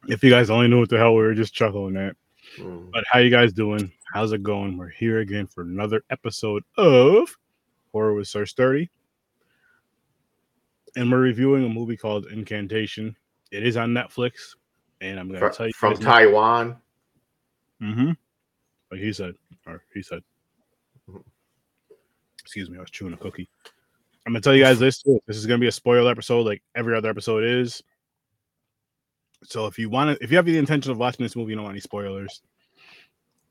if 0.09 0.23
you 0.23 0.31
guys 0.31 0.51
only 0.51 0.69
knew 0.69 0.81
what 0.81 0.89
the 0.91 0.99
hell 0.99 1.15
we 1.15 1.23
were 1.23 1.35
just 1.35 1.55
chuckling 1.55 1.97
at. 1.97 2.17
Mm. 2.59 2.91
But 2.93 3.05
how 3.11 3.19
you 3.19 3.31
guys 3.31 3.53
doing? 3.53 3.93
How's 4.13 4.33
it 4.33 4.43
going? 4.43 4.77
We're 4.77 4.89
here 4.89 5.21
again 5.21 5.47
for 5.47 5.63
another 5.63 6.03
episode 6.11 6.63
of 6.77 7.37
Horror 7.93 8.15
with 8.15 8.29
Sir 8.29 8.47
Sturdy. 8.47 8.91
And 10.97 11.11
we're 11.11 11.21
reviewing 11.21 11.65
a 11.65 11.69
movie 11.69 11.97
called 11.97 12.27
Incantation. 12.27 13.17
It 13.51 13.67
is 13.67 13.77
on 13.77 13.91
Netflix. 13.91 14.55
And 15.01 15.21
I'm 15.21 15.29
gonna 15.29 15.41
Fr- 15.41 15.49
tell 15.49 15.67
you 15.67 15.73
from 15.75 15.97
Taiwan. 15.97 16.77
Mm-hmm. 17.83 18.13
Like 18.91 19.01
he 19.01 19.13
said, 19.13 19.35
or 19.67 19.83
he 19.93 20.03
said. 20.03 20.23
Mhm. 21.11 21.23
Excuse 22.41 22.71
me, 22.71 22.79
I 22.79 22.81
was 22.81 22.91
chewing 22.91 23.13
a 23.13 23.17
cookie. 23.19 23.49
I'm 24.27 24.33
gonna 24.33 24.41
tell 24.41 24.55
you 24.55 24.65
guys 24.65 24.79
this 24.81 25.03
too. 25.03 25.21
This 25.27 25.37
is 25.37 25.47
gonna 25.47 25.59
be 25.59 25.69
a 25.69 25.73
spoiler 25.73 26.11
episode, 26.11 26.47
like 26.47 26.63
every 26.75 26.97
other 26.97 27.09
episode 27.09 27.45
is. 27.45 27.83
So 29.45 29.67
if 29.67 29.79
you 29.79 29.89
want 29.89 30.19
to, 30.19 30.25
if 30.25 30.31
you 30.31 30.37
have 30.37 30.47
the 30.47 30.59
intention 30.59 30.91
of 30.91 30.99
watching 30.99 31.25
this 31.25 31.37
movie, 31.37 31.51
you 31.51 31.57
don't 31.57 31.65
want 31.65 31.75
any 31.75 31.81
spoilers, 31.81 32.43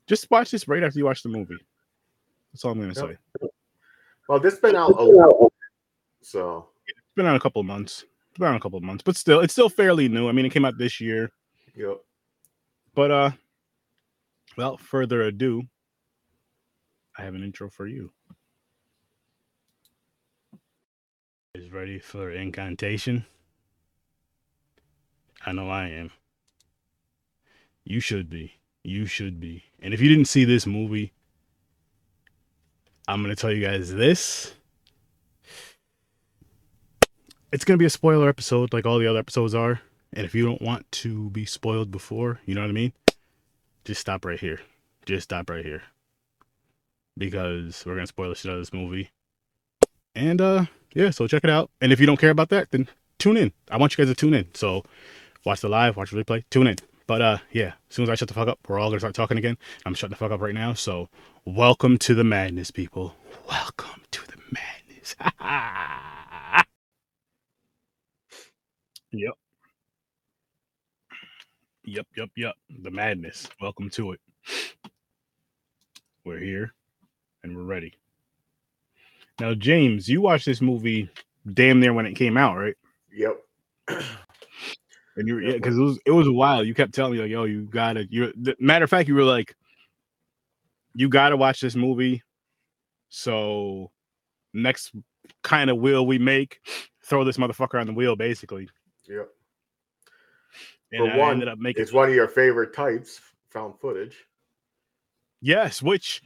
just 0.06 0.30
watch 0.30 0.50
this 0.50 0.68
right 0.68 0.82
after 0.82 0.98
you 0.98 1.06
watch 1.06 1.22
the 1.22 1.28
movie. 1.30 1.56
That's 2.52 2.64
all 2.64 2.72
I'm 2.72 2.80
gonna 2.80 2.92
Yep. 2.94 3.18
say. 3.40 3.48
Well, 4.28 4.40
this 4.40 4.58
been 4.58 4.76
out 4.76 4.90
a 4.90 5.04
while, 5.04 5.52
so 6.20 6.68
It's 6.86 6.98
been 7.14 7.26
out 7.26 7.36
a 7.36 7.40
couple 7.40 7.60
of 7.60 7.66
months. 7.66 8.04
It's 8.30 8.38
been 8.38 8.48
out 8.48 8.56
a 8.56 8.60
couple 8.60 8.76
of 8.76 8.82
months, 8.82 9.02
but 9.02 9.16
still, 9.16 9.40
it's 9.40 9.52
still 9.52 9.68
fairly 9.68 10.08
new. 10.08 10.28
I 10.28 10.32
mean, 10.32 10.44
it 10.44 10.52
came 10.52 10.64
out 10.64 10.76
this 10.76 11.00
year, 11.00 11.30
yep. 11.74 11.98
but 12.94 13.10
uh, 13.10 13.30
without 14.56 14.80
further 14.80 15.22
ado, 15.22 15.62
I 17.16 17.22
have 17.22 17.34
an 17.34 17.42
intro 17.42 17.70
for 17.70 17.86
you. 17.86 18.12
Is 21.56 21.72
ready 21.72 21.98
for 21.98 22.30
incantation? 22.30 23.24
I 25.46 25.52
know 25.52 25.70
I 25.70 25.88
am. 25.88 26.10
You 27.82 27.98
should 27.98 28.28
be. 28.28 28.56
You 28.84 29.06
should 29.06 29.40
be. 29.40 29.64
And 29.80 29.94
if 29.94 30.02
you 30.02 30.10
didn't 30.10 30.26
see 30.26 30.44
this 30.44 30.66
movie, 30.66 31.14
I'm 33.08 33.22
going 33.22 33.34
to 33.34 33.40
tell 33.40 33.50
you 33.50 33.66
guys 33.66 33.94
this. 33.94 34.52
It's 37.50 37.64
going 37.64 37.78
to 37.78 37.82
be 37.82 37.86
a 37.86 37.90
spoiler 37.90 38.28
episode 38.28 38.74
like 38.74 38.84
all 38.84 38.98
the 38.98 39.06
other 39.06 39.20
episodes 39.20 39.54
are. 39.54 39.80
And 40.12 40.26
if 40.26 40.34
you 40.34 40.44
don't 40.44 40.60
want 40.60 40.92
to 40.92 41.30
be 41.30 41.46
spoiled 41.46 41.90
before, 41.90 42.38
you 42.44 42.54
know 42.54 42.60
what 42.60 42.68
I 42.68 42.74
mean? 42.74 42.92
Just 43.86 44.02
stop 44.02 44.26
right 44.26 44.38
here. 44.38 44.60
Just 45.06 45.24
stop 45.24 45.48
right 45.48 45.64
here. 45.64 45.84
Because 47.16 47.82
we're 47.86 47.94
going 47.94 48.04
to 48.04 48.08
spoil 48.08 48.28
the 48.28 48.34
shit 48.34 48.50
out 48.50 48.58
of 48.58 48.60
this 48.60 48.74
movie. 48.74 49.08
And 50.14 50.42
uh 50.42 50.66
yeah, 50.96 51.10
so 51.10 51.28
check 51.28 51.44
it 51.44 51.50
out. 51.50 51.70
And 51.82 51.92
if 51.92 52.00
you 52.00 52.06
don't 52.06 52.18
care 52.18 52.30
about 52.30 52.48
that, 52.50 52.70
then 52.72 52.88
tune 53.18 53.36
in. 53.36 53.52
I 53.70 53.76
want 53.76 53.92
you 53.96 54.04
guys 54.04 54.10
to 54.12 54.18
tune 54.18 54.34
in. 54.34 54.48
So 54.54 54.84
watch 55.44 55.60
the 55.60 55.68
live, 55.68 55.96
watch 55.96 56.10
the 56.10 56.24
replay, 56.24 56.44
tune 56.50 56.66
in. 56.68 56.76
But 57.06 57.22
uh 57.22 57.38
yeah, 57.52 57.74
as 57.90 57.96
soon 57.96 58.04
as 58.04 58.10
I 58.10 58.16
shut 58.16 58.28
the 58.28 58.34
fuck 58.34 58.48
up, 58.48 58.60
we're 58.68 58.80
all 58.80 58.90
gonna 58.90 59.00
start 59.00 59.14
talking 59.14 59.38
again. 59.38 59.58
I'm 59.84 59.94
shutting 59.94 60.12
the 60.12 60.16
fuck 60.16 60.32
up 60.32 60.40
right 60.40 60.54
now. 60.54 60.74
So 60.74 61.10
welcome 61.44 61.98
to 61.98 62.14
the 62.14 62.24
madness, 62.24 62.72
people. 62.72 63.14
Welcome 63.48 64.02
to 64.12 64.22
the 64.26 64.38
madness. 64.50 65.16
yep. 69.12 69.34
Yep, 71.84 72.06
yep, 72.16 72.30
yep. 72.36 72.54
The 72.82 72.90
madness. 72.90 73.48
Welcome 73.60 73.90
to 73.90 74.12
it. 74.12 74.20
We're 76.24 76.40
here 76.40 76.74
and 77.44 77.56
we're 77.56 77.64
ready. 77.64 77.94
Now, 79.40 79.54
James, 79.54 80.08
you 80.08 80.20
watched 80.20 80.46
this 80.46 80.60
movie 80.62 81.10
damn 81.52 81.80
near 81.80 81.92
when 81.92 82.06
it 82.06 82.14
came 82.14 82.36
out, 82.36 82.56
right? 82.56 82.74
Yep. 83.12 83.36
And 85.16 85.28
you, 85.28 85.38
Yeah, 85.38 85.48
yeah, 85.48 85.52
because 85.54 85.76
it 85.76 85.80
was 85.80 85.98
it 86.06 86.10
was 86.10 86.26
a 86.26 86.32
while. 86.32 86.64
You 86.64 86.74
kept 86.74 86.94
telling 86.94 87.12
me 87.14 87.20
like, 87.20 87.30
"Yo, 87.30 87.44
you 87.44 87.62
gotta." 87.62 88.06
You, 88.10 88.32
matter 88.58 88.84
of 88.84 88.90
fact, 88.90 89.08
you 89.08 89.14
were 89.14 89.24
like, 89.24 89.54
"You 90.94 91.08
gotta 91.08 91.36
watch 91.36 91.60
this 91.60 91.74
movie." 91.74 92.22
So, 93.08 93.90
next 94.52 94.92
kind 95.42 95.70
of 95.70 95.78
wheel 95.78 96.06
we 96.06 96.18
make, 96.18 96.60
throw 97.04 97.24
this 97.24 97.38
motherfucker 97.38 97.80
on 97.80 97.86
the 97.86 97.94
wheel, 97.94 98.14
basically. 98.16 98.68
Yep. 99.08 99.28
And 100.92 101.08
For 101.08 101.12
I 101.12 101.16
one, 101.16 101.30
ended 101.32 101.48
up 101.48 101.58
making 101.58 101.82
It's 101.82 101.92
one 101.92 102.08
of 102.08 102.14
your 102.14 102.28
favorite 102.28 102.74
types, 102.74 103.20
found 103.50 103.78
footage. 103.80 104.16
yes, 105.40 105.82
which 105.82 106.20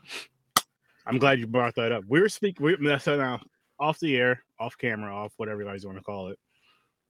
I'm 1.11 1.19
glad 1.19 1.41
you 1.41 1.47
brought 1.49 1.75
that 1.75 1.91
up. 1.91 2.05
We 2.07 2.21
were 2.21 2.29
speaking. 2.29 2.65
We 2.65 2.77
that's 2.81 3.07
now 3.07 3.41
off 3.81 3.99
the 3.99 4.17
air, 4.17 4.45
off 4.61 4.79
camera, 4.79 5.13
off 5.13 5.33
whatever 5.39 5.61
you 5.61 5.67
guys 5.67 5.85
want 5.85 5.99
to 5.99 6.05
call 6.05 6.29
it. 6.29 6.39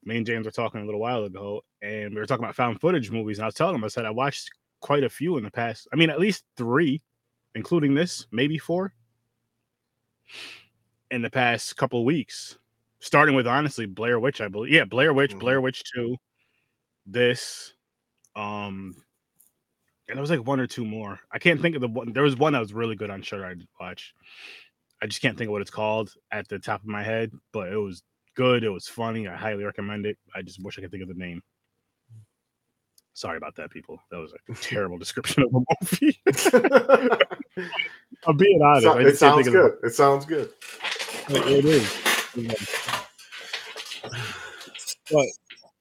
Me 0.04 0.16
and 0.16 0.24
James 0.24 0.46
were 0.46 0.50
talking 0.50 0.80
a 0.80 0.84
little 0.86 1.00
while 1.00 1.24
ago, 1.24 1.60
and 1.82 2.14
we 2.14 2.16
were 2.20 2.24
talking 2.24 2.42
about 2.42 2.56
found 2.56 2.80
footage 2.80 3.10
movies. 3.10 3.36
And 3.38 3.44
I 3.44 3.48
was 3.48 3.54
telling 3.54 3.74
him, 3.74 3.84
I 3.84 3.88
said 3.88 4.06
I 4.06 4.10
watched 4.10 4.48
quite 4.80 5.04
a 5.04 5.10
few 5.10 5.36
in 5.36 5.44
the 5.44 5.50
past. 5.50 5.86
I 5.92 5.96
mean, 5.96 6.08
at 6.08 6.18
least 6.18 6.44
three, 6.56 7.02
including 7.54 7.94
this, 7.94 8.26
maybe 8.32 8.56
four, 8.56 8.94
in 11.10 11.20
the 11.20 11.28
past 11.28 11.76
couple 11.76 12.02
weeks. 12.06 12.56
Starting 13.00 13.34
with 13.34 13.46
honestly 13.46 13.84
Blair 13.84 14.18
Witch, 14.18 14.40
I 14.40 14.48
believe. 14.48 14.72
Yeah, 14.72 14.84
Blair 14.84 15.12
Witch, 15.12 15.34
Mhm. 15.34 15.40
Blair 15.40 15.60
Witch 15.60 15.82
Two, 15.94 16.16
this, 17.04 17.74
um, 18.34 18.94
and 20.10 20.16
there 20.16 20.20
was 20.22 20.30
like 20.30 20.46
one 20.46 20.60
or 20.60 20.66
two 20.66 20.84
more. 20.84 21.20
I 21.32 21.38
can't 21.38 21.60
think 21.60 21.74
of 21.74 21.80
the 21.80 21.88
one. 21.88 22.12
There 22.12 22.22
was 22.22 22.36
one 22.36 22.52
that 22.52 22.58
was 22.60 22.72
really 22.72 22.96
good 22.96 23.10
on 23.10 23.22
Shudder. 23.22 23.46
I 23.46 23.54
did 23.54 23.68
watch. 23.80 24.14
I 25.02 25.06
just 25.06 25.22
can't 25.22 25.38
think 25.38 25.48
of 25.48 25.52
what 25.52 25.62
it's 25.62 25.70
called 25.70 26.12
at 26.30 26.48
the 26.48 26.58
top 26.58 26.82
of 26.82 26.86
my 26.86 27.02
head, 27.02 27.32
but 27.52 27.72
it 27.72 27.76
was 27.76 28.02
good. 28.34 28.64
It 28.64 28.68
was 28.70 28.86
funny. 28.86 29.28
I 29.28 29.36
highly 29.36 29.64
recommend 29.64 30.04
it. 30.06 30.18
I 30.34 30.42
just 30.42 30.62
wish 30.62 30.78
I 30.78 30.82
could 30.82 30.90
think 30.90 31.02
of 31.02 31.08
the 31.08 31.14
name. 31.14 31.42
Sorry 33.14 33.36
about 33.36 33.56
that, 33.56 33.70
people. 33.70 33.98
That 34.10 34.18
was 34.18 34.32
a 34.32 34.54
terrible 34.60 34.98
description 34.98 35.42
of 35.42 35.54
a 35.54 35.60
movie. 35.82 36.20
I'm 38.26 38.36
being 38.36 38.60
honest. 38.62 38.84
So- 38.84 38.98
it 38.98 39.16
sounds 39.16 39.48
good. 39.48 39.72
It 39.82 39.94
sounds 39.94 40.26
good. 40.26 40.50
It 41.28 41.64
is. 41.64 41.96
But 45.12 45.26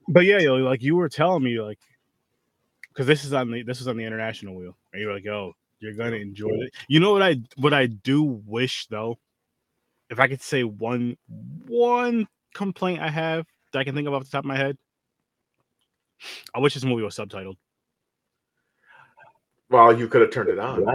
but 0.07 0.25
yeah, 0.25 0.39
like 0.49 0.81
you 0.81 0.95
were 0.95 1.07
telling 1.07 1.43
me, 1.43 1.61
like, 1.61 1.77
because 2.89 3.07
this 3.07 3.23
is 3.23 3.33
on 3.33 3.51
the 3.51 3.63
this 3.63 3.81
is 3.81 3.87
on 3.87 3.97
the 3.97 4.03
international 4.03 4.55
wheel, 4.55 4.75
and 4.93 5.01
you're 5.01 5.13
like, 5.13 5.25
oh, 5.27 5.53
you're 5.79 5.93
gonna 5.93 6.17
enjoy 6.17 6.49
it. 6.49 6.73
You 6.87 6.99
know 6.99 7.11
what 7.11 7.21
I 7.21 7.37
what 7.57 7.73
I 7.73 7.87
do 7.87 8.23
wish 8.23 8.87
though, 8.87 9.17
if 10.09 10.19
I 10.19 10.27
could 10.27 10.41
say 10.41 10.63
one 10.63 11.17
one 11.67 12.27
complaint 12.53 13.01
I 13.01 13.09
have 13.09 13.45
that 13.71 13.79
I 13.79 13.83
can 13.83 13.95
think 13.95 14.07
of 14.07 14.13
off 14.13 14.23
the 14.23 14.29
top 14.29 14.43
of 14.43 14.47
my 14.47 14.57
head, 14.57 14.77
I 16.53 16.59
wish 16.59 16.73
this 16.73 16.83
movie 16.83 17.03
was 17.03 17.15
subtitled. 17.15 17.55
Well, 19.69 19.97
you 19.97 20.07
could 20.07 20.21
have 20.21 20.31
turned 20.31 20.49
it 20.49 20.59
on. 20.59 20.85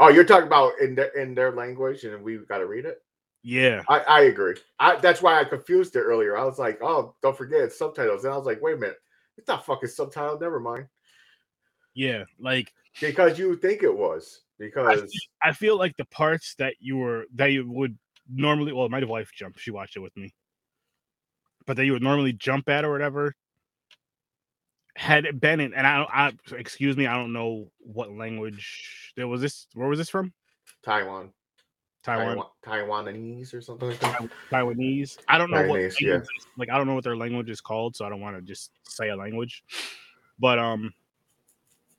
Oh, 0.00 0.08
you're 0.08 0.24
talking 0.24 0.46
about 0.46 0.78
in 0.80 0.94
their 0.94 1.08
in 1.16 1.34
their 1.34 1.52
language, 1.52 2.04
and 2.04 2.22
we 2.22 2.38
got 2.38 2.58
to 2.58 2.66
read 2.66 2.84
it. 2.84 2.98
Yeah, 3.42 3.82
I, 3.88 4.00
I 4.00 4.20
agree. 4.22 4.56
I, 4.80 4.96
that's 4.96 5.22
why 5.22 5.40
I 5.40 5.44
confused 5.44 5.94
it 5.94 6.00
earlier. 6.00 6.36
I 6.36 6.44
was 6.44 6.58
like, 6.58 6.80
oh, 6.82 7.14
don't 7.22 7.36
forget 7.36 7.60
it's 7.60 7.78
subtitles. 7.78 8.24
And 8.24 8.34
I 8.34 8.36
was 8.36 8.46
like, 8.46 8.60
wait 8.60 8.74
a 8.74 8.78
minute, 8.78 8.98
it's 9.36 9.48
not 9.48 9.64
fucking 9.64 9.88
subtitled. 9.88 10.40
Never 10.40 10.58
mind. 10.58 10.88
Yeah, 11.98 12.24
like 12.38 12.72
Because 13.00 13.40
you 13.40 13.56
think 13.56 13.82
it 13.82 13.94
was. 13.94 14.42
I 14.60 14.64
Because 14.64 15.00
feel, 15.00 15.10
I 15.42 15.52
feel 15.52 15.78
like 15.78 15.96
the 15.96 16.04
parts 16.04 16.54
that 16.58 16.74
you 16.78 16.96
were 16.96 17.26
that 17.34 17.46
you 17.46 17.68
would 17.68 17.98
normally 18.32 18.72
well 18.72 18.88
my 18.88 19.02
wife 19.04 19.30
jumped 19.34 19.58
she 19.58 19.70
watched 19.70 19.96
it 19.96 20.00
with 20.00 20.16
me 20.16 20.32
but 21.66 21.76
that 21.76 21.86
you 21.86 21.92
would 21.92 22.02
normally 22.02 22.32
jump 22.32 22.68
at 22.68 22.84
or 22.84 22.92
whatever 22.92 23.34
had 24.96 25.24
it 25.24 25.40
been 25.40 25.60
in 25.60 25.72
and 25.72 25.86
i 25.86 25.96
don't 25.96 26.10
i 26.12 26.56
excuse 26.58 26.96
me 26.96 27.06
i 27.06 27.14
don't 27.14 27.32
know 27.32 27.70
what 27.78 28.12
language 28.12 29.12
there 29.16 29.26
was 29.26 29.40
this 29.40 29.66
where 29.74 29.88
was 29.88 29.98
this 29.98 30.10
from 30.10 30.32
Taiwan, 30.84 31.30
taiwan, 32.02 32.44
Taiwan, 32.62 33.06
Taiwanese 33.06 33.54
or 33.54 33.62
something 33.62 33.88
like 33.88 34.00
that. 34.00 34.28
taiwanese 34.50 35.16
i 35.28 35.38
don't 35.38 35.50
know 35.50 35.66
what 35.66 36.00
yeah. 36.02 36.20
like 36.58 36.68
i 36.68 36.76
don't 36.76 36.86
know 36.86 36.94
what 36.94 37.04
their 37.04 37.16
language 37.16 37.48
is 37.48 37.62
called 37.62 37.96
so 37.96 38.04
i 38.04 38.10
don't 38.10 38.20
want 38.20 38.36
to 38.36 38.42
just 38.42 38.72
say 38.86 39.08
a 39.08 39.16
language 39.16 39.62
but 40.38 40.58
um 40.58 40.92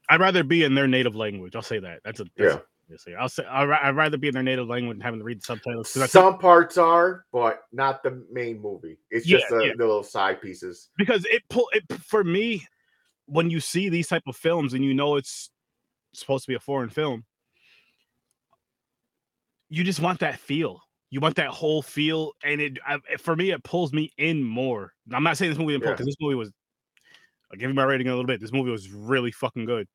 i'd 0.09 0.19
rather 0.19 0.43
be 0.43 0.63
in 0.63 0.75
their 0.75 0.87
native 0.87 1.15
language 1.15 1.55
i'll 1.55 1.61
say 1.61 1.79
that 1.79 1.99
that's 2.03 2.19
a 2.19 2.23
that's 2.37 2.55
Yeah. 2.55 2.59
Obviously. 2.91 3.13
I'll 3.15 3.29
say 3.29 3.45
I'd, 3.45 3.69
I'd 3.69 3.95
rather 3.95 4.17
be 4.17 4.29
in 4.29 4.33
their 4.33 4.41
native 4.41 4.67
language 4.67 4.95
and 4.95 5.03
having 5.03 5.19
to 5.19 5.23
read 5.23 5.39
the 5.41 5.45
subtitles. 5.45 5.95
I 5.95 5.99
think- 5.99 6.09
Some 6.09 6.39
parts 6.39 6.75
are, 6.75 7.23
but 7.31 7.61
not 7.71 8.01
the 8.01 8.25
main 8.31 8.59
movie. 8.59 8.97
It's 9.11 9.27
Yeah, 9.27 9.37
just 9.37 9.49
the, 9.51 9.57
yeah. 9.63 9.71
the 9.77 9.85
little 9.85 10.01
side 10.01 10.41
pieces. 10.41 10.89
because 10.97 11.23
it 11.29 11.43
pull 11.51 11.69
it 11.73 11.83
for 12.01 12.23
me 12.23 12.65
when 13.27 13.51
you 13.51 13.59
see 13.59 13.89
these 13.89 14.07
type 14.07 14.23
of 14.25 14.35
films 14.35 14.73
and 14.73 14.83
you 14.83 14.95
know 14.95 15.17
it's 15.17 15.51
supposed 16.15 16.45
to 16.45 16.49
be 16.49 16.55
a 16.55 16.59
foreign 16.59 16.89
film 16.89 17.25
you 19.69 19.83
just 19.83 19.99
want 19.99 20.19
that 20.21 20.39
feel 20.39 20.81
you 21.11 21.19
want 21.19 21.35
that 21.35 21.49
whole 21.49 21.83
feel 21.83 22.31
and 22.43 22.59
it 22.59 22.79
I, 22.85 22.97
for 23.19 23.35
me 23.35 23.51
it 23.51 23.63
pulls 23.63 23.93
me 23.93 24.11
in 24.17 24.43
more 24.43 24.93
i'm 25.13 25.21
not 25.23 25.37
saying 25.37 25.51
this 25.51 25.59
movie 25.59 25.73
didn't 25.73 25.83
pull 25.83 25.91
Yeah. 25.91 25.93
because 25.95 26.05
this 26.07 26.15
movie 26.19 26.35
was 26.35 26.49
i'll 27.51 27.57
give 27.59 27.69
you 27.69 27.75
my 27.75 27.83
rating 27.83 28.07
in 28.07 28.13
a 28.13 28.15
little 28.15 28.27
bit 28.27 28.41
this 28.41 28.51
movie 28.51 28.71
was 28.71 28.89
really 28.89 29.31
fucking 29.31 29.65
good 29.65 29.87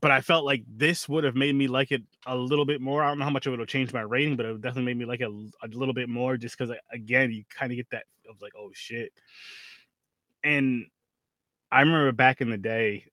but 0.00 0.10
i 0.10 0.20
felt 0.20 0.44
like 0.44 0.62
this 0.66 1.08
would 1.08 1.24
have 1.24 1.36
made 1.36 1.54
me 1.54 1.68
like 1.68 1.92
it 1.92 2.02
a 2.26 2.36
little 2.36 2.64
bit 2.64 2.80
more 2.80 3.02
i 3.02 3.08
don't 3.08 3.18
know 3.18 3.24
how 3.24 3.30
much 3.30 3.46
it 3.46 3.50
would 3.50 3.58
have 3.58 3.68
changed 3.68 3.92
my 3.92 4.00
rating 4.00 4.36
but 4.36 4.46
it 4.46 4.52
would 4.52 4.62
definitely 4.62 4.84
made 4.84 4.98
me 4.98 5.04
like 5.04 5.20
it 5.20 5.28
a, 5.28 5.66
a 5.66 5.68
little 5.68 5.94
bit 5.94 6.08
more 6.08 6.36
just 6.36 6.56
because 6.56 6.74
again 6.92 7.30
you 7.30 7.44
kind 7.50 7.70
of 7.72 7.76
get 7.76 7.88
that 7.90 8.04
of 8.28 8.40
like 8.40 8.52
oh 8.56 8.70
shit 8.72 9.12
and 10.42 10.86
I 11.72 11.80
remember 11.80 12.12
back 12.12 12.40
in 12.40 12.50
the 12.50 12.58
day, 12.58 13.04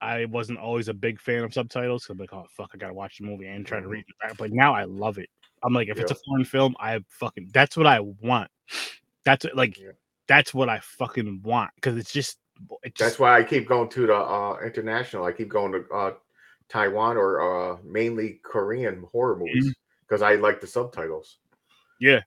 I 0.00 0.24
wasn't 0.26 0.58
always 0.58 0.88
a 0.88 0.94
big 0.94 1.20
fan 1.20 1.44
of 1.44 1.54
subtitles. 1.54 2.04
So 2.04 2.12
I'm 2.12 2.18
like, 2.18 2.32
oh 2.32 2.46
fuck, 2.56 2.70
I 2.74 2.78
gotta 2.78 2.94
watch 2.94 3.18
the 3.18 3.26
movie 3.26 3.46
and 3.46 3.66
try 3.66 3.78
to 3.78 3.84
mm-hmm. 3.84 3.92
read 3.92 4.04
it. 4.28 4.36
But 4.36 4.52
now 4.52 4.74
I 4.74 4.84
love 4.84 5.18
it. 5.18 5.28
I'm 5.62 5.72
like, 5.72 5.88
if 5.88 5.98
it's 5.98 6.10
a 6.10 6.16
foreign 6.26 6.44
film, 6.44 6.74
I 6.80 6.98
fucking 7.08 7.50
that's 7.52 7.76
what 7.76 7.86
I 7.86 8.00
want. 8.00 8.50
That's 9.24 9.46
like 9.54 9.78
Yeah. 9.78 9.92
that's 10.26 10.52
what 10.52 10.68
I 10.68 10.80
fucking 10.80 11.42
want 11.44 11.70
because 11.76 11.96
it's 11.96 12.12
just 12.12 12.38
it's 12.82 13.00
That's 13.00 13.18
why 13.18 13.38
I 13.38 13.42
keep 13.44 13.66
going 13.68 13.88
to 13.90 14.06
the 14.06 14.14
uh, 14.16 14.58
international. 14.64 15.24
I 15.24 15.32
keep 15.32 15.48
going 15.48 15.72
to 15.72 15.84
uh, 15.94 16.12
Taiwan 16.68 17.16
or 17.16 17.40
uh, 17.72 17.76
mainly 17.84 18.40
Korean 18.42 19.04
horror 19.12 19.34
Mm-hmm. 19.36 19.44
movies 19.46 19.74
because 20.08 20.22
I 20.22 20.34
like 20.34 20.60
the 20.60 20.66
subtitles. 20.66 21.38
yeah. 22.00 22.20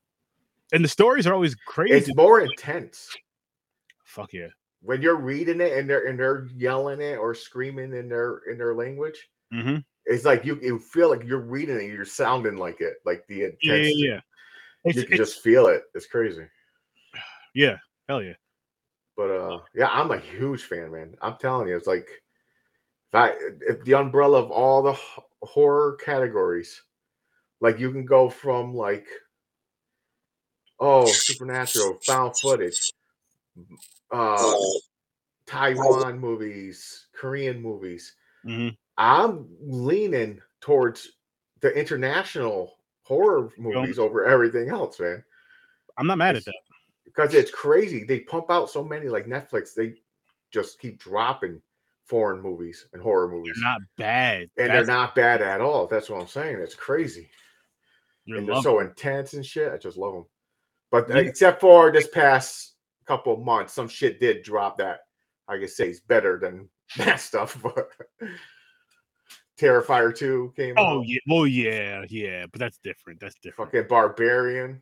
And 0.73 0.83
the 0.83 0.89
stories 0.89 1.27
are 1.27 1.33
always 1.33 1.53
crazy. 1.53 1.93
It's 1.93 2.15
more 2.15 2.41
intense 2.41 3.07
Fuck 4.03 4.33
yeah. 4.33 4.47
when 4.81 4.99
you're 5.01 5.15
reading 5.15 5.61
it 5.61 5.73
and 5.77 5.87
they're 5.87 6.07
and 6.07 6.17
they're 6.19 6.47
yelling 6.55 7.01
it 7.01 7.17
or 7.17 7.35
screaming 7.35 7.93
in 7.93 8.09
their 8.09 8.39
in 8.51 8.57
their 8.57 8.73
language. 8.73 9.29
Mm-hmm. 9.53 9.77
It's 10.05 10.25
like 10.25 10.43
you, 10.43 10.57
you 10.63 10.79
feel 10.79 11.09
like 11.11 11.23
you're 11.23 11.39
reading 11.39 11.77
it. 11.77 11.83
You're 11.93 12.03
sounding 12.05 12.57
like 12.57 12.81
it, 12.81 12.95
like 13.05 13.25
the 13.27 13.43
intense. 13.43 13.59
Yeah, 13.63 13.75
yeah, 13.75 13.91
yeah. 14.13 14.19
It's, 14.85 14.97
You 14.97 15.03
can 15.03 15.13
it's- 15.13 15.29
just 15.29 15.43
feel 15.43 15.67
it. 15.67 15.83
It's 15.93 16.07
crazy. 16.07 16.45
yeah, 17.53 17.77
hell 18.09 18.23
yeah. 18.23 18.33
But 19.15 19.31
uh, 19.31 19.59
yeah, 19.73 19.89
I'm 19.89 20.11
a 20.11 20.19
huge 20.19 20.63
fan, 20.63 20.91
man. 20.91 21.15
I'm 21.21 21.37
telling 21.37 21.67
you, 21.67 21.77
it's 21.77 21.87
like 21.87 22.07
if 22.07 23.15
I 23.15 23.33
if 23.61 23.83
the 23.83 23.93
umbrella 23.93 24.39
of 24.39 24.51
all 24.51 24.83
the 24.83 24.97
horror 25.41 25.97
categories, 26.03 26.81
like 27.61 27.79
you 27.79 27.91
can 27.91 28.05
go 28.05 28.29
from 28.29 28.73
like 28.73 29.07
oh 30.79 31.05
supernatural, 31.07 31.97
found 32.05 32.35
footage, 32.35 32.91
uh, 34.11 34.53
Taiwan 35.47 36.19
movies, 36.19 37.07
Korean 37.13 37.61
movies. 37.61 38.15
hmm 38.43 38.69
I'm 38.97 39.47
leaning 39.61 40.39
towards 40.61 41.11
the 41.59 41.69
international 41.77 42.77
horror 43.03 43.51
movies 43.57 43.99
over 43.99 44.25
everything 44.25 44.69
else, 44.69 44.99
man. 45.01 45.21
I'm 45.97 46.07
not 46.07 46.17
mad 46.17 46.37
at 46.37 46.45
that. 46.45 46.55
Because 47.05 47.33
it's 47.33 47.51
crazy. 47.51 48.03
They 48.03 48.21
pump 48.21 48.49
out 48.49 48.69
so 48.69 48.83
many 48.83 49.07
like 49.07 49.25
Netflix. 49.27 49.73
They 49.73 49.95
just 50.51 50.79
keep 50.79 50.99
dropping 50.99 51.61
foreign 52.05 52.41
movies 52.41 52.85
and 52.93 53.01
horror 53.01 53.27
movies, 53.29 53.53
They're 53.55 53.71
not 53.71 53.81
bad. 53.97 54.41
and 54.57 54.69
That's- 54.69 54.85
they're 54.87 54.95
not 54.95 55.15
bad 55.15 55.41
at 55.41 55.59
all. 55.61 55.87
That's 55.87 56.09
what 56.09 56.21
I'm 56.21 56.27
saying. 56.27 56.57
It's 56.59 56.75
crazy, 56.75 57.29
you're 58.25 58.37
and 58.37 58.47
they're 58.47 58.61
so 58.61 58.79
intense 58.79 59.33
and 59.33 59.45
shit. 59.45 59.71
I 59.73 59.77
just 59.77 59.97
love 59.97 60.13
them. 60.13 60.25
But 60.91 61.09
uh, 61.09 61.15
Yeah. 61.15 61.21
except 61.29 61.61
for 61.61 61.91
this 61.91 62.07
past 62.07 62.75
couple 63.07 63.37
months, 63.37 63.73
some 63.73 63.87
shit 63.87 64.19
did 64.19 64.43
drop 64.43 64.77
that 64.77 64.99
I 65.47 65.57
could 65.57 65.69
say 65.71 65.89
is 65.89 65.99
better 66.01 66.37
than 66.39 66.69
that 66.97 67.19
stuff. 67.19 67.59
But 67.61 67.89
Terrifier 69.59 70.15
two 70.15 70.53
came 70.55 70.75
Oh 70.77 70.99
out. 70.99 71.07
yeah, 71.07 71.19
well 71.27 71.47
yeah, 71.47 72.05
yeah, 72.09 72.45
but 72.51 72.59
that's 72.59 72.77
different. 72.83 73.19
That's 73.21 73.35
different. 73.41 73.71
Fucking 73.71 73.87
Barbarian. 73.87 74.81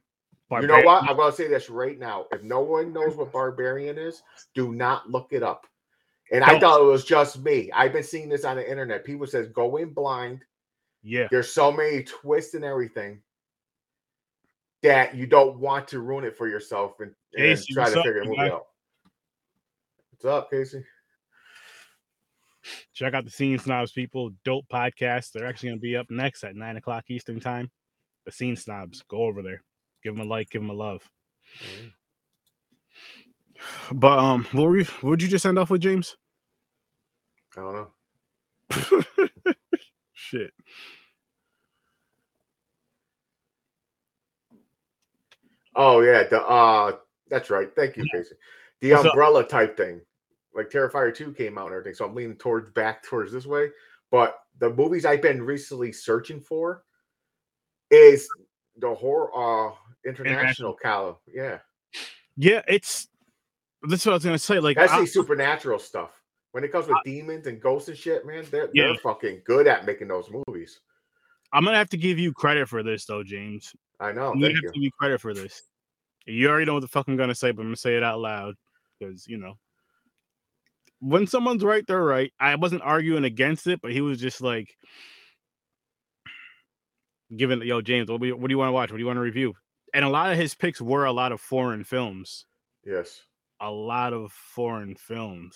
You 0.62 0.68
know 0.68 0.82
what? 0.82 1.04
I'm 1.10 1.18
gonna 1.18 1.32
say 1.32 1.48
this 1.48 1.70
right 1.70 1.98
now. 2.00 2.26
If 2.32 2.44
no 2.44 2.62
one 2.62 2.94
knows 2.94 3.16
what 3.16 3.32
barbarian 3.32 3.98
is, 3.98 4.22
do 4.54 4.74
not 4.74 5.10
look 5.10 5.28
it 5.32 5.44
up. 5.44 5.66
And 6.32 6.44
I 6.44 6.52
Don't. 6.52 6.62
thought 6.62 6.82
it 6.82 6.86
was 6.86 7.06
just 7.06 7.40
me. 7.44 7.72
I've 7.74 7.94
been 7.94 8.04
seeing 8.04 8.30
this 8.30 8.46
on 8.46 8.58
the 8.58 8.70
internet. 8.70 9.06
People 9.06 9.28
says 9.28 9.50
go 9.50 9.78
in 9.78 9.94
blind. 9.94 10.44
Yeah, 11.04 11.28
There's 11.30 11.52
so 11.52 11.72
many 11.72 12.04
twists 12.04 12.54
and 12.54 12.64
everything 12.64 13.22
that 14.84 15.16
you 15.16 15.26
don't 15.28 15.60
want 15.60 15.88
to 15.90 16.00
ruin 16.00 16.24
it 16.24 16.38
for 16.38 16.48
yourself 16.48 17.00
and, 17.02 17.14
and 17.36 17.44
Casey, 17.58 17.74
try 17.74 17.90
to 17.90 18.00
up, 18.00 18.06
figure 18.06 18.22
it 18.24 18.36
guy? 18.36 18.50
out. 18.50 18.68
What's 20.12 20.26
up, 20.26 20.50
Casey? 20.50 20.84
check 22.94 23.14
out 23.14 23.26
the 23.26 23.32
Scene 23.32 23.60
Snobs 23.60 23.92
people. 23.92 24.32
Dope 24.46 24.66
podcast. 24.72 25.32
They're 25.32 25.46
actually 25.46 25.70
gonna 25.70 25.82
be 25.82 25.98
up 25.98 26.08
next 26.10 26.44
at 26.44 26.56
nine 26.56 26.78
o'clock 26.78 27.06
Eastern 27.10 27.40
time. 27.40 27.70
The 28.26 28.32
Scene 28.32 28.56
Snobs. 28.56 29.04
Go 29.10 29.18
over 29.24 29.42
there. 29.42 29.62
Give 30.04 30.16
them 30.16 30.26
a 30.26 30.30
like. 30.30 30.50
Give 30.50 30.62
them 30.62 30.72
a 30.72 30.74
love. 30.74 31.10
But 33.94 34.20
um, 34.20 34.46
what 34.52 34.64
were 34.64 34.78
you? 34.80 34.86
What 35.00 35.12
would 35.12 35.22
you 35.22 35.30
just 35.30 35.46
end 35.46 35.58
off 35.58 35.70
with, 35.70 35.80
James? 35.80 36.18
I 37.56 37.62
don't 37.62 37.74
know. 37.74 39.54
Shit. 40.14 40.52
Oh 45.76 46.02
yeah, 46.02 46.24
the 46.24 46.42
uh 46.42 46.98
that's 47.30 47.50
right. 47.50 47.70
Thank 47.76 47.98
you, 47.98 48.06
Casey. 48.12 48.36
The 48.82 48.92
What's 48.92 49.06
up? 49.06 49.12
umbrella 49.12 49.44
type 49.46 49.78
thing. 49.78 50.02
Like 50.54 50.70
Terrifier 50.70 51.14
2 51.16 51.34
came 51.34 51.58
out 51.58 51.68
and 51.68 51.74
everything. 51.74 51.96
So 51.96 52.06
I'm 52.06 52.14
leaning 52.14 52.36
towards 52.36 52.72
back 52.74 53.02
towards 53.04 53.32
this 53.32 53.46
way. 53.46 53.70
But 54.12 54.38
the 54.60 54.70
movies 54.70 55.06
I've 55.06 55.22
been 55.22 55.42
recently 55.42 55.92
searching 55.92 56.40
for 56.40 56.84
is 57.90 58.28
the 58.78 58.94
horror 58.94 59.30
uh 59.36 59.74
international 60.06 60.74
caliber. 60.74 61.18
Yeah. 61.34 61.60
Yeah, 62.36 62.62
it's. 62.68 63.08
That's 63.88 64.06
what 64.06 64.14
I 64.14 64.16
was 64.16 64.24
gonna 64.26 64.38
say. 64.40 64.60
Like, 64.60 64.78
That's 64.78 64.92
I- 64.92 65.02
the 65.02 65.08
supernatural 65.08 65.80
stuff. 65.80 66.12
When 66.52 66.64
it 66.64 66.72
comes 66.72 66.88
with 66.88 66.98
demons 67.04 67.48
and 67.48 67.60
ghosts 67.60 67.90
and 67.90 67.98
shit, 67.98 68.28
man, 68.28 68.46
they're, 68.52 68.70
Yeah. 68.74 68.86
they're 68.86 68.98
fucking 68.98 69.42
good 69.44 69.66
at 69.66 69.86
making 69.86 70.08
those 70.08 70.30
movies. 70.48 70.80
I'm 71.52 71.66
gonna 71.66 71.78
have 71.78 71.90
to 71.90 71.98
give 71.98 72.20
you 72.20 72.32
credit 72.32 72.70
for 72.70 72.84
this, 72.84 73.06
though, 73.06 73.24
James. 73.24 73.76
I 74.00 74.12
know. 74.12 74.32
I'm 74.32 74.40
gonna 74.40 74.54
have 74.54 74.56
you. 74.56 74.62
to 74.70 74.74
give 74.74 74.84
you 74.84 74.92
credit 74.92 75.20
for 75.20 75.34
this. 75.34 75.64
You 76.26 76.48
already 76.50 76.66
know 76.66 76.76
what 76.76 76.82
the 76.82 76.88
fuck 76.88 77.08
I'm 77.08 77.18
gonna 77.18 77.34
say, 77.36 77.52
but 77.52 77.62
I'm 77.62 77.68
gonna 77.68 77.76
say 77.76 77.98
it 77.98 78.04
out 78.04 78.20
loud 78.20 78.56
because 79.00 79.28
you 79.28 79.38
know, 79.38 79.58
when 81.00 81.28
someone's 81.28 81.64
right, 81.64 81.86
they're 81.88 82.04
right. 82.04 82.32
I 82.40 82.56
wasn't 82.56 82.84
arguing 82.84 83.26
against 83.26 83.68
it, 83.68 83.82
but 83.82 83.92
he 83.92 84.02
was 84.02 84.20
just 84.22 84.40
like, 84.40 84.78
giving, 87.36 87.62
yo, 87.64 87.82
James, 87.82 88.10
what 88.10 88.22
do 88.22 88.28
you, 88.28 88.38
what 88.38 88.48
do 88.48 88.54
you 88.54 88.58
want 88.58 88.70
to 88.70 88.74
watch? 88.74 88.92
What 88.92 88.98
do 88.98 89.02
you 89.02 89.08
want 89.08 89.18
to 89.18 89.22
review? 89.22 89.54
And 89.94 90.04
a 90.04 90.10
lot 90.10 90.32
of 90.32 90.38
his 90.38 90.56
picks 90.56 90.82
were 90.82 91.06
a 91.06 91.12
lot 91.12 91.32
of 91.32 91.40
foreign 91.40 91.84
films. 91.84 92.46
Yes. 92.86 93.22
A 93.60 93.70
lot 93.70 94.14
of 94.14 94.32
foreign 94.32 94.96
films. 94.96 95.56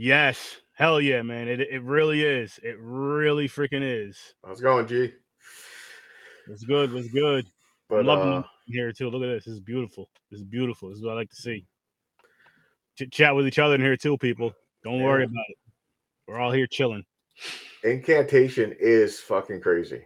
Yes, 0.00 0.58
hell 0.74 1.00
yeah, 1.00 1.22
man! 1.22 1.48
It 1.48 1.60
it 1.60 1.82
really 1.82 2.22
is. 2.22 2.60
It 2.62 2.76
really 2.78 3.48
freaking 3.48 3.82
is. 3.82 4.16
How's 4.46 4.60
it 4.60 4.62
going, 4.62 4.86
G? 4.86 5.12
It's 6.48 6.62
good. 6.62 6.94
It's 6.94 7.08
good. 7.08 7.46
But 7.88 8.00
I'm 8.00 8.06
loving 8.06 8.32
uh, 8.34 8.42
here 8.66 8.92
too. 8.92 9.10
Look 9.10 9.24
at 9.24 9.26
this. 9.26 9.44
This 9.44 9.54
is 9.54 9.60
beautiful. 9.60 10.08
This 10.30 10.40
is 10.40 10.46
beautiful. 10.46 10.88
This 10.88 10.98
is 10.98 11.04
what 11.04 11.12
I 11.12 11.16
like 11.16 11.30
to 11.30 11.36
see. 11.36 11.66
Ch- 12.96 13.10
chat 13.10 13.34
with 13.34 13.48
each 13.48 13.58
other 13.58 13.74
in 13.74 13.80
here 13.80 13.96
too, 13.96 14.16
people. 14.18 14.52
Don't 14.84 15.02
worry 15.02 15.24
about 15.24 15.44
it. 15.48 15.56
We're 16.28 16.38
all 16.38 16.52
here 16.52 16.68
chilling. 16.68 17.04
incantation 17.82 18.76
is 18.78 19.18
fucking 19.18 19.60
crazy. 19.60 20.02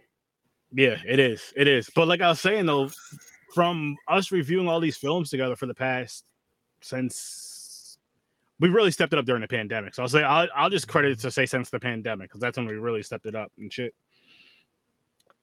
Yeah, 0.73 0.97
it 1.07 1.19
is. 1.19 1.53
It 1.55 1.67
is. 1.67 1.89
But 1.95 2.07
like 2.07 2.21
I 2.21 2.29
was 2.29 2.41
saying 2.41 2.65
though, 2.65 2.89
from 3.53 3.95
us 4.07 4.31
reviewing 4.31 4.67
all 4.67 4.79
these 4.79 4.97
films 4.97 5.29
together 5.29 5.55
for 5.55 5.67
the 5.67 5.73
past 5.73 6.25
since 6.81 7.97
we 8.59 8.69
really 8.69 8.91
stepped 8.91 9.13
it 9.13 9.19
up 9.19 9.25
during 9.25 9.41
the 9.41 9.47
pandemic. 9.47 9.93
So 9.93 10.03
I'll 10.03 10.09
say 10.09 10.23
I'll, 10.23 10.47
I'll 10.55 10.69
just 10.69 10.87
credit 10.87 11.11
it 11.11 11.19
to 11.19 11.31
say 11.31 11.45
since 11.45 11.69
the 11.69 11.79
pandemic 11.79 12.29
because 12.29 12.41
that's 12.41 12.57
when 12.57 12.67
we 12.67 12.73
really 12.73 13.03
stepped 13.03 13.25
it 13.25 13.35
up 13.35 13.51
and 13.57 13.71
shit. 13.71 13.93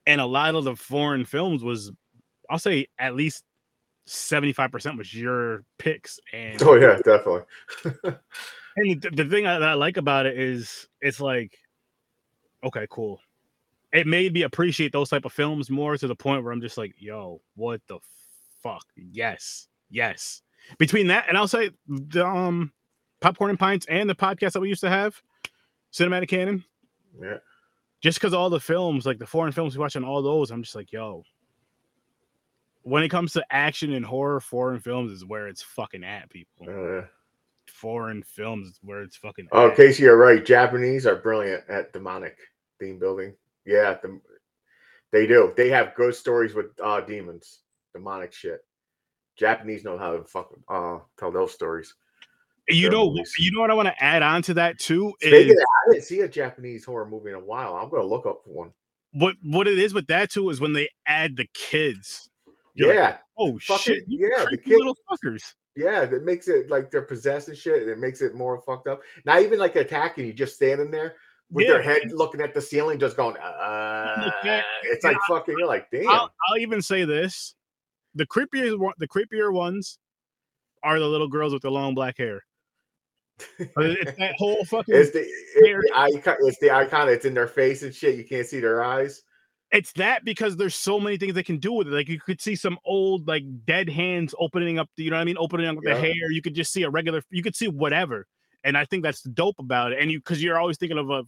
And 0.07 0.21
a 0.21 0.27
lot 0.27 0.55
of 0.55 0.65
the 0.65 0.75
foreign 0.75 1.25
films 1.25 1.63
was, 1.63 1.93
I'll 2.49 2.59
say 2.59 2.87
at 2.99 3.15
least 3.15 3.45
seventy 4.07 4.53
five 4.53 4.73
percent 4.73 4.99
was 4.99 5.15
your 5.15 5.63
picks 5.79 6.19
and 6.33 6.61
Oh 6.63 6.75
yeah, 6.75 6.99
definitely. 7.05 7.43
And 8.77 9.03
the, 9.03 9.11
the 9.11 9.25
thing 9.25 9.47
I, 9.47 9.59
that 9.59 9.69
I 9.69 9.75
like 9.75 9.97
about 9.97 10.27
it 10.27 10.39
is 10.39 10.89
it's 11.01 11.21
like, 11.21 11.53
okay, 12.65 12.87
cool. 12.91 13.21
It 13.93 14.07
made 14.07 14.33
me 14.33 14.43
appreciate 14.43 14.93
those 14.93 15.09
type 15.09 15.25
of 15.25 15.33
films 15.33 15.69
more 15.69 15.97
to 15.97 16.07
the 16.07 16.15
point 16.15 16.45
where 16.45 16.53
I'm 16.53 16.61
just 16.61 16.79
like, 16.79 16.95
yo, 16.99 17.41
what 17.57 17.81
the 17.89 17.99
fuck? 18.63 18.85
Yes, 18.97 19.67
yes. 19.91 20.43
Between 20.79 21.09
that 21.09 21.27
and 21.29 21.37
I'll 21.37 21.49
say 21.49 21.71
the 21.89 22.25
um, 22.27 22.73
popcorn 23.21 23.51
and 23.51 23.59
pints 23.59 23.87
and 23.89 24.09
the 24.09 24.15
podcast 24.15 24.53
that 24.53 24.61
we 24.61 24.69
used 24.69 24.83
to 24.83 24.91
have, 24.91 25.21
cinematic 25.93 26.29
canon. 26.29 26.65
Yeah. 27.21 27.39
Just 28.01 28.19
because 28.19 28.33
all 28.33 28.49
the 28.49 28.61
films, 28.61 29.07
like 29.07 29.19
the 29.19 29.27
foreign 29.27 29.53
films 29.53 29.77
we 29.77 29.81
watch 29.81 29.97
on 29.97 30.05
all 30.05 30.23
those, 30.23 30.51
I'm 30.51 30.63
just 30.63 30.77
like, 30.77 30.93
yo. 30.93 31.25
When 32.83 33.03
it 33.03 33.11
comes 33.11 33.33
to 33.35 33.45
action 33.51 33.93
and 33.93 34.07
horror, 34.07 34.41
foreign 34.41 34.81
films 34.81 35.13
is 35.13 35.25
where 35.25 35.49
it's 35.49 35.63
fucking 35.63 36.05
at, 36.05 36.31
people. 36.31 36.67
Uh, 36.69 37.07
Foreign 37.69 38.23
films 38.23 38.69
is 38.69 38.79
where 38.83 39.03
it's 39.03 39.17
fucking. 39.17 39.49
oh, 39.53 39.69
at. 39.69 39.77
Casey, 39.77 40.03
you're 40.03 40.17
right. 40.17 40.45
Japanese 40.45 41.07
are 41.07 41.17
brilliant 41.17 41.63
at 41.69 41.93
demonic 41.93 42.37
theme 42.79 42.99
building. 42.99 43.33
Yeah, 43.67 43.97
the, 44.03 44.21
they 45.13 45.27
do. 45.27 45.53
They 45.57 45.69
have 45.71 45.95
ghost 45.95 46.21
stories 46.21 46.55
with 46.55 46.67
uh 46.83 47.01
demons, 47.01 47.61
demonic 47.95 48.33
shit. 48.33 48.61
Japanese 49.37 49.85
know 49.85 49.99
how 49.99 50.17
to 50.17 50.25
fuck 50.25 50.51
uh 50.69 50.99
tell 51.19 51.31
those 51.33 51.53
stories. 51.53 51.95
You 52.69 52.89
know, 52.91 53.11
movies. 53.11 53.35
you 53.39 53.51
know 53.53 53.61
what 53.61 53.71
I 53.71 53.75
want 53.75 53.89
to 53.89 54.05
add 54.05 54.23
on 54.23 54.43
to 54.43 54.55
that 54.55 54.79
too 54.79 55.13
is 55.21 55.51
of 55.51 55.57
I 55.57 55.93
didn't 55.93 56.05
see 56.05 56.21
a 56.21 56.29
Japanese 56.29 56.85
horror 56.85 57.07
movie 57.09 57.31
in 57.31 57.37
a 57.37 57.41
while. 57.45 57.75
I'm 57.75 57.89
gonna 57.91 58.05
look 58.05 58.27
up 58.27 58.43
one. 58.45 58.71
what 59.13 59.35
what 59.43 59.67
it 59.67 59.79
is 59.79 59.93
with 59.95 60.07
that 60.09 60.31
too 60.31 60.51
is 60.51 60.61
when 60.61 60.73
they 60.73 60.89
add 61.07 61.37
the 61.37 61.49
kids. 61.55 62.29
You're 62.75 62.89
like, 62.89 62.97
Yeah, 62.97 63.17
oh 63.39 63.59
fucking- 63.59 63.95
shit! 63.95 64.05
Yeah, 64.07 64.29
the 64.41 64.47
creepy 64.47 64.71
kid- 64.71 64.79
little 64.79 64.97
fuckers. 65.11 65.43
Yeah, 65.77 66.05
that 66.05 66.25
makes 66.25 66.47
it 66.49 66.69
like 66.71 66.91
they're 66.91 67.03
possessed 67.03 67.49
and 67.49 67.57
shit, 67.57 67.83
and 67.83 67.91
it 67.91 67.99
makes 67.99 68.21
it 68.23 68.35
more 68.35 68.61
fucked 68.67 68.87
up. 68.89 69.03
Not 69.25 69.43
even 69.43 69.59
like 69.59 69.75
attacking 69.77 70.27
you, 70.27 70.33
just 70.33 70.55
standing 70.57 70.91
there 70.91 71.17
with 71.51 71.67
Yeah. 71.67 71.73
their 71.75 71.83
head 71.83 72.13
looking 72.13 72.41
at 72.41 72.55
the 72.55 72.61
ceiling, 72.61 72.99
just 72.99 73.17
going, 73.17 73.37
uh, 73.37 74.31
it's 74.85 75.05
like 75.05 75.17
fucking, 75.29 75.57
you're 75.59 75.67
like, 75.67 75.91
damn. 75.91 76.09
I'll, 76.09 76.31
I'll 76.49 76.59
even 76.59 76.81
say 76.83 77.05
this: 77.05 77.55
the 78.15 78.27
creepier 78.27 78.79
one, 78.79 78.95
the 78.99 79.09
creepier 79.09 79.53
ones 79.53 79.99
are 80.83 80.99
the 80.99 81.07
little 81.07 81.29
girls 81.29 81.53
with 81.53 81.63
the 81.63 81.71
long 81.71 81.95
black 81.95 82.17
hair. 82.19 82.43
It's 83.59 84.19
that 84.19 84.35
whole 84.37 84.65
fucking. 84.67 84.95
It's 84.95 85.11
the 85.13 85.21
it's 85.21 85.55
the 85.55 85.93
icon. 85.97 86.37
It's 86.41 86.59
the 86.59 86.71
icon. 86.71 87.09
It's 87.09 87.25
in 87.25 87.35
their 87.35 87.49
face 87.49 87.83
and 87.83 87.95
shit. 87.95 88.17
You 88.17 88.25
can't 88.25 88.47
see 88.47 88.61
their 88.61 88.83
eyes. 88.85 89.23
it's 89.73 89.93
that 89.93 90.25
because 90.25 90.57
there's 90.57 90.75
so 90.75 90.99
many 91.01 91.17
things 91.17 91.33
they 91.35 91.43
can 91.43 91.59
do 91.59 91.73
with 91.73 91.87
it. 91.87 91.93
Like 91.93 92.09
you 92.09 92.21
could 92.21 92.41
see 92.41 92.55
some 92.57 92.79
old 92.85 93.27
like 93.29 93.45
dead 93.65 93.89
hands 93.89 94.35
opening 94.39 94.79
up, 94.79 94.89
the, 94.97 95.05
you 95.05 95.11
know 95.11 95.17
what 95.17 95.23
I 95.23 95.25
mean, 95.25 95.37
opening 95.39 95.67
up 95.69 95.77
the 95.83 95.91
Yeah. 95.91 95.97
hair. 95.99 96.31
You 96.31 96.43
could 96.43 96.55
just 96.55 96.73
see 96.73 96.83
a 96.83 96.91
regular. 96.91 97.23
You 97.31 97.43
could 97.43 97.57
see 97.57 97.69
whatever, 97.69 98.27
and 98.65 98.77
I 98.77 98.85
think 98.85 99.03
that's 99.03 99.23
the 99.23 99.31
dope 99.31 99.57
about 99.59 99.93
it. 99.93 99.99
And 100.01 100.11
you 100.11 100.19
because 100.19 100.43
you're 100.43 100.59
always 100.59 100.77
thinking 100.79 100.99
of 100.99 101.11
a 101.11 101.25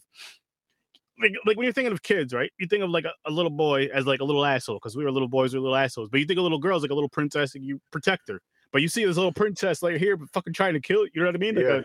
like 1.20 1.32
like 1.46 1.56
when 1.56 1.64
you're 1.64 1.72
thinking 1.72 1.92
of 1.92 2.02
kids, 2.02 2.32
right? 2.34 2.50
You 2.58 2.66
think 2.66 2.82
of 2.82 2.90
like 2.90 3.04
a, 3.04 3.12
a 3.26 3.30
little 3.30 3.50
boy 3.50 3.86
as 3.92 4.06
like 4.06 4.20
a 4.20 4.24
little 4.24 4.44
asshole 4.44 4.76
because 4.76 4.96
we 4.96 5.04
were 5.04 5.10
little 5.12 5.28
boys, 5.28 5.52
we 5.52 5.58
were 5.58 5.64
little 5.64 5.76
assholes. 5.76 6.08
But 6.10 6.20
you 6.20 6.26
think 6.26 6.38
of 6.38 6.42
a 6.42 6.44
little 6.44 6.58
girl 6.58 6.72
girls 6.72 6.82
like 6.82 6.90
a 6.90 6.94
little 6.94 7.08
princess 7.08 7.54
and 7.54 7.64
you 7.64 7.80
protect 7.90 8.28
her. 8.28 8.40
But 8.72 8.80
you 8.82 8.88
see 8.88 9.04
this 9.04 9.16
little 9.16 9.32
princess 9.32 9.82
like 9.82 9.96
here, 9.98 10.18
fucking 10.32 10.54
trying 10.54 10.72
to 10.74 10.80
kill 10.80 11.04
you. 11.04 11.10
You 11.14 11.20
know 11.22 11.28
what 11.28 11.34
I 11.34 11.38
mean? 11.38 11.54
Like 11.56 11.64
Yeah. 11.64 11.76
a 11.80 11.82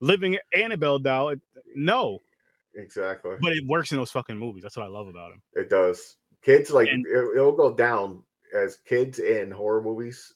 living 0.00 0.38
Annabelle 0.56 0.98
doll. 0.98 1.34
No, 1.74 2.20
Exactly. 2.74 3.36
but 3.40 3.52
it 3.52 3.64
works 3.66 3.92
in 3.92 3.98
those 3.98 4.10
fucking 4.10 4.38
movies. 4.38 4.62
That's 4.62 4.76
what 4.76 4.86
I 4.86 4.88
love 4.88 5.08
about 5.08 5.32
him. 5.32 5.42
It 5.54 5.68
does. 5.68 6.16
Kids 6.42 6.70
like 6.70 6.88
And- 6.88 7.06
it, 7.06 7.36
it'll 7.36 7.52
go 7.52 7.74
down 7.74 8.22
as 8.54 8.78
kids 8.86 9.18
in 9.18 9.50
horror 9.50 9.82
movies 9.82 10.32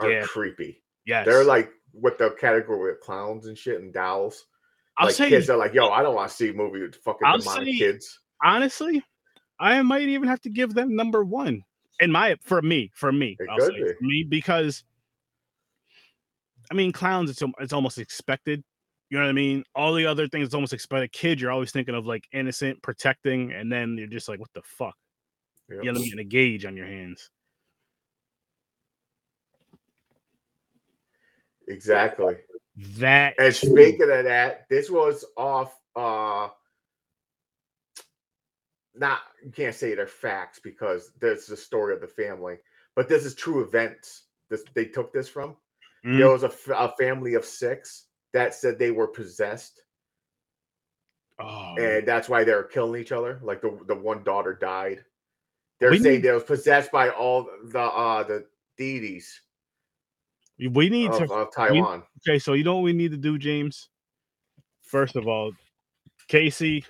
are 0.00 0.10
Yeah. 0.10 0.24
creepy. 0.26 0.82
Yes, 1.06 1.26
They're 1.26 1.44
like 1.44 1.70
what 1.94 2.18
the 2.18 2.30
category 2.40 2.90
with 2.92 3.00
clowns 3.00 3.46
and 3.46 3.56
shit 3.56 3.80
and 3.80 3.92
dolls. 3.92 4.46
I'll 4.98 5.06
like 5.06 5.14
say 5.14 5.28
kids 5.28 5.50
are 5.50 5.56
like, 5.56 5.74
yo, 5.74 5.88
I 5.88 6.02
don't 6.02 6.14
want 6.14 6.30
to 6.30 6.36
see 6.36 6.50
a 6.50 6.52
movie 6.52 6.80
with 6.82 6.96
fucking 6.96 7.26
I'll 7.26 7.38
demonic 7.38 7.74
say- 7.74 7.78
kids. 7.78 8.20
honestly, 8.42 9.02
I 9.58 9.80
might 9.82 10.08
even 10.08 10.28
have 10.28 10.40
to 10.42 10.50
give 10.50 10.74
them 10.74 10.94
number 10.94 11.24
one 11.24 11.62
in 12.00 12.10
my 12.12 12.36
for 12.42 12.60
me 12.62 12.90
for 12.94 13.12
me. 13.12 13.36
I'll 13.50 13.60
say, 13.60 13.72
be. 13.72 13.84
for 13.84 14.04
me 14.04 14.26
because 14.28 14.84
I 16.70 16.74
mean 16.74 16.92
clowns. 16.92 17.30
It's 17.30 17.42
it's 17.60 17.72
almost 17.72 17.98
expected. 17.98 18.62
You 19.10 19.18
know 19.18 19.24
what 19.24 19.30
I 19.30 19.34
mean? 19.34 19.64
All 19.74 19.94
the 19.94 20.06
other 20.06 20.26
things 20.28 20.46
it's 20.46 20.54
almost 20.54 20.72
expected. 20.72 21.12
Kid, 21.12 21.40
you're 21.40 21.52
always 21.52 21.70
thinking 21.70 21.94
of 21.94 22.06
like 22.06 22.24
innocent, 22.32 22.82
protecting, 22.82 23.52
and 23.52 23.70
then 23.70 23.96
you're 23.96 24.06
just 24.08 24.28
like, 24.28 24.40
what 24.40 24.50
the 24.54 24.62
fuck? 24.64 24.94
Yep. 25.68 25.84
You 25.84 25.92
know 25.92 26.00
what 26.00 26.06
I 26.06 26.10
mean? 26.10 26.18
A 26.18 26.24
gauge 26.24 26.64
on 26.64 26.76
your 26.76 26.86
hands. 26.86 27.30
Exactly. 31.68 32.36
That 32.98 33.34
And 33.38 33.54
speaking 33.54 34.10
of 34.10 34.24
that, 34.24 34.66
this 34.68 34.90
was 34.90 35.24
off 35.36 35.78
uh 35.96 36.48
not 38.94 39.20
you 39.44 39.50
can't 39.50 39.74
say 39.74 39.94
they're 39.94 40.06
facts 40.06 40.60
because 40.62 41.12
there's 41.20 41.46
the 41.46 41.56
story 41.56 41.94
of 41.94 42.00
the 42.00 42.06
family, 42.06 42.56
but 42.96 43.08
this 43.08 43.24
is 43.24 43.34
true 43.34 43.62
events. 43.62 44.24
This 44.50 44.64
they 44.74 44.84
took 44.86 45.12
this 45.12 45.28
from. 45.28 45.56
Mm, 46.04 46.18
There 46.18 46.30
was 46.30 46.42
a 46.42 46.94
family 46.98 47.34
of 47.34 47.44
six 47.44 48.06
that 48.32 48.54
said 48.54 48.78
they 48.78 48.90
were 48.90 49.06
possessed, 49.08 49.80
oh, 51.38 51.74
and 51.78 52.06
that's 52.06 52.28
why 52.28 52.44
they 52.44 52.52
were 52.54 52.64
killing 52.64 53.00
each 53.00 53.12
other. 53.12 53.40
Like 53.42 53.62
the 53.62 53.78
the 53.86 53.94
one 53.94 54.22
daughter 54.22 54.52
died. 54.54 55.04
They're 55.80 55.96
saying 55.96 56.22
they 56.22 56.32
was 56.32 56.44
possessed 56.44 56.92
by 56.92 57.10
all 57.10 57.48
the 57.64 57.80
uh 57.80 58.22
the 58.24 58.46
deities 58.76 59.40
we 60.58 60.88
need 60.88 61.10
of, 61.10 61.28
to 61.28 61.34
of 61.34 61.54
Taiwan. 61.54 62.02
Okay, 62.26 62.38
so 62.38 62.52
you 62.52 62.64
know 62.64 62.74
what 62.76 62.84
we 62.84 62.92
need 62.92 63.10
to 63.10 63.16
do, 63.16 63.38
James? 63.38 63.88
First 64.82 65.16
of 65.16 65.26
all, 65.26 65.52
Casey, 66.28 66.84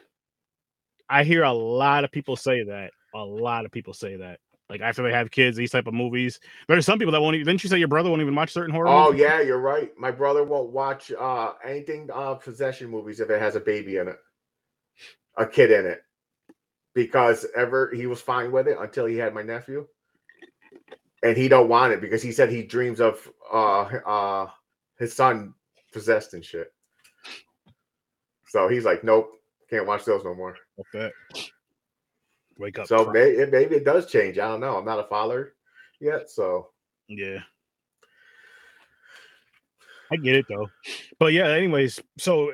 I 1.08 1.24
hear 1.24 1.42
a 1.42 1.52
lot 1.52 2.04
of 2.04 2.10
people 2.10 2.36
say 2.36 2.64
that. 2.64 2.90
A 3.14 3.24
lot 3.24 3.64
of 3.64 3.70
people 3.70 3.94
say 3.94 4.16
that. 4.16 4.40
Like 4.68 4.80
after 4.80 5.02
they 5.02 5.12
have 5.12 5.30
kids, 5.30 5.56
these 5.56 5.70
type 5.70 5.86
of 5.86 5.94
movies. 5.94 6.40
There's 6.68 6.86
some 6.86 6.98
people 6.98 7.12
that 7.12 7.20
won't 7.20 7.36
even 7.36 7.46
didn't 7.46 7.62
you 7.62 7.70
say 7.70 7.78
your 7.78 7.88
brother 7.88 8.08
won't 8.08 8.22
even 8.22 8.34
watch 8.34 8.52
certain 8.52 8.74
horror 8.74 8.88
Oh 8.88 9.06
movies? 9.06 9.20
yeah, 9.20 9.40
you're 9.40 9.58
right. 9.60 9.90
My 9.98 10.10
brother 10.10 10.42
won't 10.42 10.70
watch 10.70 11.12
uh 11.12 11.52
anything 11.64 12.08
uh 12.12 12.34
possession 12.34 12.88
movies 12.88 13.20
if 13.20 13.30
it 13.30 13.40
has 13.40 13.56
a 13.56 13.60
baby 13.60 13.98
in 13.98 14.08
it, 14.08 14.16
a 15.36 15.46
kid 15.46 15.70
in 15.70 15.86
it, 15.86 16.00
because 16.94 17.46
ever 17.54 17.92
he 17.94 18.06
was 18.06 18.22
fine 18.22 18.50
with 18.52 18.66
it 18.66 18.78
until 18.80 19.04
he 19.04 19.16
had 19.16 19.34
my 19.34 19.42
nephew, 19.42 19.86
and 21.24 21.36
he 21.36 21.48
don't 21.48 21.68
want 21.68 21.92
it 21.92 22.00
because 22.00 22.22
he 22.22 22.30
said 22.30 22.50
he 22.50 22.62
dreams 22.62 23.00
of 23.00 23.28
uh 23.52 23.82
uh 24.06 24.46
his 24.98 25.12
son 25.14 25.54
possessed 25.92 26.34
and 26.34 26.44
shit. 26.44 26.72
So 28.46 28.68
he's 28.68 28.84
like, 28.84 29.02
nope, 29.02 29.32
can't 29.68 29.86
watch 29.86 30.04
those 30.04 30.24
no 30.24 30.34
more. 30.34 30.56
Wake 32.58 32.78
up. 32.78 32.86
So 32.86 33.10
may, 33.10 33.30
it, 33.30 33.50
maybe 33.50 33.74
it 33.74 33.84
does 33.84 34.06
change. 34.06 34.38
I 34.38 34.46
don't 34.46 34.60
know. 34.60 34.76
I'm 34.76 34.84
not 34.84 35.00
a 35.00 35.08
father 35.08 35.54
yet, 36.00 36.30
so 36.30 36.68
Yeah. 37.08 37.38
I 40.12 40.16
get 40.16 40.36
it 40.36 40.46
though. 40.48 40.68
But 41.18 41.32
yeah, 41.32 41.48
anyways, 41.48 41.98
so 42.18 42.52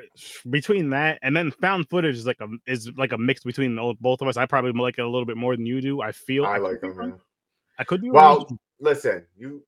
between 0.49 0.89
that 0.91 1.19
and 1.21 1.35
then 1.35 1.51
found 1.51 1.89
footage 1.89 2.15
is 2.15 2.25
like 2.25 2.39
a 2.39 2.47
is 2.65 2.89
like 2.97 3.11
a 3.11 3.17
mix 3.17 3.43
between 3.43 3.75
both 3.99 4.21
of 4.21 4.27
us. 4.27 4.37
I 4.37 4.45
probably 4.45 4.71
like 4.71 4.97
it 4.97 5.01
a 5.01 5.09
little 5.09 5.25
bit 5.25 5.37
more 5.37 5.55
than 5.55 5.65
you 5.65 5.81
do. 5.81 6.01
I 6.01 6.13
feel 6.13 6.45
I 6.45 6.57
like 6.57 6.79
them. 6.79 7.19
I 7.81 7.83
could 7.83 8.01
be 8.01 8.11
Well, 8.11 8.45
wrong. 8.45 8.59
listen, 8.79 9.25
you. 9.35 9.63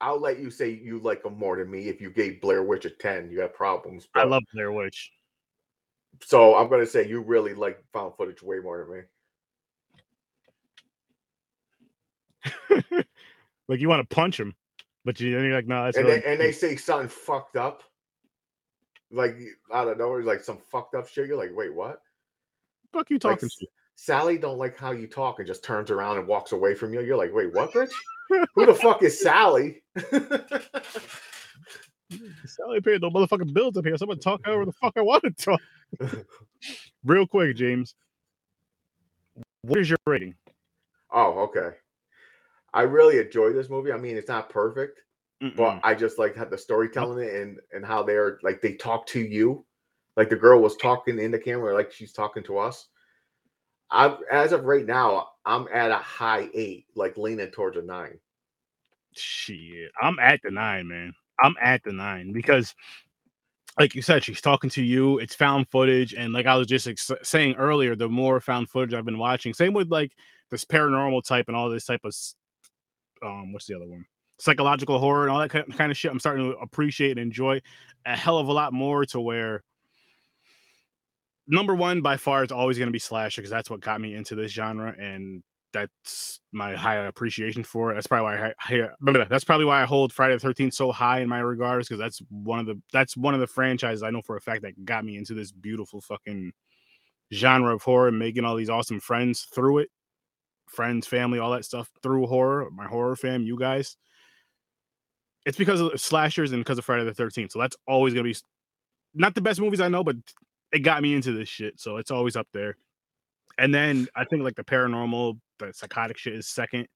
I'll 0.00 0.18
let 0.18 0.40
you 0.40 0.50
say 0.50 0.70
you 0.70 0.98
like 0.98 1.22
them 1.22 1.38
more 1.38 1.58
than 1.58 1.70
me. 1.70 1.88
If 1.88 2.00
you 2.00 2.08
gave 2.10 2.40
Blair 2.40 2.62
Witch 2.62 2.86
a 2.86 2.90
ten, 2.90 3.30
you 3.30 3.40
have 3.40 3.52
problems. 3.54 4.08
I 4.14 4.24
love 4.24 4.42
Blair 4.54 4.72
Witch. 4.72 5.12
So 6.22 6.56
I'm 6.56 6.70
gonna 6.70 6.86
say 6.86 7.06
you 7.06 7.20
really 7.20 7.52
like 7.52 7.84
found 7.92 8.14
footage 8.16 8.42
way 8.42 8.60
more 8.60 9.06
than 12.72 12.80
me. 12.80 13.04
like 13.68 13.80
you 13.80 13.90
want 13.90 14.08
to 14.08 14.14
punch 14.14 14.40
him, 14.40 14.54
but 15.04 15.20
you, 15.20 15.28
you're 15.28 15.54
like, 15.54 15.66
no, 15.66 15.84
that's 15.84 15.98
and 15.98 16.06
really 16.06 16.20
they, 16.20 16.32
and 16.32 16.40
they 16.40 16.52
say 16.52 16.76
something 16.76 17.08
fucked 17.08 17.56
up, 17.56 17.82
like 19.10 19.36
out 19.72 19.88
of 19.88 19.98
nowhere, 19.98 20.22
like 20.22 20.42
some 20.42 20.58
fucked 20.70 20.94
up 20.94 21.08
shit. 21.08 21.28
You're 21.28 21.36
like, 21.36 21.54
wait, 21.54 21.74
what? 21.74 22.00
fuck 22.92 23.10
you 23.10 23.18
Like, 23.22 23.40
talking 23.40 23.50
to. 23.50 23.66
Sally 23.94 24.38
don't 24.38 24.58
like 24.58 24.76
how 24.76 24.90
you 24.92 25.06
talk 25.06 25.38
and 25.38 25.46
just 25.46 25.62
turns 25.62 25.90
around 25.90 26.18
and 26.18 26.26
walks 26.26 26.52
away 26.52 26.74
from 26.74 26.92
you. 26.92 27.02
You're 27.02 27.16
like, 27.16 27.32
wait, 27.32 27.52
what, 27.54 27.72
bitch? 27.72 27.92
Who 28.54 28.66
the 28.66 28.74
fuck 28.74 29.02
is 29.02 29.20
Sally? 29.20 29.82
Sally 32.46 32.80
paid 32.80 33.00
no 33.02 33.10
motherfucking 33.10 33.52
bills 33.52 33.76
up 33.76 33.84
here. 33.84 33.96
Someone 33.96 34.18
talk 34.18 34.40
however 34.44 34.64
the 34.64 34.72
fuck 34.80 34.94
I 34.96 35.02
want 35.02 35.24
to 35.24 35.30
talk. 35.30 35.60
Real 37.04 37.26
quick, 37.26 37.56
James. 37.56 37.94
What 39.62 39.78
is 39.78 39.90
your 39.90 39.98
rating? 40.06 40.34
oh, 41.12 41.40
okay. 41.40 41.76
I 42.74 42.82
really 42.82 43.18
enjoy 43.18 43.52
this 43.52 43.68
movie. 43.68 43.92
I 43.92 43.98
mean, 43.98 44.16
it's 44.16 44.28
not 44.28 44.48
perfect, 44.48 45.00
but 45.40 45.56
Mm-mm. 45.56 45.80
I 45.84 45.94
just 45.94 46.18
like 46.18 46.34
how 46.34 46.46
the 46.46 46.56
storytelling 46.56 47.28
and 47.28 47.58
and 47.72 47.84
how 47.84 48.02
they're 48.02 48.38
like 48.42 48.62
they 48.62 48.72
talk 48.74 49.06
to 49.08 49.20
you, 49.20 49.64
like 50.16 50.30
the 50.30 50.36
girl 50.36 50.60
was 50.60 50.76
talking 50.76 51.18
in 51.18 51.30
the 51.30 51.38
camera, 51.38 51.74
like 51.74 51.92
she's 51.92 52.12
talking 52.12 52.42
to 52.44 52.56
us. 52.58 52.88
I 53.92 54.16
as 54.30 54.52
of 54.52 54.64
right 54.64 54.86
now, 54.86 55.28
I'm 55.44 55.68
at 55.72 55.90
a 55.90 55.96
high 55.96 56.48
eight, 56.54 56.86
like 56.94 57.16
leaning 57.16 57.50
towards 57.50 57.76
a 57.76 57.82
nine. 57.82 58.18
Shit, 59.14 59.90
I'm 60.00 60.18
at 60.18 60.40
the 60.42 60.50
nine, 60.50 60.88
man. 60.88 61.12
I'm 61.42 61.54
at 61.60 61.82
the 61.84 61.92
nine 61.92 62.32
because, 62.32 62.74
like 63.78 63.94
you 63.94 64.00
said, 64.00 64.24
she's 64.24 64.40
talking 64.40 64.70
to 64.70 64.82
you. 64.82 65.18
It's 65.18 65.34
found 65.34 65.68
footage, 65.68 66.14
and 66.14 66.32
like 66.32 66.46
I 66.46 66.56
was 66.56 66.66
just 66.66 66.88
ex- 66.88 67.10
saying 67.22 67.56
earlier, 67.56 67.94
the 67.94 68.08
more 68.08 68.40
found 68.40 68.70
footage 68.70 68.94
I've 68.94 69.04
been 69.04 69.18
watching, 69.18 69.52
same 69.52 69.74
with 69.74 69.90
like 69.90 70.12
this 70.50 70.64
paranormal 70.64 71.24
type 71.26 71.44
and 71.48 71.56
all 71.56 71.68
this 71.68 71.84
type 71.84 72.00
of, 72.04 72.14
um, 73.22 73.52
what's 73.52 73.66
the 73.66 73.74
other 73.74 73.86
one? 73.86 74.06
Psychological 74.38 74.98
horror 74.98 75.22
and 75.22 75.30
all 75.30 75.38
that 75.38 75.50
kind 75.50 75.92
of 75.92 75.96
shit. 75.96 76.10
I'm 76.10 76.18
starting 76.18 76.50
to 76.50 76.58
appreciate 76.58 77.12
and 77.12 77.20
enjoy 77.20 77.60
a 78.06 78.16
hell 78.16 78.38
of 78.38 78.48
a 78.48 78.52
lot 78.52 78.72
more 78.72 79.04
to 79.06 79.20
where. 79.20 79.62
Number 81.52 81.74
one 81.74 82.00
by 82.00 82.16
far 82.16 82.42
is 82.42 82.50
always 82.50 82.78
going 82.78 82.88
to 82.88 82.92
be 82.92 82.98
slasher 82.98 83.42
because 83.42 83.50
that's 83.50 83.68
what 83.68 83.80
got 83.80 84.00
me 84.00 84.14
into 84.14 84.34
this 84.34 84.50
genre, 84.50 84.94
and 84.98 85.42
that's 85.74 86.40
my 86.50 86.74
high 86.74 86.94
appreciation 86.94 87.62
for 87.62 87.90
it. 87.90 87.94
That's 87.94 88.06
probably 88.06 88.38
why 88.38 88.52
I, 88.70 88.84
I 89.18 89.24
that's 89.28 89.44
probably 89.44 89.66
why 89.66 89.82
I 89.82 89.84
hold 89.84 90.14
Friday 90.14 90.32
the 90.32 90.40
Thirteenth 90.40 90.72
so 90.72 90.90
high 90.92 91.20
in 91.20 91.28
my 91.28 91.40
regards 91.40 91.86
because 91.86 92.00
that's 92.00 92.22
one 92.30 92.58
of 92.58 92.64
the 92.64 92.80
that's 92.90 93.18
one 93.18 93.34
of 93.34 93.40
the 93.40 93.46
franchises 93.46 94.02
I 94.02 94.08
know 94.08 94.22
for 94.22 94.36
a 94.36 94.40
fact 94.40 94.62
that 94.62 94.82
got 94.86 95.04
me 95.04 95.18
into 95.18 95.34
this 95.34 95.52
beautiful 95.52 96.00
fucking 96.00 96.52
genre 97.34 97.74
of 97.74 97.82
horror 97.82 98.08
and 98.08 98.18
making 98.18 98.46
all 98.46 98.56
these 98.56 98.70
awesome 98.70 98.98
friends 98.98 99.46
through 99.54 99.80
it, 99.80 99.90
friends, 100.68 101.06
family, 101.06 101.38
all 101.38 101.50
that 101.50 101.66
stuff 101.66 101.90
through 102.02 102.28
horror. 102.28 102.70
My 102.72 102.86
horror 102.86 103.14
fam, 103.14 103.42
you 103.42 103.58
guys. 103.58 103.98
It's 105.44 105.58
because 105.58 105.82
of 105.82 106.00
slashers 106.00 106.52
and 106.52 106.64
because 106.64 106.78
of 106.78 106.86
Friday 106.86 107.04
the 107.04 107.12
Thirteenth. 107.12 107.52
So 107.52 107.58
that's 107.58 107.76
always 107.86 108.14
gonna 108.14 108.24
be 108.24 108.36
not 109.14 109.34
the 109.34 109.42
best 109.42 109.60
movies 109.60 109.82
I 109.82 109.88
know, 109.88 110.02
but 110.02 110.16
it 110.72 110.80
got 110.80 111.02
me 111.02 111.14
into 111.14 111.32
this 111.32 111.48
shit. 111.48 111.78
So 111.80 111.98
it's 111.98 112.10
always 112.10 112.36
up 112.36 112.48
there. 112.52 112.76
And 113.58 113.74
then 113.74 114.08
I 114.16 114.24
think 114.24 114.42
like 114.42 114.56
the 114.56 114.64
paranormal, 114.64 115.38
the 115.58 115.72
psychotic 115.72 116.18
shit 116.18 116.34
is 116.34 116.48
second. 116.48 116.86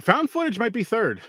found 0.00 0.30
footage 0.30 0.58
might 0.58 0.72
be 0.72 0.84
third. 0.84 1.20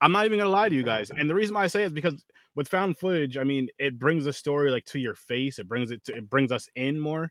I'm 0.00 0.12
not 0.12 0.26
even 0.26 0.38
gonna 0.38 0.50
lie 0.50 0.68
to 0.68 0.74
you 0.74 0.82
guys. 0.82 1.10
And 1.10 1.28
the 1.28 1.34
reason 1.34 1.54
why 1.54 1.64
I 1.64 1.68
say 1.68 1.82
it 1.82 1.86
is 1.86 1.92
because 1.92 2.22
with 2.54 2.68
found 2.68 2.98
footage, 2.98 3.36
I 3.36 3.44
mean, 3.44 3.68
it 3.78 3.98
brings 3.98 4.24
the 4.24 4.32
story 4.32 4.70
like 4.70 4.84
to 4.86 4.98
your 4.98 5.14
face. 5.14 5.58
It 5.58 5.68
brings 5.68 5.90
it 5.90 6.04
to, 6.04 6.16
it 6.16 6.28
brings 6.28 6.52
us 6.52 6.68
in 6.76 7.00
more. 7.00 7.30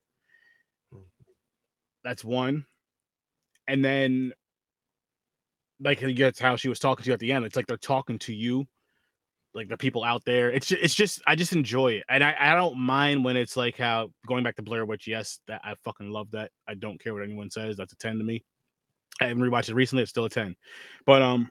Hmm. 0.92 1.00
That's 2.04 2.24
one. 2.24 2.66
And 3.68 3.86
then 3.86 4.34
like 5.80 6.00
gets 6.16 6.40
how 6.40 6.56
she 6.56 6.70
was 6.70 6.80
talking 6.80 7.04
to 7.04 7.10
you 7.10 7.14
at 7.14 7.20
the 7.20 7.32
end. 7.32 7.46
It's 7.46 7.56
like 7.56 7.68
they're 7.68 7.78
talking 7.78 8.18
to 8.20 8.34
you, 8.34 8.66
like 9.56 9.70
the 9.70 9.78
people 9.78 10.04
out 10.04 10.24
there. 10.26 10.52
It's 10.52 10.68
just, 10.68 10.84
it's 10.84 10.94
just 10.94 11.22
I 11.26 11.36
just 11.36 11.54
enjoy 11.54 11.94
it, 11.94 12.04
and 12.10 12.24
I, 12.24 12.36
I 12.38 12.56
don't 12.56 12.78
mind 12.78 13.24
when 13.24 13.38
it's 13.38 13.58
like 13.58 13.78
how 13.78 14.12
going 14.28 14.44
back 14.44 14.58
to 14.58 14.62
Blair 14.62 14.86
Witch. 14.86 15.08
Yes, 15.08 15.40
that 15.48 15.62
I 15.64 15.76
fucking 15.84 16.10
love 16.10 16.30
that. 16.32 16.52
I 16.68 16.76
don't 16.76 17.02
care 17.02 17.14
what 17.14 17.24
anyone 17.24 17.50
says. 17.50 17.78
That's 17.78 17.94
a 17.94 17.98
ten 17.98 18.18
to 18.18 18.24
me. 18.24 18.44
I 19.22 19.28
haven't 19.28 19.44
rewatched 19.44 19.70
it 19.70 19.76
recently. 19.76 20.04
It's 20.04 20.12
still 20.12 20.26
a 20.26 20.30
ten, 20.30 20.56
but 21.06 21.22
um, 21.22 21.50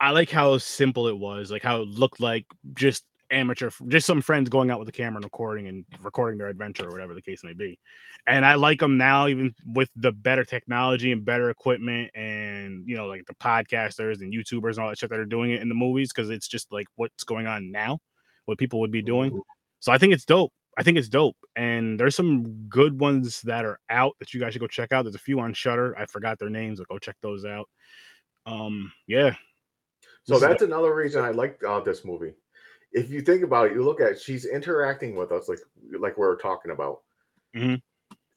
I 0.00 0.10
like 0.10 0.30
how 0.30 0.58
simple 0.58 1.08
it 1.08 1.16
was. 1.16 1.50
Like 1.50 1.62
how 1.62 1.82
it 1.82 1.88
looked 1.88 2.20
like 2.20 2.46
just 2.74 3.04
amateur, 3.30 3.70
just 3.88 4.06
some 4.06 4.20
friends 4.20 4.48
going 4.48 4.70
out 4.70 4.78
with 4.78 4.86
the 4.86 4.92
camera 4.92 5.16
and 5.16 5.24
recording 5.24 5.68
and 5.68 5.84
recording 6.02 6.38
their 6.38 6.48
adventure 6.48 6.88
or 6.88 6.90
whatever 6.90 7.14
the 7.14 7.22
case 7.22 7.42
may 7.44 7.52
be. 7.52 7.78
And 8.26 8.44
I 8.44 8.54
like 8.54 8.80
them 8.80 8.96
now, 8.96 9.26
even 9.26 9.54
with 9.66 9.90
the 9.96 10.12
better 10.12 10.44
technology 10.44 11.12
and 11.12 11.24
better 11.24 11.50
equipment, 11.50 12.10
and 12.14 12.84
you 12.86 12.96
know, 12.96 13.06
like 13.06 13.26
the 13.26 13.34
podcasters 13.34 14.20
and 14.20 14.32
YouTubers 14.32 14.70
and 14.70 14.78
all 14.80 14.88
that 14.88 14.98
shit 14.98 15.10
that 15.10 15.18
are 15.18 15.26
doing 15.26 15.50
it 15.50 15.60
in 15.60 15.68
the 15.68 15.74
movies 15.74 16.12
because 16.12 16.30
it's 16.30 16.48
just 16.48 16.72
like 16.72 16.86
what's 16.96 17.24
going 17.24 17.46
on 17.46 17.70
now, 17.70 17.98
what 18.46 18.58
people 18.58 18.80
would 18.80 18.92
be 18.92 19.02
doing. 19.02 19.40
So 19.80 19.92
I 19.92 19.98
think 19.98 20.12
it's 20.12 20.24
dope. 20.24 20.52
I 20.76 20.82
think 20.82 20.98
it's 20.98 21.08
dope, 21.08 21.36
and 21.54 22.00
there's 22.00 22.16
some 22.16 22.66
good 22.68 22.98
ones 22.98 23.42
that 23.42 23.64
are 23.64 23.78
out 23.90 24.16
that 24.18 24.34
you 24.34 24.40
guys 24.40 24.52
should 24.52 24.60
go 24.60 24.66
check 24.66 24.90
out. 24.92 25.04
There's 25.04 25.14
a 25.14 25.20
few 25.20 25.38
on 25.38 25.54
Shudder. 25.54 25.96
I 25.96 26.06
forgot 26.06 26.38
their 26.38 26.50
names, 26.50 26.78
but 26.80 26.88
go 26.88 26.98
check 26.98 27.16
those 27.22 27.44
out. 27.44 27.68
Um, 28.44 28.92
yeah. 29.06 29.34
So 30.24 30.38
that's 30.38 30.62
another 30.62 30.94
reason 30.94 31.22
I 31.22 31.30
like 31.30 31.62
uh, 31.62 31.80
this 31.80 32.04
movie 32.04 32.32
if 32.94 33.10
you 33.10 33.20
think 33.20 33.42
about 33.42 33.66
it, 33.66 33.74
you 33.74 33.84
look 33.84 34.00
at 34.00 34.12
it, 34.12 34.20
she's 34.20 34.46
interacting 34.46 35.16
with 35.16 35.32
us 35.32 35.48
like 35.48 35.58
like 35.98 36.16
we 36.16 36.24
are 36.24 36.36
talking 36.36 36.70
about. 36.70 37.00
Mm-hmm. 37.54 37.74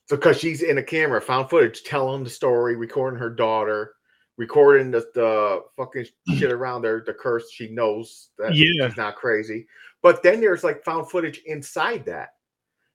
So 0.07 0.15
because 0.15 0.39
she's 0.39 0.63
in 0.63 0.79
a 0.79 0.83
camera, 0.83 1.21
found 1.21 1.49
footage, 1.49 1.83
telling 1.83 2.23
the 2.23 2.29
story, 2.29 2.75
recording 2.75 3.19
her 3.19 3.29
daughter, 3.29 3.93
recording 4.37 4.89
the, 4.89 5.05
the 5.13 5.61
fucking 5.75 6.07
shit 6.35 6.51
around 6.51 6.81
there, 6.81 7.03
the 7.05 7.13
curse. 7.13 7.51
She 7.51 7.69
knows 7.69 8.29
that 8.37 8.55
yeah. 8.55 8.87
she's 8.87 8.97
not 8.97 9.15
crazy. 9.15 9.67
But 10.01 10.23
then 10.23 10.41
there's 10.41 10.63
like 10.63 10.83
found 10.83 11.09
footage 11.09 11.41
inside 11.45 12.05
that 12.05 12.29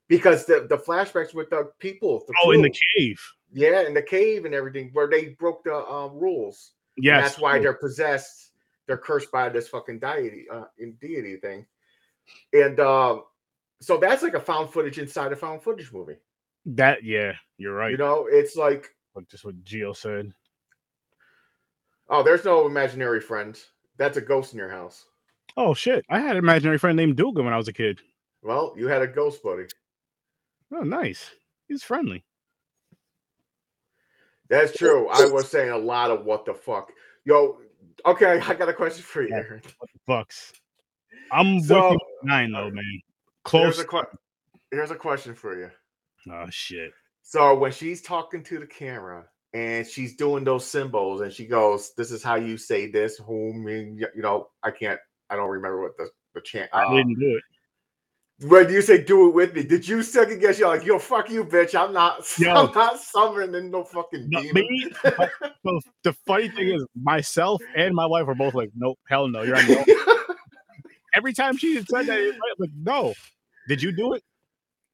because 0.07 0.45
the, 0.45 0.65
the 0.69 0.77
flashbacks 0.77 1.33
with 1.33 1.49
the 1.49 1.71
people. 1.79 2.23
The 2.27 2.33
oh, 2.43 2.51
in 2.51 2.61
the 2.61 2.75
cave. 2.97 3.21
Yeah, 3.53 3.81
in 3.81 3.93
the 3.93 4.01
cave 4.01 4.45
and 4.45 4.53
everything 4.53 4.89
where 4.93 5.07
they 5.07 5.29
broke 5.39 5.63
the 5.63 5.75
um, 5.75 6.13
rules. 6.15 6.71
Yeah, 6.97 7.21
that's 7.21 7.39
why 7.39 7.59
they're 7.59 7.73
possessed 7.73 8.51
they're 8.87 8.97
cursed 8.97 9.31
by 9.31 9.49
this 9.49 9.67
fucking 9.67 9.99
deity 9.99 10.45
uh, 10.51 10.65
in 10.77 10.93
deity 10.93 11.37
thing, 11.37 11.65
and 12.53 12.79
uh, 12.79 13.19
so 13.81 13.97
that's 13.97 14.23
like 14.23 14.33
a 14.33 14.39
found 14.39 14.69
footage 14.69 14.99
inside 14.99 15.31
a 15.31 15.35
found 15.35 15.61
footage 15.61 15.91
movie. 15.91 16.17
That 16.65 17.03
yeah, 17.03 17.33
you're 17.57 17.75
right. 17.75 17.91
You 17.91 17.97
know, 17.97 18.27
it's 18.29 18.55
like 18.55 18.89
like 19.15 19.27
just 19.29 19.45
what 19.45 19.63
Geo 19.63 19.93
said. 19.93 20.33
Oh, 22.09 22.23
there's 22.23 22.45
no 22.45 22.65
imaginary 22.65 23.21
friends. 23.21 23.67
That's 23.97 24.17
a 24.17 24.21
ghost 24.21 24.53
in 24.53 24.59
your 24.59 24.69
house. 24.69 25.05
Oh 25.55 25.73
shit! 25.73 26.05
I 26.09 26.19
had 26.19 26.31
an 26.31 26.37
imaginary 26.37 26.77
friend 26.77 26.95
named 26.95 27.17
Dugan 27.17 27.45
when 27.45 27.53
I 27.53 27.57
was 27.57 27.67
a 27.67 27.73
kid. 27.73 27.99
Well, 28.41 28.73
you 28.77 28.87
had 28.87 29.01
a 29.01 29.07
ghost 29.07 29.41
buddy. 29.41 29.65
Oh, 30.73 30.81
nice. 30.81 31.31
He's 31.67 31.83
friendly. 31.83 32.23
That's 34.49 34.75
true. 34.75 35.07
I 35.07 35.25
was 35.25 35.49
saying 35.49 35.71
a 35.71 35.77
lot 35.77 36.11
of 36.11 36.25
what 36.25 36.45
the 36.45 36.53
fuck. 36.53 36.91
Yo, 37.25 37.59
Okay, 38.05 38.39
I 38.39 38.53
got 38.53 38.69
a 38.69 38.73
question 38.73 39.03
for 39.03 39.23
you, 39.23 39.33
Aaron. 39.33 39.61
What 39.77 39.89
the 39.93 40.11
fucks? 40.11 40.51
I'm 41.31 41.61
so, 41.61 41.97
nine 42.23 42.51
though, 42.51 42.67
uh, 42.67 42.71
man. 42.71 43.01
Close. 43.43 43.63
Here's 43.63 43.79
a, 43.79 43.85
que- 43.85 44.17
here's 44.71 44.91
a 44.91 44.95
question 44.95 45.35
for 45.35 45.57
you. 45.57 45.69
Oh 46.31 46.45
shit. 46.49 46.91
So 47.21 47.55
when 47.55 47.71
she's 47.71 48.01
talking 48.01 48.43
to 48.43 48.59
the 48.59 48.67
camera 48.67 49.25
and 49.53 49.85
she's 49.85 50.15
doing 50.15 50.43
those 50.43 50.65
symbols 50.65 51.21
and 51.21 51.31
she 51.31 51.45
goes, 51.45 51.93
"This 51.97 52.11
is 52.11 52.23
how 52.23 52.35
you 52.35 52.57
say 52.57 52.91
this." 52.91 53.17
Whom 53.17 53.67
you 53.67 54.07
know, 54.15 54.49
I 54.61 54.71
can't. 54.71 54.99
I 55.29 55.35
don't 55.35 55.49
remember 55.49 55.81
what 55.81 55.97
the 55.97 56.09
the 56.33 56.41
chant. 56.41 56.69
I 56.73 56.83
uh, 56.83 56.95
didn't 56.95 57.19
do 57.19 57.37
it. 57.37 57.43
When 58.41 58.69
you 58.69 58.81
say 58.81 59.01
do 59.03 59.29
it 59.29 59.33
with 59.33 59.53
me, 59.53 59.63
did 59.63 59.87
you 59.87 60.01
second 60.01 60.39
guess? 60.39 60.59
You're 60.59 60.67
like, 60.67 60.85
yo, 60.85 60.99
fuck 60.99 61.29
you, 61.29 61.45
bitch. 61.45 61.79
I'm 61.79 61.93
not. 61.93 62.25
Yo, 62.37 62.51
I'm 62.51 62.71
not 62.73 62.99
summoning 62.99 63.71
no 63.71 63.83
fucking 63.83 64.27
no, 64.29 64.41
demon. 64.41 64.67
Me, 64.69 64.91
the, 65.03 65.81
the 66.03 66.13
funny 66.25 66.49
thing 66.49 66.69
is, 66.69 66.83
myself 66.95 67.61
and 67.75 67.95
my 67.95 68.05
wife 68.05 68.27
are 68.27 68.35
both 68.35 68.53
like, 68.53 68.71
nope, 68.75 68.99
hell 69.07 69.27
no. 69.27 69.43
You're 69.43 69.55
on 69.55 69.67
no. 69.67 69.85
Every 71.15 71.31
time 71.31 71.57
she 71.57 71.75
said 71.75 72.07
that, 72.07 72.39
like, 72.57 72.71
no. 72.75 73.13
Did 73.67 73.81
you 73.81 73.91
do 73.91 74.13
it? 74.13 74.23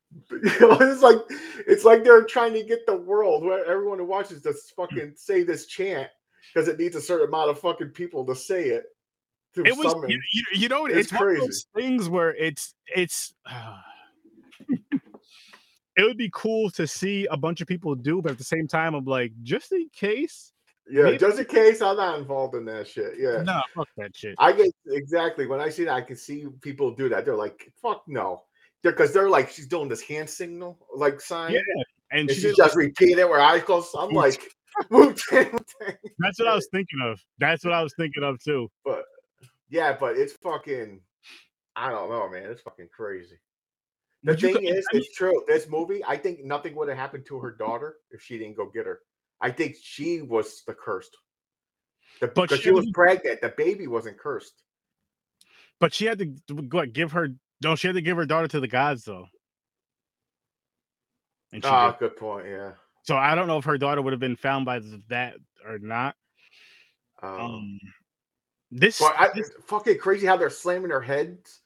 it's 0.31 1.01
like 1.01 1.17
it's 1.67 1.85
like 1.85 2.03
they're 2.03 2.23
trying 2.23 2.53
to 2.53 2.63
get 2.63 2.85
the 2.85 2.97
world 2.97 3.43
where 3.43 3.63
everyone 3.65 3.99
who 3.99 4.05
watches 4.05 4.41
this 4.41 4.71
fucking 4.75 5.13
say 5.15 5.43
this 5.43 5.67
chant 5.67 6.07
because 6.53 6.67
it 6.67 6.79
needs 6.79 6.95
a 6.95 7.01
certain 7.01 7.27
amount 7.27 7.49
of 7.49 7.59
fucking 7.59 7.89
people 7.89 8.25
to 8.25 8.35
say 8.35 8.69
it 8.69 8.85
it 9.65 9.77
was 9.77 9.93
you, 10.07 10.21
you, 10.33 10.43
you, 10.53 10.69
know 10.69 10.85
it's, 10.85 10.97
it's 10.97 11.11
crazy. 11.11 11.39
those 11.39 11.65
things 11.75 12.09
where 12.09 12.35
it's 12.35 12.73
it's 12.95 13.33
uh, 13.49 13.77
it 14.91 16.03
would 16.03 16.17
be 16.17 16.29
cool 16.33 16.69
to 16.71 16.87
see 16.87 17.27
a 17.31 17.37
bunch 17.37 17.61
of 17.61 17.67
people 17.67 17.95
do 17.95 18.21
but 18.21 18.31
at 18.31 18.37
the 18.37 18.43
same 18.43 18.67
time 18.67 18.93
i'm 18.93 19.05
like 19.05 19.31
just 19.43 19.71
in 19.71 19.89
case 19.93 20.53
yeah 20.89 21.03
maybe. 21.03 21.17
just 21.17 21.39
in 21.39 21.45
case 21.45 21.81
i'm 21.81 21.97
not 21.97 22.19
involved 22.19 22.55
in 22.55 22.65
that 22.65 22.87
shit. 22.87 23.13
Yeah. 23.17 23.43
No 23.43 23.61
fuck 23.75 23.87
that 23.97 24.15
shit. 24.15 24.35
I 24.39 24.51
get 24.51 24.73
exactly. 24.87 25.45
When 25.45 25.59
i 25.59 25.69
see 25.69 25.85
that 25.85 25.93
i 25.93 26.01
can 26.01 26.15
see 26.15 26.45
people 26.61 26.91
do 26.91 27.09
that. 27.09 27.25
They're 27.25 27.35
like 27.35 27.71
fuck 27.81 28.03
no. 28.07 28.43
Because 28.81 29.11
they're, 29.11 29.23
they're, 29.23 29.29
like 29.29 29.49
she's 29.49 29.67
doing 29.67 29.89
this 29.89 30.01
hand 30.01 30.29
signal 30.29 30.79
like 30.95 31.21
sign. 31.21 31.53
Yeah 31.53 31.59
and, 32.11 32.29
and 32.29 32.39
she, 32.39 32.53
just 32.55 32.75
repeat 32.75 33.17
it 33.17 33.27
where 33.27 33.41
I 33.41 33.59
closed. 33.59 33.95
I'm 33.97 34.11
like 34.11 34.41
that's 34.89 35.31
what 35.31 36.47
I 36.47 36.55
was 36.55 36.67
thinking 36.71 36.99
of. 37.03 37.19
That's 37.39 37.65
what 37.65 37.73
I 37.73 37.81
was 37.81 37.93
thinking 37.97 38.23
of 38.23 38.41
too. 38.41 38.69
But 38.85 39.03
yeah, 39.69 39.95
but 39.99 40.17
it's 40.17 40.33
fucking. 40.33 41.01
I 41.75 41.89
don't 41.91 42.09
know, 42.09 42.29
man. 42.29 42.49
It's 42.49 42.61
fucking 42.61 42.89
crazy. 42.95 43.39
The 44.23 44.35
thing 44.35 44.55
could, 44.55 44.63
is, 44.63 44.85
I 44.91 44.95
mean, 44.95 45.03
it's 45.03 45.15
true. 45.15 45.43
This 45.47 45.69
movie, 45.69 46.03
I 46.05 46.17
think 46.17 46.43
nothing 46.43 46.75
would 46.75 46.89
have 46.89 46.97
happened 46.97 47.25
to 47.27 47.39
her 47.39 47.51
daughter 47.51 47.95
if 48.11 48.21
she 48.21 48.37
didn't 48.37 48.57
go 48.57 48.65
get 48.65 48.85
her. 48.85 48.99
I 49.39 49.51
think 49.51 49.77
she 49.81 50.21
was 50.21 50.63
the 50.67 50.73
cursed. 50.73 51.15
The, 52.19 52.27
but 52.27 52.49
she, 52.49 52.57
she 52.57 52.71
was 52.71 52.89
pregnant. 52.93 53.39
The 53.39 53.53
baby 53.55 53.87
wasn't 53.87 54.17
cursed. 54.17 54.61
But 55.79 55.93
she 55.93 56.05
had 56.05 56.19
to 56.19 56.63
what, 56.71 56.91
give 56.91 57.13
her. 57.13 57.29
No, 57.63 57.75
she 57.75 57.87
had 57.87 57.95
to 57.95 58.01
give 58.01 58.17
her 58.17 58.25
daughter 58.25 58.49
to 58.49 58.59
the 58.59 58.67
gods, 58.67 59.05
though. 59.05 59.27
Ah, 61.63 61.93
oh, 61.93 61.97
good 61.97 62.17
point. 62.17 62.45
Yeah. 62.47 62.71
So 63.03 63.15
I 63.15 63.35
don't 63.35 63.47
know 63.47 63.57
if 63.57 63.65
her 63.65 63.77
daughter 63.77 64.01
would 64.01 64.13
have 64.13 64.19
been 64.19 64.35
found 64.35 64.65
by 64.65 64.81
that 65.07 65.35
or 65.65 65.79
not. 65.79 66.15
Um, 67.23 67.39
um 67.39 67.79
this, 68.71 68.99
but 68.99 69.13
I, 69.17 69.29
this 69.33 69.51
fucking 69.65 69.97
crazy 69.97 70.27
how 70.27 70.37
they're 70.37 70.49
slamming 70.49 70.89
their 70.89 71.01
heads. 71.01 71.61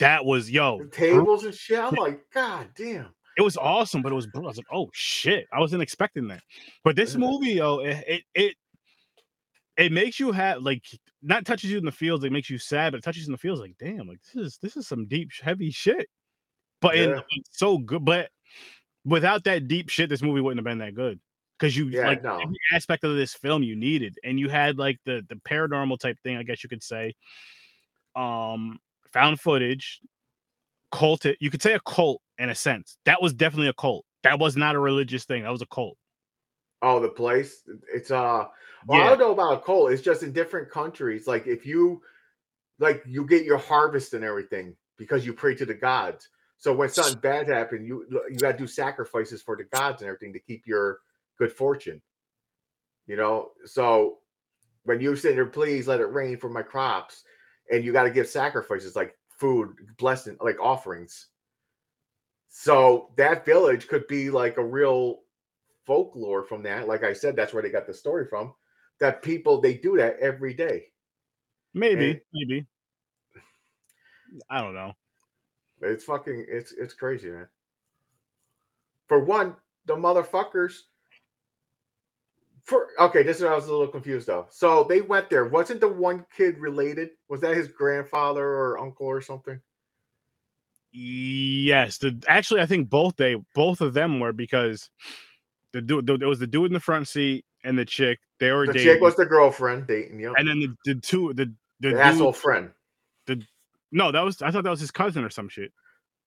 That 0.00 0.24
was 0.24 0.50
yo 0.50 0.78
the 0.78 0.86
tables 0.86 1.44
and 1.44 1.54
shit. 1.54 1.78
I'm 1.78 1.94
like, 1.94 2.20
god 2.32 2.68
damn. 2.76 3.08
It 3.36 3.42
was 3.42 3.56
awesome, 3.56 4.02
but 4.02 4.12
it 4.12 4.14
was. 4.14 4.26
Brutal. 4.26 4.48
I 4.48 4.50
was 4.50 4.56
like, 4.58 4.66
oh 4.72 4.90
shit, 4.92 5.46
I 5.52 5.58
wasn't 5.60 5.82
expecting 5.82 6.28
that. 6.28 6.42
But 6.84 6.94
this 6.94 7.16
movie, 7.16 7.54
yo, 7.54 7.78
it, 7.78 8.04
it 8.06 8.22
it 8.34 8.56
it 9.76 9.92
makes 9.92 10.20
you 10.20 10.30
have 10.32 10.62
like 10.62 10.84
not 11.22 11.44
touches 11.44 11.70
you 11.70 11.78
in 11.78 11.84
the 11.84 11.92
fields. 11.92 12.24
It 12.24 12.32
makes 12.32 12.50
you 12.50 12.58
sad, 12.58 12.92
but 12.92 12.98
it 12.98 13.04
touches 13.04 13.22
you 13.22 13.28
in 13.28 13.32
the 13.32 13.38
fields. 13.38 13.60
Like, 13.60 13.76
damn, 13.78 14.06
like 14.06 14.20
this 14.22 14.46
is 14.46 14.58
this 14.58 14.76
is 14.76 14.86
some 14.86 15.06
deep, 15.06 15.30
heavy 15.42 15.70
shit. 15.70 16.08
But 16.80 16.96
yeah. 16.96 17.02
in, 17.02 17.22
so 17.50 17.78
good. 17.78 18.04
But 18.04 18.30
without 19.04 19.44
that 19.44 19.66
deep 19.68 19.88
shit, 19.88 20.08
this 20.08 20.22
movie 20.22 20.40
wouldn't 20.40 20.58
have 20.58 20.64
been 20.64 20.78
that 20.78 20.94
good 20.94 21.18
because 21.58 21.76
you 21.76 21.86
yeah, 21.86 22.06
like 22.06 22.22
no. 22.22 22.38
every 22.38 22.58
aspect 22.72 23.04
of 23.04 23.16
this 23.16 23.34
film 23.34 23.62
you 23.62 23.76
needed, 23.76 24.18
and 24.24 24.38
you 24.38 24.48
had 24.48 24.78
like 24.78 24.98
the 25.04 25.24
the 25.28 25.36
paranormal 25.36 25.98
type 25.98 26.18
thing, 26.22 26.36
I 26.36 26.42
guess 26.42 26.62
you 26.62 26.68
could 26.68 26.82
say. 26.82 27.14
Um, 28.16 28.78
found 29.12 29.40
footage, 29.40 30.00
cult. 30.92 31.24
You 31.40 31.50
could 31.50 31.62
say 31.62 31.74
a 31.74 31.80
cult 31.80 32.20
in 32.38 32.48
a 32.50 32.54
sense. 32.54 32.96
That 33.04 33.22
was 33.22 33.32
definitely 33.32 33.68
a 33.68 33.74
cult. 33.74 34.04
That 34.22 34.38
was 34.38 34.56
not 34.56 34.74
a 34.74 34.78
religious 34.78 35.24
thing. 35.24 35.42
That 35.42 35.52
was 35.52 35.62
a 35.62 35.66
cult. 35.66 35.96
Oh, 36.82 37.00
the 37.00 37.08
place. 37.08 37.62
It's 37.92 38.10
uh. 38.10 38.46
Well, 38.86 38.98
yeah. 38.98 39.06
I 39.06 39.08
don't 39.10 39.18
know 39.18 39.32
about 39.32 39.54
a 39.54 39.60
cult. 39.60 39.92
It's 39.92 40.02
just 40.02 40.22
in 40.22 40.32
different 40.32 40.70
countries. 40.70 41.26
Like 41.26 41.46
if 41.46 41.64
you, 41.64 42.02
like 42.78 43.02
you 43.06 43.26
get 43.26 43.44
your 43.44 43.56
harvest 43.56 44.12
and 44.12 44.22
everything 44.22 44.76
because 44.98 45.24
you 45.24 45.32
pray 45.32 45.54
to 45.54 45.64
the 45.64 45.74
gods. 45.74 46.28
So 46.58 46.72
when 46.72 46.88
something 46.88 47.20
bad 47.20 47.48
happens, 47.48 47.86
you 47.86 48.06
you 48.30 48.36
got 48.36 48.52
to 48.52 48.58
do 48.58 48.66
sacrifices 48.66 49.40
for 49.42 49.56
the 49.56 49.64
gods 49.64 50.02
and 50.02 50.08
everything 50.08 50.32
to 50.34 50.38
keep 50.38 50.66
your 50.66 50.98
good 51.38 51.52
fortune. 51.52 52.00
You 53.06 53.16
know, 53.16 53.50
so 53.64 54.18
when 54.84 55.00
you 55.00 55.14
sit 55.16 55.34
there, 55.34 55.46
please 55.46 55.86
let 55.88 56.00
it 56.00 56.12
rain 56.12 56.36
for 56.38 56.48
my 56.48 56.62
crops, 56.62 57.22
and 57.70 57.84
you 57.84 57.92
got 57.92 58.04
to 58.04 58.10
give 58.10 58.28
sacrifices 58.28 58.96
like 58.96 59.16
food, 59.38 59.74
blessing, 59.98 60.36
like 60.40 60.58
offerings. 60.60 61.28
So 62.48 63.10
that 63.16 63.44
village 63.44 63.88
could 63.88 64.06
be 64.06 64.30
like 64.30 64.56
a 64.58 64.64
real 64.64 65.20
folklore 65.86 66.44
from 66.44 66.62
that. 66.62 66.86
Like 66.88 67.02
I 67.04 67.12
said, 67.12 67.34
that's 67.36 67.52
where 67.52 67.62
they 67.62 67.68
got 67.70 67.86
the 67.86 67.94
story 67.94 68.26
from. 68.26 68.54
that 69.00 69.22
people 69.22 69.60
they 69.60 69.74
do 69.74 69.96
that 69.96 70.16
every 70.20 70.54
day. 70.54 70.84
Maybe, 71.74 72.10
And- 72.12 72.20
maybe. 72.32 72.66
I 74.48 74.60
don't 74.60 74.74
know. 74.74 74.92
It's 75.82 76.04
fucking 76.04 76.46
it's 76.48 76.72
it's 76.72 76.94
crazy, 76.94 77.28
man. 77.30 77.48
For 79.08 79.18
one, 79.24 79.56
the 79.86 79.96
motherfuckers. 79.96 80.78
For 82.64 82.88
okay, 82.98 83.22
this 83.22 83.38
is 83.38 83.42
I 83.44 83.54
was 83.54 83.66
a 83.66 83.70
little 83.70 83.88
confused 83.88 84.26
though. 84.26 84.46
So 84.50 84.84
they 84.84 85.02
went 85.02 85.28
there. 85.28 85.44
Wasn't 85.44 85.80
the 85.80 85.88
one 85.88 86.24
kid 86.34 86.58
related? 86.58 87.10
Was 87.28 87.42
that 87.42 87.54
his 87.56 87.68
grandfather 87.68 88.42
or 88.46 88.78
uncle 88.78 89.06
or 89.06 89.20
something? 89.20 89.60
Yes, 90.92 91.98
the 91.98 92.22
actually 92.28 92.60
I 92.62 92.66
think 92.66 92.88
both 92.88 93.16
they 93.16 93.36
both 93.54 93.80
of 93.80 93.94
them 93.94 94.20
were 94.20 94.32
because 94.32 94.88
the 95.72 95.82
dude 95.82 96.06
there 96.06 96.28
was 96.28 96.38
the 96.38 96.46
dude 96.46 96.66
in 96.68 96.72
the 96.72 96.80
front 96.80 97.08
seat 97.08 97.44
and 97.64 97.76
the 97.76 97.84
chick 97.84 98.20
they 98.38 98.52
were 98.52 98.66
The 98.66 98.74
dating, 98.74 98.92
chick 98.94 99.02
was 99.02 99.16
the 99.16 99.26
girlfriend 99.26 99.86
dating 99.86 100.20
you. 100.20 100.34
and 100.38 100.46
then 100.46 100.60
the, 100.60 100.74
the 100.84 101.00
two 101.00 101.32
the 101.34 101.46
the, 101.46 101.52
the 101.80 101.90
dude, 101.90 101.98
asshole 101.98 102.32
friend. 102.32 102.70
The 103.26 103.42
no 103.90 104.12
that 104.12 104.20
was 104.20 104.40
I 104.40 104.50
thought 104.52 104.64
that 104.64 104.70
was 104.70 104.80
his 104.80 104.90
cousin 104.92 105.24
or 105.24 105.30
some 105.30 105.48
shit. 105.48 105.72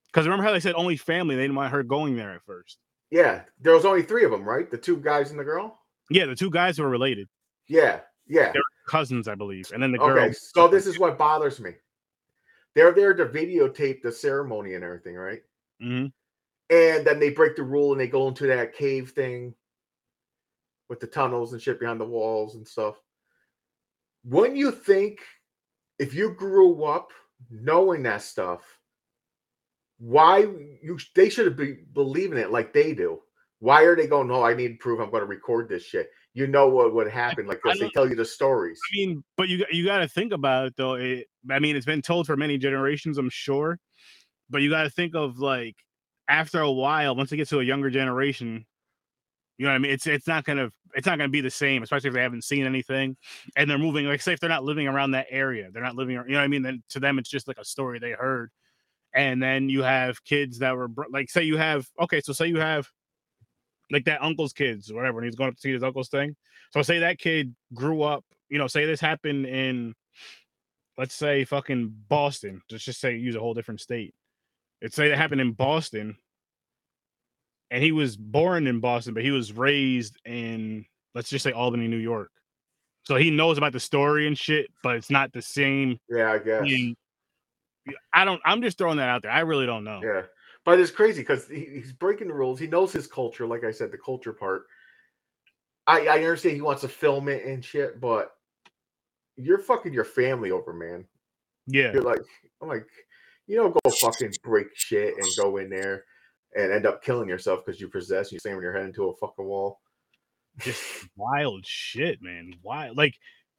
Because 0.07 0.25
remember 0.27 0.43
how 0.43 0.51
they 0.51 0.59
said 0.59 0.75
only 0.75 0.97
family? 0.97 1.35
They 1.35 1.43
didn't 1.43 1.55
want 1.55 1.71
her 1.71 1.81
going 1.83 2.15
there 2.15 2.33
at 2.33 2.43
first. 2.43 2.77
Yeah, 3.09 3.41
there 3.61 3.73
was 3.73 3.85
only 3.85 4.03
three 4.03 4.25
of 4.25 4.31
them, 4.31 4.43
right? 4.43 4.69
The 4.69 4.77
two 4.77 4.97
guys 4.97 5.31
and 5.31 5.39
the 5.39 5.43
girl. 5.45 5.79
Yeah, 6.09 6.25
the 6.25 6.35
two 6.35 6.49
guys 6.49 6.79
were 6.79 6.89
related, 6.89 7.27
Yeah, 7.67 8.01
yeah. 8.27 8.51
They're 8.53 8.61
cousins, 8.87 9.27
I 9.27 9.35
believe, 9.35 9.71
and 9.73 9.83
then 9.83 9.91
the 9.91 9.97
girl. 9.97 10.17
Okay, 10.17 10.33
so 10.33 10.67
this 10.67 10.87
is 10.87 10.99
what 10.99 11.17
bothers 11.17 11.59
me. 11.59 11.71
They're 12.75 12.93
there 12.93 13.13
to 13.13 13.25
videotape 13.25 14.01
the 14.01 14.11
ceremony 14.11 14.75
and 14.75 14.83
everything, 14.83 15.15
right? 15.15 15.43
Mhm. 15.81 16.13
And 16.69 17.07
then 17.07 17.19
they 17.19 17.29
break 17.29 17.55
the 17.55 17.63
rule 17.63 17.91
and 17.91 17.99
they 17.99 18.07
go 18.07 18.27
into 18.27 18.47
that 18.47 18.73
cave 18.73 19.11
thing 19.11 19.55
with 20.89 20.99
the 20.99 21.07
tunnels 21.07 21.53
and 21.53 21.61
shit 21.61 21.79
behind 21.79 21.99
the 21.99 22.05
walls 22.05 22.55
and 22.55 22.67
stuff. 22.67 23.01
Wouldn't 24.23 24.57
you 24.57 24.71
think 24.71 25.21
if 25.99 26.13
you 26.13 26.31
grew 26.31 26.83
up 26.83 27.11
knowing 27.49 28.03
that 28.03 28.21
stuff, 28.21 28.79
why 29.99 30.39
you 30.81 30.99
they 31.15 31.29
should 31.29 31.45
have 31.45 31.55
been 31.55 31.87
believing 31.93 32.37
it 32.37 32.51
like 32.51 32.73
they 32.73 32.93
do? 32.93 33.21
Why 33.59 33.83
are 33.83 33.95
they 33.95 34.07
going, 34.07 34.27
no, 34.27 34.43
I 34.43 34.53
need 34.53 34.79
proof 34.79 34.99
I'm 34.99 35.09
going 35.09 35.21
to 35.21 35.27
record 35.27 35.67
this 35.69 35.83
shit? 35.83 36.09
You 36.33 36.45
know 36.45 36.67
what 36.67 36.93
would 36.93 37.09
happen, 37.09 37.47
like 37.47 37.61
because 37.63 37.79
they 37.79 37.89
tell 37.89 38.07
you 38.07 38.15
the 38.15 38.25
stories. 38.25 38.79
I 38.93 38.95
mean, 38.95 39.23
but 39.37 39.49
you 39.49 39.65
you 39.71 39.85
got 39.85 39.99
to 39.99 40.07
think 40.07 40.31
about 40.31 40.67
it 40.67 40.75
though. 40.77 40.93
It, 40.93 41.25
I 41.49 41.57
mean, 41.57 41.75
it's 41.75 41.85
been 41.85 42.03
told 42.03 42.27
for 42.27 42.37
many 42.37 42.59
generations, 42.59 43.17
I'm 43.17 43.31
sure, 43.31 43.79
but 44.47 44.61
you 44.61 44.69
got 44.69 44.83
to 44.83 44.91
think 44.91 45.15
of 45.15 45.39
like 45.39 45.75
after 46.27 46.59
a 46.59 46.71
while, 46.71 47.15
once 47.15 47.31
it 47.31 47.37
gets 47.37 47.49
to 47.49 47.59
a 47.59 47.63
younger 47.63 47.89
generation, 47.89 48.65
you 49.57 49.65
know 49.65 49.71
what 49.71 49.75
I 49.75 49.79
mean. 49.79 49.91
It's 49.91 50.05
it's 50.05 50.27
not 50.27 50.43
gonna 50.43 50.69
it's 50.93 51.07
not 51.07 51.17
gonna 51.17 51.29
be 51.29 51.41
the 51.41 51.49
same, 51.49 51.81
especially 51.81 52.09
if 52.09 52.13
they 52.13 52.21
haven't 52.21 52.43
seen 52.43 52.65
anything 52.65 53.17
and 53.55 53.69
they're 53.69 53.79
moving. 53.79 54.05
Like 54.05 54.21
say 54.21 54.33
if 54.33 54.39
they're 54.39 54.49
not 54.49 54.63
living 54.63 54.87
around 54.87 55.11
that 55.11 55.27
area, 55.31 55.69
they're 55.71 55.83
not 55.83 55.95
living. 55.95 56.15
You 56.15 56.23
know 56.23 56.37
what 56.37 56.43
I 56.43 56.47
mean? 56.47 56.61
Then 56.61 56.83
to 56.89 56.99
them, 56.99 57.17
it's 57.17 57.29
just 57.29 57.47
like 57.47 57.57
a 57.57 57.65
story 57.65 57.97
they 57.97 58.11
heard. 58.11 58.51
And 59.15 59.41
then 59.41 59.69
you 59.69 59.81
have 59.81 60.23
kids 60.23 60.59
that 60.59 60.75
were 60.75 60.89
like, 61.11 61.31
say 61.31 61.43
you 61.43 61.57
have 61.57 61.87
okay, 61.99 62.21
so 62.21 62.33
say 62.33 62.47
you 62.47 62.59
have 62.59 62.87
like 63.91 64.05
that 64.05 64.23
uncle's 64.23 64.53
kids, 64.53 64.91
or 64.91 64.95
whatever, 64.95 65.19
and 65.19 65.25
he's 65.25 65.35
going 65.35 65.49
up 65.49 65.55
to 65.55 65.61
see 65.61 65.71
his 65.71 65.83
uncle's 65.83 66.09
thing. 66.09 66.35
So 66.71 66.81
say 66.81 66.99
that 66.99 67.19
kid 67.19 67.55
grew 67.73 68.03
up, 68.03 68.25
you 68.49 68.57
know, 68.57 68.67
say 68.67 68.85
this 68.85 69.01
happened 69.01 69.45
in, 69.45 69.93
let's 70.97 71.15
say 71.15 71.45
fucking 71.45 71.93
Boston. 72.09 72.61
Let's 72.71 72.83
just 72.83 72.99
say 72.99 73.15
use 73.15 73.35
a 73.35 73.39
whole 73.39 73.53
different 73.53 73.81
state. 73.81 74.13
Let's 74.81 74.95
say 74.95 75.09
that 75.09 75.17
happened 75.17 75.41
in 75.41 75.53
Boston, 75.53 76.17
and 77.71 77.83
he 77.83 77.91
was 77.91 78.15
born 78.15 78.67
in 78.67 78.79
Boston, 78.79 79.13
but 79.13 79.23
he 79.23 79.31
was 79.31 79.53
raised 79.53 80.17
in, 80.25 80.85
let's 81.15 81.29
just 81.29 81.43
say 81.43 81.51
Albany, 81.51 81.87
New 81.87 81.97
York. 81.97 82.31
So 83.03 83.15
he 83.15 83.31
knows 83.31 83.57
about 83.57 83.71
the 83.71 83.79
story 83.79 84.27
and 84.27 84.37
shit, 84.37 84.69
but 84.83 84.97
it's 84.97 85.09
not 85.09 85.31
the 85.31 85.41
same. 85.41 85.97
Yeah, 86.09 86.33
I 86.33 86.39
guess. 86.39 86.69
thing. 86.69 86.95
I 88.13 88.25
don't. 88.25 88.41
I'm 88.43 88.61
just 88.61 88.77
throwing 88.77 88.97
that 88.97 89.07
out 89.07 89.21
there. 89.21 89.31
I 89.31 89.39
really 89.39 89.65
don't 89.65 89.85
know. 89.85 90.01
Yeah, 90.03 90.23
but 90.67 90.81
it's 90.81 90.91
crazy 90.91 91.21
because 91.21 91.47
he, 91.47 91.61
he's 91.61 91.93
breaking 91.93 92.27
the 92.27 92.33
rules. 92.33 92.59
He 92.59 92.67
knows 92.67 92.91
his 92.91 93.07
culture, 93.07 93.47
like 93.47 93.63
I 93.63 93.71
said, 93.71 93.89
the 93.89 93.97
culture 93.97 94.33
part. 94.33 94.63
I 95.87 96.07
I 96.07 96.17
understand 96.17 96.55
he 96.55 96.61
wants 96.61 96.81
to 96.81 96.89
film 96.89 97.29
it 97.29 97.45
and 97.45 97.63
shit, 97.63 98.01
but 98.01 98.31
you're 99.37 99.59
fucking 99.59 99.93
your 99.93 100.03
family 100.03 100.51
over, 100.51 100.73
man. 100.73 101.05
Yeah. 101.67 101.93
You're 101.93 102.03
like, 102.03 102.19
I'm 102.61 102.67
like, 102.67 102.85
you 103.47 103.55
don't 103.55 103.73
go 103.81 103.89
fucking 103.89 104.33
break 104.43 104.67
shit 104.75 105.13
and 105.15 105.25
go 105.37 105.55
in 105.55 105.69
there 105.69 106.03
and 106.53 106.73
end 106.73 106.85
up 106.85 107.01
killing 107.01 107.29
yourself 107.29 107.65
because 107.65 107.79
you 107.79 107.87
possess. 107.87 108.33
You 108.33 108.39
slamming 108.39 108.61
your 108.61 108.73
head 108.73 108.87
into 108.87 109.05
a 109.05 109.15
fucking 109.15 109.45
wall. 109.45 109.79
just 110.59 110.83
wild 111.15 111.65
shit, 111.65 112.21
man. 112.21 112.51
Wild. 112.61 112.97
Like 112.97 113.15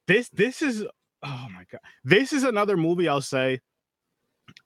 this. 0.07 0.29
This 0.29 0.61
is. 0.61 0.83
Oh 1.23 1.47
my 1.51 1.63
god. 1.71 1.81
This 2.03 2.33
is 2.33 2.43
another 2.43 2.77
movie. 2.77 3.07
I'll 3.07 3.19
say. 3.19 3.61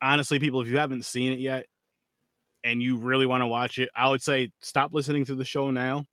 Honestly, 0.01 0.39
people, 0.39 0.59
if 0.59 0.67
you 0.67 0.77
haven't 0.77 1.05
seen 1.05 1.31
it 1.33 1.39
yet, 1.39 1.65
and 2.63 2.81
you 2.81 2.97
really 2.97 3.25
want 3.25 3.41
to 3.41 3.47
watch 3.47 3.77
it, 3.79 3.89
I 3.95 4.09
would 4.09 4.21
say 4.21 4.51
stop 4.61 4.93
listening 4.93 5.25
to 5.25 5.35
the 5.35 5.45
show 5.45 5.71
now. 5.71 6.05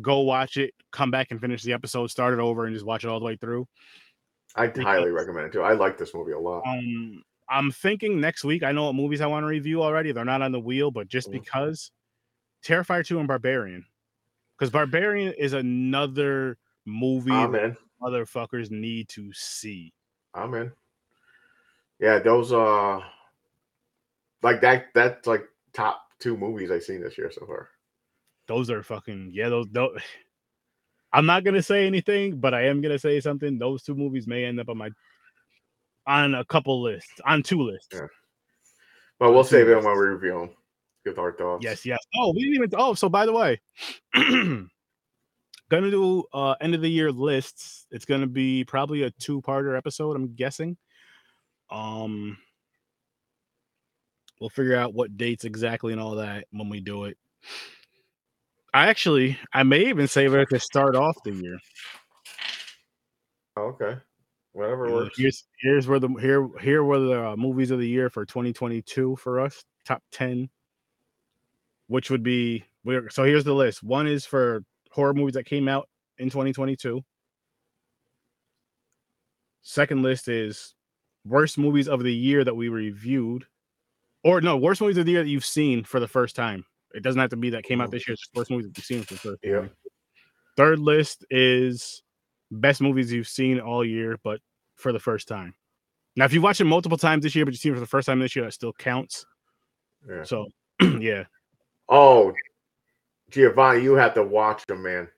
Go 0.00 0.20
watch 0.20 0.56
it. 0.56 0.74
Come 0.92 1.10
back 1.10 1.30
and 1.30 1.40
finish 1.40 1.62
the 1.62 1.72
episode. 1.72 2.08
Start 2.08 2.34
it 2.34 2.40
over 2.40 2.66
and 2.66 2.74
just 2.74 2.86
watch 2.86 3.04
it 3.04 3.08
all 3.08 3.18
the 3.20 3.24
way 3.26 3.36
through. 3.36 3.66
I 4.56 4.68
highly 4.68 5.10
recommend 5.10 5.46
it 5.46 5.52
too. 5.52 5.62
I 5.62 5.72
like 5.72 5.98
this 5.98 6.14
movie 6.14 6.32
a 6.32 6.38
lot. 6.38 6.62
Um, 6.66 7.22
I'm 7.48 7.70
thinking 7.70 8.20
next 8.20 8.44
week. 8.44 8.62
I 8.62 8.72
know 8.72 8.84
what 8.86 8.94
movies 8.94 9.20
I 9.20 9.26
want 9.26 9.42
to 9.44 9.48
review 9.48 9.82
already. 9.82 10.12
They're 10.12 10.24
not 10.24 10.42
on 10.42 10.52
the 10.52 10.60
wheel, 10.60 10.90
but 10.90 11.08
just 11.08 11.28
Mhm. 11.28 11.32
because 11.32 11.90
Terrifier 12.64 13.04
2 13.04 13.18
and 13.18 13.28
Barbarian. 13.28 13.84
Because 14.58 14.70
Barbarian 14.70 15.32
is 15.34 15.52
another 15.52 16.56
movie 16.86 17.32
in. 17.32 17.76
motherfuckers 18.00 18.70
need 18.70 19.08
to 19.10 19.32
see. 19.32 19.92
I'm 20.32 20.54
in. 20.54 20.72
Yeah, 22.00 22.18
those 22.18 22.52
uh 22.52 23.00
like 24.42 24.60
that 24.62 24.86
that's 24.94 25.26
like 25.26 25.44
top 25.74 26.00
two 26.20 26.36
movies 26.36 26.70
I've 26.70 26.82
seen 26.82 27.02
this 27.02 27.18
year 27.18 27.30
so 27.30 27.44
far. 27.46 27.68
Those 28.46 28.70
are 28.70 28.82
fucking 28.82 29.30
yeah, 29.32 29.48
those, 29.48 29.66
those 29.70 29.98
I'm 31.12 31.26
not 31.26 31.44
gonna 31.44 31.62
say 31.62 31.86
anything, 31.86 32.40
but 32.40 32.54
I 32.54 32.66
am 32.66 32.80
gonna 32.80 32.98
say 32.98 33.20
something. 33.20 33.58
Those 33.58 33.82
two 33.82 33.94
movies 33.94 34.26
may 34.26 34.44
end 34.44 34.60
up 34.60 34.68
on 34.68 34.78
my 34.78 34.90
on 36.06 36.34
a 36.34 36.44
couple 36.44 36.82
lists, 36.82 37.20
on 37.24 37.42
two 37.42 37.62
lists. 37.62 37.88
Yeah. 37.92 38.06
But 39.18 39.32
we'll 39.32 39.44
save 39.44 39.68
it 39.68 39.74
lists. 39.74 39.86
when 39.86 39.98
we 39.98 40.06
review 40.06 40.32
them. 40.32 40.50
Give 41.04 41.18
our 41.18 41.32
thoughts. 41.32 41.62
Yes, 41.62 41.84
yes. 41.84 41.98
Oh, 42.16 42.32
we 42.32 42.44
didn't 42.44 42.56
even. 42.56 42.70
Oh, 42.76 42.94
so 42.94 43.08
by 43.08 43.26
the 43.26 43.32
way, 43.32 43.60
gonna 44.14 44.70
do 45.90 46.24
uh 46.32 46.54
end 46.60 46.74
of 46.74 46.80
the 46.80 46.88
year 46.88 47.12
lists. 47.12 47.86
It's 47.90 48.06
gonna 48.06 48.26
be 48.26 48.64
probably 48.64 49.02
a 49.02 49.10
two 49.10 49.42
parter 49.42 49.76
episode. 49.76 50.16
I'm 50.16 50.34
guessing. 50.34 50.76
Um, 51.70 52.38
we'll 54.40 54.50
figure 54.50 54.76
out 54.76 54.94
what 54.94 55.16
dates 55.16 55.44
exactly 55.44 55.92
and 55.92 56.00
all 56.00 56.16
that 56.16 56.46
when 56.50 56.68
we 56.68 56.80
do 56.80 57.04
it. 57.04 57.16
I 58.72 58.88
actually, 58.88 59.38
I 59.52 59.62
may 59.62 59.86
even 59.86 60.08
save 60.08 60.34
it 60.34 60.48
to 60.50 60.58
start 60.58 60.96
off 60.96 61.16
the 61.24 61.32
year. 61.32 61.58
Oh, 63.56 63.62
okay. 63.62 63.96
Whatever 64.52 64.92
works. 64.92 65.18
Here's 65.18 65.44
here's 65.60 65.86
where 65.86 65.98
the 65.98 66.08
here 66.20 66.48
here 66.60 66.84
were 66.84 67.00
the 67.00 67.28
uh, 67.30 67.36
movies 67.36 67.70
of 67.70 67.80
the 67.80 67.88
year 67.88 68.08
for 68.08 68.24
2022 68.24 69.16
for 69.16 69.40
us. 69.40 69.64
Top 69.84 70.02
10, 70.12 70.48
which 71.88 72.10
would 72.10 72.22
be 72.22 72.64
we're 72.84 73.10
so 73.10 73.24
here's 73.24 73.44
the 73.44 73.52
list. 73.52 73.82
One 73.82 74.06
is 74.06 74.24
for 74.24 74.62
horror 74.90 75.14
movies 75.14 75.34
that 75.34 75.44
came 75.44 75.68
out 75.68 75.88
in 76.18 76.30
2022. 76.30 77.02
Second 79.62 80.02
list 80.02 80.28
is 80.28 80.74
worst 81.24 81.58
movies 81.58 81.88
of 81.88 82.02
the 82.02 82.14
year 82.14 82.44
that 82.44 82.54
we 82.54 82.68
reviewed, 82.68 83.44
or 84.24 84.40
no, 84.40 84.56
worst 84.56 84.80
movies 84.80 84.96
of 84.98 85.06
the 85.06 85.12
year 85.12 85.22
that 85.22 85.28
you've 85.28 85.44
seen 85.44 85.84
for 85.84 86.00
the 86.00 86.08
first 86.08 86.34
time. 86.34 86.64
It 86.94 87.02
doesn't 87.02 87.20
have 87.20 87.30
to 87.30 87.36
be 87.36 87.50
that 87.50 87.64
came 87.64 87.80
out 87.80 87.88
Mhm. 87.88 87.92
this 87.92 88.08
year. 88.08 88.12
It's 88.14 88.22
just 88.22 88.34
worst 88.34 88.50
movies 88.50 88.66
that 88.66 88.76
you've 88.78 88.84
seen 88.86 89.02
for 89.02 89.14
the 89.14 89.20
first 89.20 89.38
Yeah. 89.42 89.60
time. 89.60 89.70
Third 90.56 90.78
list 90.78 91.24
is 91.30 92.02
best 92.50 92.80
movies 92.80 93.12
you've 93.12 93.28
seen 93.28 93.60
all 93.60 93.84
year, 93.84 94.18
but 94.22 94.40
for 94.76 94.92
the 94.92 95.00
first 95.00 95.28
time. 95.28 95.54
Now, 96.16 96.24
if 96.24 96.32
you 96.32 96.40
watch 96.40 96.60
it 96.60 96.64
multiple 96.64 96.98
times 96.98 97.24
this 97.24 97.34
year, 97.34 97.44
but 97.44 97.52
you've 97.54 97.60
seen 97.60 97.72
it 97.72 97.76
for 97.76 97.80
the 97.80 97.86
first 97.86 98.06
time 98.06 98.20
this 98.20 98.36
year, 98.36 98.44
that 98.44 98.52
still 98.52 98.72
counts. 98.72 99.26
Yeah. 100.08 100.22
So, 100.22 100.46
yeah. 101.00 101.24
Oh, 101.88 102.32
Giovanni, 103.30 103.82
you 103.82 103.94
have 103.94 104.14
to 104.14 104.22
watch 104.22 104.64
them, 104.66 104.82
man. 104.82 105.08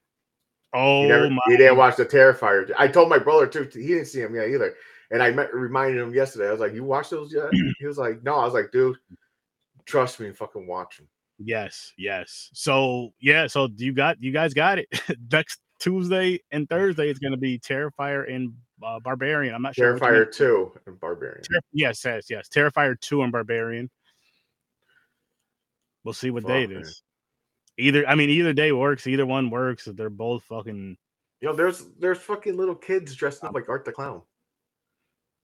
Oh 0.72 1.02
You, 1.02 1.08
never, 1.08 1.30
my! 1.30 1.40
you 1.48 1.56
didn't 1.58 1.76
watch 1.76 1.96
the 1.96 2.06
Terrifier. 2.06 2.70
I 2.78 2.88
told 2.88 3.08
my 3.08 3.18
brother 3.18 3.46
too. 3.46 3.68
He 3.72 3.86
didn't 3.88 4.06
see 4.06 4.20
him 4.20 4.34
yet 4.34 4.48
either. 4.48 4.74
And 5.10 5.22
I 5.22 5.30
met, 5.30 5.54
reminded 5.54 6.00
him 6.00 6.14
yesterday. 6.14 6.48
I 6.48 6.52
was 6.52 6.60
like, 6.60 6.74
"You 6.74 6.84
watched 6.84 7.10
those 7.10 7.32
yet?" 7.32 7.48
he 7.78 7.86
was 7.86 7.98
like, 7.98 8.22
"No." 8.22 8.36
I 8.36 8.44
was 8.44 8.54
like, 8.54 8.72
"Dude, 8.72 8.96
trust 9.84 10.20
me, 10.20 10.26
and 10.26 10.36
fucking 10.36 10.66
watch 10.66 10.98
them." 10.98 11.08
Yes, 11.38 11.92
yes. 11.98 12.50
So, 12.54 13.12
yeah. 13.20 13.46
So 13.46 13.68
you 13.76 13.92
got 13.92 14.20
you 14.22 14.32
guys 14.32 14.54
got 14.54 14.78
it. 14.78 14.88
Next 15.30 15.60
Tuesday 15.78 16.40
and 16.50 16.68
Thursday 16.68 17.10
is 17.10 17.18
going 17.18 17.32
to 17.32 17.38
be 17.38 17.58
Terrifier 17.58 18.32
and 18.32 18.54
uh, 18.82 18.98
Barbarian. 19.00 19.54
I'm 19.54 19.62
not 19.62 19.74
sure. 19.74 19.98
Terrifier 19.98 20.32
two 20.32 20.72
and 20.86 20.98
Barbarian. 20.98 21.42
Ter- 21.42 21.60
yes, 21.72 22.02
yes, 22.04 22.26
yes. 22.30 22.48
Terrifier 22.48 22.98
two 23.00 23.22
and 23.22 23.30
Barbarian. 23.30 23.90
We'll 26.04 26.14
see 26.14 26.30
what 26.30 26.46
day 26.46 26.62
it 26.62 26.68
Fuck, 26.68 26.74
man. 26.74 26.82
is. 26.82 27.02
Either, 27.78 28.08
I 28.08 28.14
mean, 28.14 28.30
either 28.30 28.52
day 28.52 28.72
works. 28.72 29.06
Either 29.06 29.26
one 29.26 29.50
works. 29.50 29.84
They're 29.92 30.08
both 30.08 30.44
fucking 30.44 30.96
You 31.40 31.48
know, 31.48 31.54
there's 31.54 31.84
there's 31.98 32.18
fucking 32.18 32.56
little 32.56 32.74
kids 32.74 33.14
dressed 33.14 33.44
up 33.44 33.54
like 33.54 33.68
Art 33.68 33.84
the 33.84 33.92
Clown, 33.92 34.22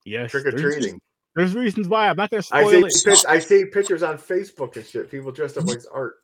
Yes, 0.05 0.31
trick 0.31 0.47
or 0.47 0.53
treating. 0.53 1.01
There's 1.35 1.55
reasons 1.55 1.88
why 1.88 2.09
I'm 2.09 2.17
not 2.17 2.31
gonna 2.31 2.43
I 2.53 2.62
spoil 2.62 2.91
see 2.91 3.11
it. 3.11 3.25
I 3.27 3.38
see 3.38 3.65
pictures 3.65 4.03
on 4.03 4.19
Facebook 4.19 4.77
and 4.77 4.85
shit. 4.85 5.11
People 5.11 5.33
dressed 5.33 5.57
up 5.57 5.65
mm-hmm. 5.65 5.71
like 5.71 5.85
Art. 5.93 6.17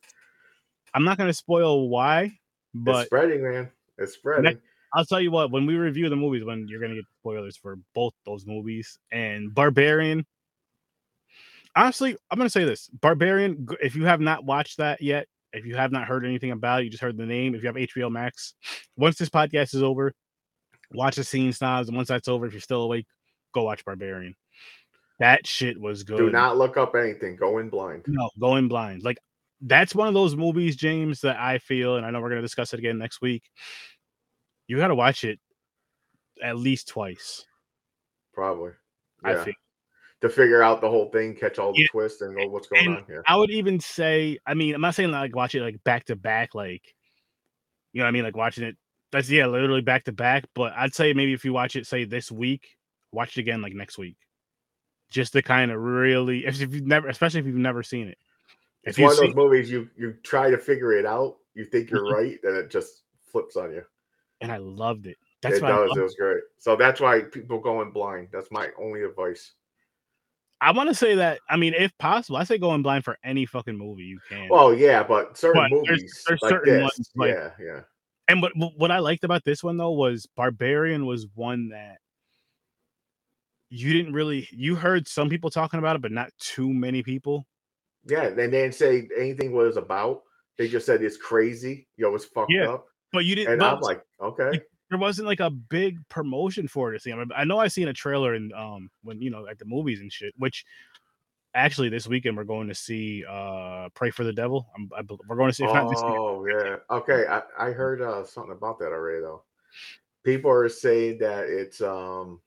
I'm 0.93 1.03
not 1.03 1.17
gonna 1.17 1.33
spoil 1.33 1.89
why, 1.89 2.37
but 2.73 3.01
it's 3.01 3.05
spreading, 3.07 3.43
man. 3.43 3.71
It's 3.97 4.13
spreading. 4.13 4.59
I'll 4.93 5.05
tell 5.05 5.21
you 5.21 5.31
what. 5.31 5.51
When 5.51 5.65
we 5.65 5.75
review 5.75 6.09
the 6.09 6.15
movies, 6.15 6.43
when 6.43 6.67
you're 6.67 6.81
gonna 6.81 6.95
get 6.95 7.05
spoilers 7.21 7.57
for 7.57 7.79
both 7.95 8.13
those 8.25 8.45
movies 8.45 8.97
and 9.11 9.53
Barbarian. 9.53 10.25
Honestly, 11.75 12.15
I'm 12.29 12.37
gonna 12.37 12.49
say 12.49 12.65
this: 12.65 12.89
Barbarian. 13.01 13.67
If 13.81 13.95
you 13.95 14.05
have 14.05 14.21
not 14.21 14.45
watched 14.45 14.77
that 14.77 15.01
yet, 15.01 15.27
if 15.53 15.65
you 15.65 15.75
have 15.75 15.91
not 15.91 16.07
heard 16.07 16.25
anything 16.25 16.51
about 16.51 16.81
it, 16.81 16.85
you 16.85 16.89
just 16.89 17.03
heard 17.03 17.17
the 17.17 17.25
name. 17.25 17.55
If 17.55 17.63
you 17.63 17.67
have 17.67 17.75
HBO 17.75 18.11
Max, 18.11 18.53
once 18.95 19.17
this 19.17 19.29
podcast 19.29 19.75
is 19.75 19.83
over, 19.83 20.13
watch 20.91 21.15
the 21.15 21.23
scene 21.23 21.53
snobs. 21.53 21.87
And 21.87 21.97
once 21.97 22.09
that's 22.09 22.27
over, 22.27 22.45
if 22.45 22.53
you're 22.53 22.61
still 22.61 22.83
awake, 22.83 23.05
go 23.53 23.63
watch 23.63 23.85
Barbarian. 23.85 24.35
That 25.19 25.45
shit 25.45 25.79
was 25.79 26.03
good. 26.03 26.17
Do 26.17 26.29
not 26.29 26.57
look 26.57 26.77
up 26.77 26.95
anything. 26.95 27.35
Go 27.35 27.57
in 27.57 27.69
blind. 27.69 28.05
No, 28.07 28.29
going 28.39 28.67
blind. 28.67 29.03
Like 29.03 29.17
that's 29.61 29.93
one 29.93 30.07
of 30.07 30.13
those 30.13 30.35
movies, 30.35 30.75
James, 30.77 31.21
that 31.21 31.37
I 31.37 31.57
feel, 31.57 31.97
and 31.97 32.05
I 32.05 32.11
know 32.11 32.21
we're 32.21 32.29
gonna 32.29 32.41
discuss 32.41 32.73
it 32.73 32.79
again 32.79 32.97
next 32.97 33.21
week. 33.21 33.43
You 34.67 34.77
gotta 34.77 34.95
watch 34.95 35.23
it 35.23 35.39
at 36.41 36.57
least 36.57 36.87
twice. 36.87 37.45
Probably. 38.33 38.71
I 39.23 39.33
Yeah. 39.33 39.45
To 40.21 40.29
figure 40.29 40.61
out 40.61 40.81
the 40.81 40.89
whole 40.89 41.09
thing, 41.11 41.33
catch 41.33 41.59
all 41.59 41.73
the 41.73 41.81
Yeah. 41.81 41.87
twists, 41.91 42.21
and 42.21 42.35
know 42.35 42.47
what's 42.47 42.67
going 42.67 42.85
And 42.85 42.97
on 42.97 43.05
here. 43.05 43.23
I 43.25 43.35
would 43.37 43.51
even 43.51 43.79
say, 43.79 44.37
I 44.45 44.53
mean, 44.53 44.75
I'm 44.75 44.81
not 44.81 44.95
saying 44.95 45.11
like 45.11 45.35
watch 45.35 45.55
it 45.55 45.61
like 45.61 45.81
back 45.83 46.05
to 46.05 46.15
back, 46.15 46.55
like 46.55 46.95
you 47.93 47.99
know 47.99 48.05
what 48.05 48.09
I 48.09 48.11
mean, 48.11 48.23
like 48.23 48.37
watching 48.37 48.63
it. 48.63 48.77
That's 49.11 49.29
yeah, 49.29 49.47
literally 49.47 49.81
back 49.81 50.05
to 50.05 50.11
back. 50.11 50.45
But 50.53 50.73
I'd 50.73 50.93
say 50.93 51.13
maybe 51.13 51.33
if 51.33 51.43
you 51.43 51.51
watch 51.51 51.75
it, 51.75 51.87
say 51.87 52.05
this 52.05 52.31
week, 52.31 52.77
watch 53.11 53.37
it 53.37 53.41
again 53.41 53.61
like 53.61 53.73
next 53.73 53.97
week, 53.97 54.17
just 55.09 55.33
to 55.33 55.41
kind 55.41 55.71
of 55.71 55.79
really, 55.79 56.45
if, 56.45 56.61
if 56.61 56.73
you've 56.73 56.85
never, 56.85 57.07
especially 57.07 57.39
if 57.39 57.45
you've 57.45 57.55
never 57.55 57.83
seen 57.83 58.07
it. 58.07 58.17
It's 58.83 58.95
If 58.97 58.99
you 58.99 59.05
one 59.05 59.13
of 59.13 59.19
those 59.19 59.35
movies 59.35 59.69
you 59.69 59.89
you 59.97 60.13
try 60.23 60.49
to 60.49 60.57
figure 60.57 60.93
it 60.93 61.05
out. 61.05 61.35
You 61.55 61.65
think 61.65 61.89
you're 61.89 62.05
Mhm. 62.05 62.13
right, 62.13 62.39
and 62.43 62.55
it 62.57 62.69
just 62.69 63.03
flips 63.31 63.55
on 63.57 63.71
you. 63.71 63.83
and 64.41 64.51
I 64.51 64.57
loved 64.57 65.05
it. 65.07 65.17
That's 65.41 65.57
it 65.57 65.63
why 65.63 65.69
does. 65.69 65.97
It 65.97 66.01
was 66.01 66.15
great. 66.15 66.41
So 66.59 66.75
that's 66.77 67.01
why 67.01 67.21
people 67.21 67.59
going 67.59 67.91
blind. 67.91 68.29
That's 68.31 68.49
my 68.51 68.69
only 68.79 69.01
advice. 69.03 69.53
I 70.61 70.71
want 70.71 70.89
to 70.89 70.95
say 70.95 71.15
that. 71.15 71.39
I 71.49 71.55
mean, 71.57 71.73
if 71.73 71.97
possible, 71.97 72.37
I 72.37 72.43
say 72.45 72.57
going 72.57 72.81
blind 72.81 73.03
for 73.05 73.17
any 73.23 73.45
fucking 73.45 73.77
movie 73.77 74.03
you 74.03 74.19
can. 74.29 74.47
Well, 74.49 74.73
yeah, 74.73 75.03
but 75.03 75.37
certain 75.37 75.61
But 75.61 75.71
movies 75.71 76.23
there's 76.27 76.41
like 76.41 76.49
certain 76.49 76.73
this, 76.75 76.81
ones, 76.83 77.11
like- 77.15 77.31
yeah, 77.33 77.51
yeah. 77.61 77.81
and 78.29 78.41
what 78.41 78.53
what 78.77 78.91
I 78.91 78.99
liked 78.99 79.23
about 79.25 79.43
this 79.43 79.61
one 79.63 79.75
though 79.77 79.91
was 79.91 80.25
Barbarian 80.37 81.05
was 81.05 81.27
one 81.35 81.69
that 81.69 81.97
you 83.69 83.93
didn't 83.93 84.13
really 84.13 84.47
you 84.51 84.75
heard 84.75 85.07
some 85.07 85.29
people 85.29 85.49
talking 85.49 85.79
about 85.79 85.95
it, 85.95 86.01
but 86.01 86.11
not 86.11 86.31
too 86.39 86.73
many 86.73 87.03
people. 87.03 87.45
Yeah, 88.07 88.25
and 88.25 88.37
they 88.37 88.47
didn't 88.47 88.75
say 88.75 89.07
anything 89.17 89.53
what 89.53 89.67
it's 89.67 89.77
about. 89.77 90.23
They 90.57 90.67
just 90.67 90.85
said 90.85 91.01
it's 91.01 91.17
crazy. 91.17 91.87
Yo, 91.95 92.13
it's 92.15 92.25
fucked 92.25 92.51
Yeah, 92.51 92.69
up. 92.69 92.85
But 93.13 93.25
you 93.25 93.35
didn't. 93.35 93.53
And 93.53 93.59
but 93.59 93.75
I'm 93.75 93.81
like, 93.81 94.01
okay. 94.21 94.59
there 94.89 94.99
wasn't 94.99 95.27
like 95.27 95.39
a 95.39 95.49
big 95.49 95.97
promotion 96.09 96.67
for 96.67 96.93
it. 96.93 97.01
See, 97.01 97.13
I, 97.13 97.15
mean, 97.15 97.29
I 97.35 97.43
know 97.43 97.59
I 97.59 97.67
seen 97.67 97.87
a 97.87 97.93
trailer 97.93 98.33
and 98.33 98.51
um 98.53 98.89
when 99.03 99.21
you 99.21 99.29
know 99.29 99.47
at 99.47 99.59
the 99.59 99.65
movies 99.65 100.01
and 100.01 100.11
shit. 100.11 100.33
Which 100.37 100.65
actually 101.53 101.89
this 101.89 102.07
weekend 102.07 102.37
we're 102.37 102.43
going 102.43 102.67
to 102.67 102.75
see 102.75 103.23
uh 103.29 103.89
Prey 103.93 104.09
for 104.09 104.23
the 104.23 104.33
Devil. 104.33 104.67
I'm, 104.75 104.89
I, 104.97 105.01
we're 105.27 105.37
going 105.37 105.49
to 105.49 105.55
see. 105.55 105.63
If 105.63 105.73
not 105.73 105.89
this 105.89 106.01
weekend, 106.01 106.19
Oh 106.19 106.45
yeah. 106.45 106.75
Okay. 106.89 107.25
I, 107.29 107.41
I 107.57 107.71
heard 107.71 108.01
uh, 108.01 108.25
something 108.25 108.53
about 108.53 108.79
that 108.79 108.87
already 108.87 109.21
though. 109.21 109.43
People 110.23 110.51
are 110.51 110.67
saying 110.69 111.19
that 111.19 111.45
it's 111.45 111.81
um 111.81 112.41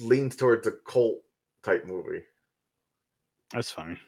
leans 0.00 0.36
towards 0.36 0.66
a 0.66 0.72
cult 0.86 1.20
type 1.62 1.86
movie. 1.86 2.22
that's 3.52 3.70
fine. 3.70 3.98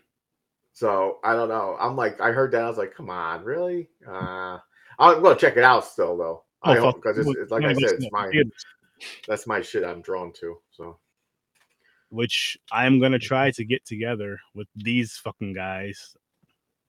So 0.73 1.19
I 1.25 1.33
don't 1.33 1.49
know. 1.49 1.77
I'm 1.81 1.97
like, 1.97 2.21
I 2.21 2.33
heard 2.33 2.53
that. 2.53 2.63
I 2.63 2.69
was 2.69 2.77
like, 2.79 2.95
come 2.95 3.11
on, 3.11 3.45
really? 3.45 3.89
Uh 4.07 4.59
I'm 4.99 5.23
gonna 5.23 5.37
check 5.37 5.57
it 5.57 5.65
out 5.65 5.85
still 5.85 6.17
though. 6.17 6.45
Oh, 6.63 6.71
I 6.71 6.79
hope 6.79 6.97
because 6.97 7.19
it's, 7.19 7.29
it's 7.39 7.51
like 7.51 7.63
gonna 7.63 7.73
I 7.73 7.81
said, 7.81 7.91
it's 7.93 8.05
it 8.07 8.13
my 8.13 8.31
that's 9.29 9.47
my 9.47 9.61
shit 9.61 9.85
I'm 9.85 10.01
drawn 10.01 10.33
to. 10.41 10.59
So 10.71 10.99
Which 12.11 12.59
I'm 12.73 13.01
gonna 13.01 13.19
try 13.19 13.51
to 13.53 13.65
get 13.65 13.85
together 13.85 14.39
with 14.55 14.69
these 14.75 15.17
fucking 15.17 15.55
guys, 15.55 16.17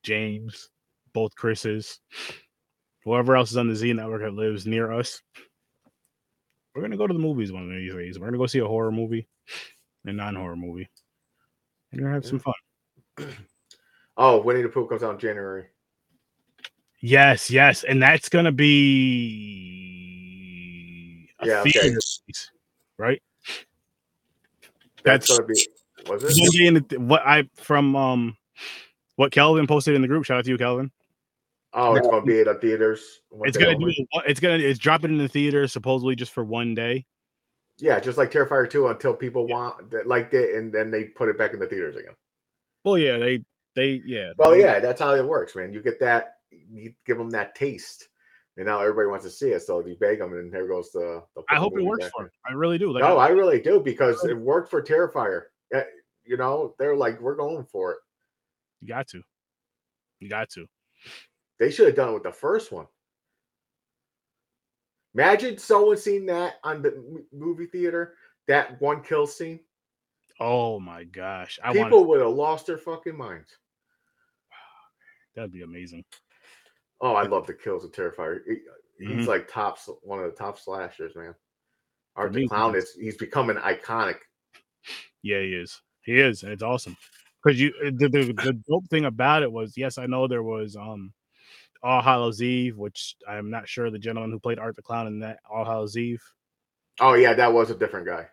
James, 0.04 0.70
both 1.14 1.36
Chris's, 1.36 2.00
whoever 3.04 3.36
else 3.36 3.52
is 3.52 3.58
on 3.58 3.68
the 3.68 3.76
Z 3.76 3.94
network 3.94 4.22
that 4.22 4.34
lives 4.34 4.66
near 4.66 4.92
us. 4.92 5.22
We're 6.78 6.84
gonna 6.84 6.96
go 6.96 7.08
to 7.08 7.14
the 7.14 7.20
movies 7.20 7.52
one 7.52 7.64
of 7.64 7.70
these 7.72 7.92
days. 7.92 8.20
We're 8.20 8.28
gonna 8.28 8.38
go 8.38 8.46
see 8.46 8.60
a 8.60 8.68
horror 8.68 8.92
movie, 8.92 9.28
a 10.06 10.14
non-horror 10.14 10.56
movie. 10.58 10.88
We're 11.92 12.02
gonna 12.02 12.14
have 12.14 12.24
some 12.24 12.38
fun. 12.40 12.54
oh 14.18 14.44
Winnie 14.44 14.62
the 14.62 14.70
Pooh 14.70 14.86
comes 14.86 15.02
out 15.02 15.16
in 15.16 15.20
January. 15.20 15.66
Yes, 17.02 17.50
yes, 17.50 17.84
and 17.84 18.00
that's 18.00 18.30
gonna 18.30 18.52
be 18.52 18.68
a 21.40 21.48
Yeah, 21.48 21.62
okay. 21.62 21.96
right? 23.00 23.24
That's, 25.04 25.28
That's- 25.30 25.40
gonna 25.40 25.48
be 25.48 25.68
was 26.08 26.24
it? 26.24 26.90
the- 26.90 27.00
what 27.00 27.24
I 27.26 27.50
from 27.56 27.96
um 27.96 28.38
what 29.16 29.32
Kelvin 29.32 29.66
posted 29.66 29.96
in 29.96 30.04
the 30.04 30.08
group. 30.08 30.26
Shout 30.26 30.38
out 30.38 30.46
to 30.46 30.52
you, 30.52 30.60
Kelvin. 30.60 30.92
Oh, 31.78 31.96
it's 31.96 32.08
gonna 32.08 32.26
be 32.26 32.40
in 32.40 32.46
the 32.46 32.56
theaters. 32.56 33.22
It's 33.44 33.58
gonna 33.58 33.78
do. 33.78 33.94
It's 34.26 34.40
gonna. 34.40 34.58
It's 34.58 34.80
dropping 34.80 35.12
in 35.12 35.18
the 35.20 35.28
theater 35.28 35.68
supposedly 35.68 36.16
just 36.16 36.34
for 36.34 36.44
one 36.44 36.74
day. 36.74 37.06
Yeah, 37.80 38.00
just 38.00 38.18
like 38.18 38.32
Terrifier 38.32 38.68
2 38.68 38.88
until 38.88 39.14
people 39.14 39.46
want 39.48 39.92
that 39.92 40.08
liked 40.08 40.34
it 40.34 40.56
and 40.56 40.74
then 40.74 40.90
they 40.90 41.04
put 41.04 41.30
it 41.30 41.38
back 41.38 41.54
in 41.54 41.60
the 41.60 41.68
theaters 41.68 41.96
again. 41.96 42.16
Well, 42.84 42.98
yeah, 42.98 43.18
they 43.18 43.44
they 43.76 44.02
yeah. 44.06 44.32
Well, 44.38 44.52
they- 44.52 44.62
yeah, 44.62 44.80
that's 44.80 45.00
how 45.00 45.14
it 45.14 45.24
works, 45.26 45.56
man. 45.56 45.72
You 45.72 45.84
get 45.84 46.00
that, 46.00 46.38
you 46.50 46.94
give 47.06 47.20
them 47.20 47.30
that 47.32 47.54
taste, 47.54 48.08
and 48.58 48.66
now 48.66 48.80
everybody 48.82 49.08
wants 49.08 49.26
to 49.26 49.32
see 49.32 49.50
it. 49.52 49.62
So 49.62 49.86
you 49.86 49.96
beg 50.00 50.18
them, 50.18 50.34
and 50.34 50.52
there 50.52 50.68
goes 50.68 50.92
the. 50.92 51.22
the 51.36 51.44
I 51.52 51.58
hope 51.58 51.78
it 51.78 51.84
works 51.84 52.06
back 52.06 52.12
for. 52.18 52.26
It. 52.26 52.32
I 52.50 52.54
really 52.54 52.80
do. 52.80 52.92
Like, 52.92 53.04
no, 53.04 53.18
I, 53.20 53.28
I 53.28 53.30
really 53.30 53.62
do 53.62 53.80
because 53.80 54.26
it 54.26 54.36
worked 54.36 54.72
for 54.72 54.82
Terrifier. 54.82 55.44
Uh, 55.76 55.82
You 56.26 56.38
know, 56.38 56.74
they're 56.80 56.96
like, 56.96 57.22
we're 57.22 57.36
going 57.36 57.66
for 57.72 57.92
it. 57.92 57.98
you 58.82 58.88
got 58.88 59.08
to. 59.10 59.22
You 60.20 60.30
got 60.30 60.50
to. 60.52 60.66
They 61.60 61.72
should 61.72 61.88
have 61.88 61.96
done 61.96 62.10
it 62.10 62.14
with 62.14 62.24
the 62.24 62.32
first 62.32 62.72
one. 62.72 62.88
Imagine 65.16 65.58
someone 65.58 65.98
seeing 65.98 66.26
that 66.28 66.56
on 66.64 66.82
the 66.82 67.24
movie 67.34 67.66
theater, 67.66 68.16
that 68.48 68.80
one 68.82 69.02
kill 69.02 69.26
scene. 69.26 69.60
Oh 70.40 70.80
my 70.80 71.04
gosh, 71.06 71.60
I 71.64 71.74
People 71.74 72.00
want 72.00 72.10
would 72.10 72.20
have 72.22 72.30
lost 72.30 72.68
their 72.68 72.78
fucking 72.78 73.18
minds. 73.18 73.58
that'd 75.36 75.52
be 75.52 75.64
amazing. 75.64 76.04
Oh, 77.02 77.14
I 77.14 77.24
love 77.24 77.48
the 77.48 77.54
kills 77.54 77.84
of 77.84 77.92
Terrifier. 77.92 78.40
He- 78.48 78.62
He's 79.00 79.26
Mhm. 79.26 79.28
like 79.28 79.48
top, 79.48 79.78
one 80.02 80.18
of 80.20 80.26
the 80.32 80.36
top 80.36 80.58
slashers, 80.58 81.16
man. 81.16 81.36
Art 82.16 82.34
the 82.34 82.48
Clown 82.48 82.76
is 82.76 82.94
he's 82.96 83.16
becoming 83.16 83.56
iconic. 83.58 84.18
Yeah, 85.22 85.40
he 85.42 85.54
is. 85.54 85.80
He 86.02 86.20
is, 86.20 86.42
and 86.42 86.52
it's 86.52 86.64
awesome. 86.64 86.98
Because 87.44 87.62
you, 87.62 87.72
the, 87.92 88.10
the 88.10 88.34
the 88.34 88.54
dope 88.68 88.88
thing 88.90 89.06
about 89.06 89.44
it 89.44 89.52
was, 89.52 89.78
yes, 89.78 90.00
I 90.00 90.08
know 90.08 90.28
there 90.28 90.42
was 90.42 90.76
um, 90.76 91.14
All 91.84 92.02
Hallows 92.02 92.42
Eve, 92.42 92.78
which 92.78 93.16
I'm 93.28 93.50
not 93.50 93.68
sure 93.68 93.90
the 93.90 94.00
gentleman 94.00 94.32
who 94.32 94.40
played 94.40 94.60
Art 94.60 94.76
the 94.76 94.82
Clown 94.82 95.08
in 95.08 95.20
that 95.20 95.40
All 95.50 95.66
Hallows 95.66 95.98
Eve. 95.98 96.22
Oh 97.00 97.14
yeah, 97.14 97.34
that 97.34 97.54
was 97.54 97.70
a 97.70 97.76
different 97.76 98.06
guy. 98.08 98.28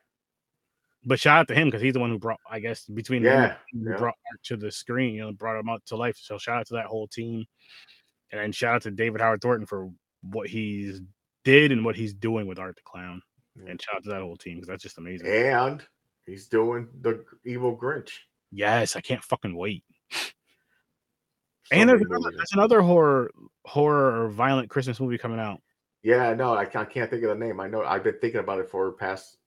But 1.06 1.20
shout 1.20 1.38
out 1.40 1.48
to 1.48 1.54
him 1.54 1.68
because 1.68 1.82
he's 1.82 1.92
the 1.92 2.00
one 2.00 2.08
who 2.10 2.18
brought, 2.18 2.40
I 2.50 2.60
guess, 2.60 2.84
between 2.86 3.22
Yeah, 3.22 3.56
yeah. 3.74 3.96
brought 3.98 4.14
Art 4.30 4.42
to 4.44 4.56
the 4.56 4.72
screen, 4.72 5.14
you 5.14 5.20
know, 5.20 5.32
brought 5.32 5.58
him 5.60 5.68
out 5.68 5.82
to 5.86 5.96
life. 5.96 6.16
So 6.18 6.38
shout 6.38 6.60
out 6.60 6.66
to 6.68 6.74
that 6.74 6.86
whole 6.86 7.06
team, 7.06 7.44
and 8.32 8.40
then 8.40 8.52
shout 8.52 8.76
out 8.76 8.82
to 8.82 8.90
David 8.90 9.20
Howard 9.20 9.42
Thornton 9.42 9.66
for 9.66 9.90
what 10.22 10.48
he's 10.48 11.02
did 11.44 11.72
and 11.72 11.84
what 11.84 11.94
he's 11.96 12.14
doing 12.14 12.46
with 12.46 12.58
Art 12.58 12.76
the 12.76 12.82
Clown, 12.86 13.20
Yeah. 13.54 13.70
and 13.72 13.82
shout 13.82 13.96
out 13.96 14.04
to 14.04 14.08
that 14.10 14.22
whole 14.22 14.36
team 14.38 14.54
because 14.56 14.68
that's 14.68 14.82
just 14.82 14.96
amazing. 14.96 15.26
And 15.26 15.84
he's 16.24 16.46
doing 16.48 16.88
the 17.02 17.22
evil 17.44 17.76
Grinch. 17.76 18.10
Yes, 18.50 18.96
I 18.96 19.02
can't 19.02 19.22
fucking 19.22 19.54
wait. 19.54 19.84
And 21.72 21.88
there's 21.88 22.02
another, 22.02 22.30
there's 22.36 22.52
another 22.52 22.82
horror 22.82 23.30
horror 23.64 24.24
or 24.24 24.28
violent 24.28 24.68
Christmas 24.68 25.00
movie 25.00 25.18
coming 25.18 25.40
out. 25.40 25.60
Yeah, 26.02 26.34
no, 26.34 26.54
I 26.54 26.66
can't, 26.66 26.86
I 26.86 26.92
can't 26.92 27.10
think 27.10 27.22
of 27.22 27.30
the 27.30 27.44
name. 27.44 27.60
I 27.60 27.66
know 27.68 27.82
I've 27.82 28.04
been 28.04 28.18
thinking 28.20 28.40
about 28.40 28.58
it 28.60 28.68
for 28.68 28.86
the 28.86 28.92
past 28.92 29.38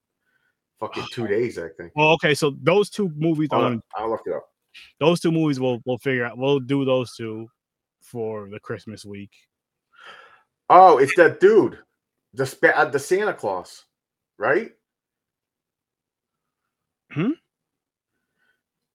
fucking 0.80 1.04
two 1.12 1.26
days. 1.28 1.58
I 1.58 1.68
think. 1.76 1.92
Well, 1.94 2.10
okay, 2.14 2.34
so 2.34 2.56
those 2.62 2.90
two 2.90 3.10
movies, 3.16 3.48
on, 3.52 3.80
I'll 3.96 4.10
look 4.10 4.22
it 4.26 4.34
up. 4.34 4.48
those 4.98 5.20
two 5.20 5.30
movies, 5.30 5.60
we'll 5.60 5.80
we'll 5.84 5.98
figure 5.98 6.24
out. 6.24 6.36
We'll 6.36 6.58
do 6.60 6.84
those 6.84 7.14
two 7.14 7.48
for 8.02 8.48
the 8.50 8.58
Christmas 8.58 9.04
week. 9.04 9.30
Oh, 10.68 10.98
it's 10.98 11.14
that 11.16 11.40
dude, 11.40 11.78
the 12.34 12.44
spa- 12.44 12.72
uh, 12.74 12.84
the 12.86 12.98
Santa 12.98 13.34
Claus, 13.34 13.84
right? 14.36 14.72
Hmm? 17.12 17.30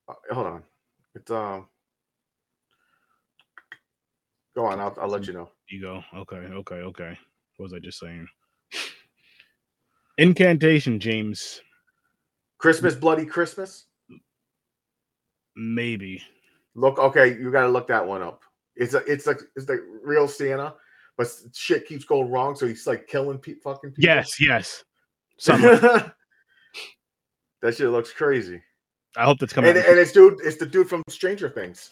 Uh, 0.07 0.13
hold 0.31 0.47
on, 0.47 0.63
it's 1.15 1.31
um. 1.31 1.67
Go 4.55 4.65
on, 4.65 4.79
I'll, 4.79 4.95
I'll 5.01 5.07
let 5.07 5.27
you 5.27 5.33
know. 5.33 5.49
You 5.69 5.81
go. 5.81 6.03
Okay, 6.15 6.35
okay, 6.35 6.75
okay. 6.75 7.17
What 7.57 7.65
was 7.65 7.73
I 7.73 7.79
just 7.79 7.99
saying? 7.99 8.27
Incantation, 10.17 10.99
James. 10.99 11.61
Christmas, 12.59 12.95
bloody 12.95 13.25
Christmas. 13.25 13.85
Maybe. 15.55 16.21
Look, 16.75 16.99
okay, 16.99 17.37
you 17.37 17.51
got 17.51 17.63
to 17.63 17.69
look 17.69 17.87
that 17.87 18.05
one 18.05 18.21
up. 18.21 18.41
It's 18.75 18.93
a, 18.93 18.99
it's 19.11 19.27
like 19.27 19.39
it's 19.55 19.65
the 19.65 19.85
real 20.03 20.27
Santa, 20.27 20.73
but 21.17 21.27
shit 21.53 21.87
keeps 21.87 22.05
going 22.05 22.29
wrong, 22.31 22.55
so 22.55 22.67
he's 22.67 22.87
like 22.87 23.07
killing 23.07 23.37
pe- 23.37 23.55
fucking 23.55 23.91
people. 23.91 24.03
Yes, 24.03 24.39
yes. 24.39 24.83
That 27.63 27.77
shit 27.77 27.87
looks 27.87 28.11
crazy. 28.11 28.61
I 29.15 29.23
hope 29.23 29.39
that's 29.39 29.53
coming. 29.53 29.69
And, 29.69 29.79
and 29.79 29.97
it's 29.97 30.11
dude, 30.11 30.41
it's 30.43 30.57
the 30.57 30.65
dude 30.65 30.89
from 30.89 31.01
Stranger 31.07 31.49
Things. 31.49 31.91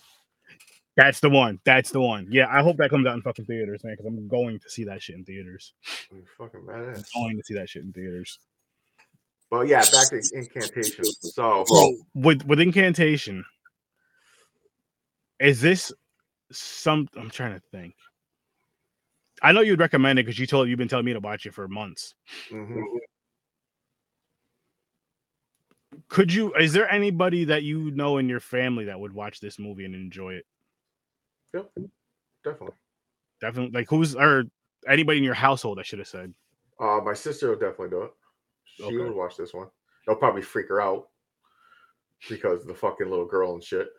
That's 1.02 1.20
the 1.20 1.30
one. 1.30 1.60
That's 1.66 1.90
the 1.90 2.00
one. 2.00 2.28
Yeah, 2.30 2.46
I 2.52 2.62
hope 2.62 2.78
that 2.78 2.92
comes 2.92 3.08
out 3.08 3.16
in 3.16 3.22
fucking 3.24 3.46
theaters, 3.46 3.84
man, 3.84 3.94
because 3.94 4.06
I'm 4.06 4.28
going 4.28 4.60
to 4.60 4.70
see 4.70 4.84
that 4.84 5.02
shit 5.02 5.16
in 5.16 5.26
theaters. 5.26 5.74
Mm, 6.14 6.24
Fucking 6.38 6.62
badass. 6.62 7.04
I'm 7.16 7.24
going 7.24 7.38
to 7.38 7.44
see 7.44 7.56
that 7.56 7.70
shit 7.70 7.84
in 7.84 7.92
theaters. 7.92 8.38
Well, 9.50 9.66
yeah, 9.66 9.82
back 9.82 10.10
to 10.12 10.22
incantation. 10.34 11.04
So, 11.06 11.66
with 12.14 12.46
with 12.46 12.60
incantation, 12.60 13.44
is 15.40 15.60
this 15.60 15.92
some? 16.52 17.08
I'm 17.18 17.32
trying 17.32 17.56
to 17.56 17.62
think. 17.72 17.96
I 19.42 19.52
know 19.52 19.62
you'd 19.62 19.80
recommend 19.80 20.20
it 20.20 20.26
because 20.26 20.38
you 20.38 20.46
told 20.46 20.70
you've 20.70 20.78
been 20.78 20.88
telling 20.88 21.06
me 21.06 21.14
to 21.14 21.20
watch 21.20 21.48
it 21.48 21.54
for 21.56 21.68
months. 21.68 22.14
mhm. 22.52 22.84
Could 26.08 26.32
you? 26.32 26.54
Is 26.54 26.74
there 26.74 26.90
anybody 26.90 27.44
that 27.46 27.64
you 27.64 27.92
know 27.92 28.20
in 28.20 28.30
your 28.30 28.40
family 28.40 28.86
that 28.86 29.00
would 29.00 29.14
watch 29.14 29.40
this 29.40 29.58
movie 29.60 29.84
and 29.86 29.96
enjoy 29.96 30.36
it? 30.36 30.46
Yep, 31.54 31.72
definitely. 32.44 32.76
Definitely, 33.42 33.80
like 33.80 33.90
who's 33.90 34.16
or 34.16 34.44
anybody 34.88 35.18
in 35.18 35.24
your 35.24 35.34
household? 35.34 35.80
I 35.80 35.84
should 35.84 36.00
have 36.00 36.08
said. 36.08 36.34
Uh, 36.80 37.00
my 37.04 37.14
sister 37.14 37.50
will 37.50 37.56
definitely 37.60 37.90
do 37.90 38.04
it. 38.04 38.12
She 38.66 38.84
Okay. 38.84 38.98
would 38.98 39.16
watch 39.16 39.38
this 39.38 39.54
one. 39.54 39.68
It'll 40.08 40.20
probably 40.20 40.42
freak 40.42 40.68
her 40.70 40.82
out 40.82 41.10
because 42.30 42.66
the 42.66 42.74
fucking 42.74 43.10
little 43.10 43.26
girl 43.26 43.54
and 43.54 43.64
shit. 43.64 43.90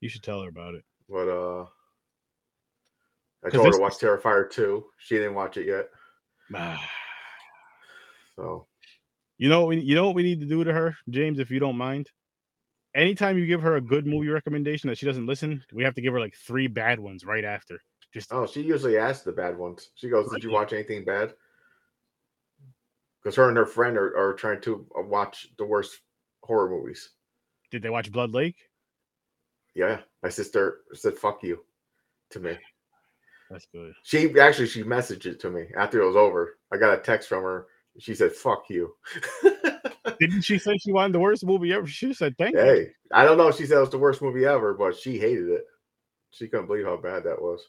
You 0.00 0.08
should 0.08 0.22
tell 0.22 0.42
her 0.42 0.48
about 0.48 0.74
it. 0.74 0.84
But 1.08 1.28
uh, 1.28 1.66
I 3.44 3.50
told 3.50 3.66
her 3.66 3.72
to 3.72 3.78
watch 3.78 3.98
Terrifier 3.98 4.50
2. 4.50 4.84
She 4.98 5.16
didn't 5.16 5.34
watch 5.34 5.56
it 5.56 5.66
yet. 5.66 5.88
So 8.36 8.66
You 9.36 9.48
know, 9.50 9.60
what 9.60 9.68
we, 9.68 9.80
you 9.80 9.94
know 9.94 10.06
what 10.06 10.14
we 10.14 10.22
need 10.22 10.40
to 10.40 10.46
do 10.46 10.64
to 10.64 10.72
her, 10.72 10.96
James, 11.10 11.40
if 11.40 11.50
you 11.50 11.60
don't 11.60 11.76
mind. 11.76 12.08
Anytime 12.94 13.38
you 13.38 13.46
give 13.46 13.62
her 13.62 13.76
a 13.76 13.80
good 13.80 14.06
movie 14.06 14.28
recommendation 14.28 14.88
that 14.88 14.98
she 14.98 15.06
doesn't 15.06 15.26
listen, 15.26 15.62
we 15.72 15.84
have 15.84 15.94
to 15.94 16.00
give 16.00 16.12
her 16.12 16.20
like 16.20 16.34
three 16.34 16.66
bad 16.66 16.98
ones 16.98 17.24
right 17.24 17.44
after. 17.44 17.80
Just 18.12 18.32
oh, 18.32 18.46
she 18.46 18.62
usually 18.62 18.98
asks 18.98 19.22
the 19.22 19.32
bad 19.32 19.56
ones. 19.56 19.90
She 19.94 20.08
goes, 20.08 20.28
"Did 20.30 20.42
you 20.42 20.50
watch 20.50 20.72
anything 20.72 21.04
bad?" 21.04 21.34
Because 23.22 23.36
her 23.36 23.48
and 23.48 23.56
her 23.56 23.66
friend 23.66 23.96
are, 23.96 24.16
are 24.16 24.34
trying 24.34 24.60
to 24.62 24.86
uh, 24.98 25.02
watch 25.02 25.48
the 25.58 25.64
worst 25.64 26.00
horror 26.42 26.68
movies. 26.68 27.10
did 27.70 27.82
they 27.82 27.90
watch 27.90 28.10
Blood 28.10 28.32
Lake? 28.32 28.56
Yeah, 29.74 30.00
my 30.24 30.28
sister 30.28 30.80
said 30.92 31.16
"fuck 31.16 31.44
you" 31.44 31.64
to 32.30 32.40
me. 32.40 32.58
That's 33.50 33.66
good. 33.72 33.92
She 34.02 34.36
actually 34.40 34.66
she 34.66 34.82
messaged 34.82 35.26
it 35.26 35.38
to 35.40 35.50
me 35.50 35.66
after 35.76 36.00
it 36.00 36.06
was 36.06 36.16
over. 36.16 36.58
I 36.72 36.76
got 36.76 36.98
a 36.98 37.02
text 37.02 37.28
from 37.28 37.44
her. 37.44 37.66
She 38.00 38.16
said 38.16 38.32
"fuck 38.32 38.64
you." 38.68 38.96
Didn't 40.20 40.42
she 40.42 40.58
say 40.58 40.76
she 40.76 40.92
wanted 40.92 41.14
the 41.14 41.20
worst 41.20 41.46
movie 41.46 41.72
ever? 41.72 41.86
She 41.86 42.12
said 42.12 42.36
thank 42.38 42.54
you. 42.54 42.60
hey, 42.60 42.90
I 43.10 43.24
don't 43.24 43.38
know 43.38 43.48
if 43.48 43.56
she 43.56 43.64
said 43.64 43.78
it 43.78 43.80
was 43.80 43.90
the 43.90 43.98
worst 43.98 44.20
movie 44.20 44.44
ever, 44.44 44.74
but 44.74 44.94
she 44.94 45.18
hated 45.18 45.48
it. 45.48 45.64
She 46.30 46.46
couldn't 46.46 46.66
believe 46.66 46.84
how 46.84 46.98
bad 46.98 47.24
that 47.24 47.40
was. 47.40 47.60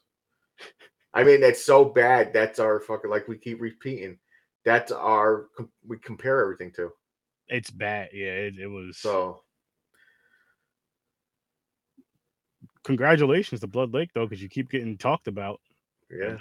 I 1.14 1.24
mean, 1.24 1.44
it's 1.44 1.64
so 1.64 1.86
bad. 1.86 2.34
That's 2.34 2.60
our 2.60 2.82
fucking 2.82 3.10
like 3.10 3.30
we 3.30 3.38
keep 3.38 3.62
repeating. 3.62 4.18
That's 4.66 4.92
our 4.92 5.48
we 5.88 5.98
compare 6.00 6.42
everything 6.42 6.72
to. 6.74 6.92
It's 7.48 7.72
bad. 7.72 8.10
Yeah, 8.14 8.32
it, 8.32 8.60
it 8.60 8.68
was. 8.68 8.98
So 8.98 9.44
congratulations 12.84 13.62
to 13.62 13.68
Blood 13.68 13.94
Lake 13.94 14.10
though, 14.14 14.28
because 14.28 14.44
you 14.44 14.50
keep 14.50 14.70
getting 14.70 14.98
talked 14.98 15.28
about. 15.28 15.62
yeah, 16.10 16.36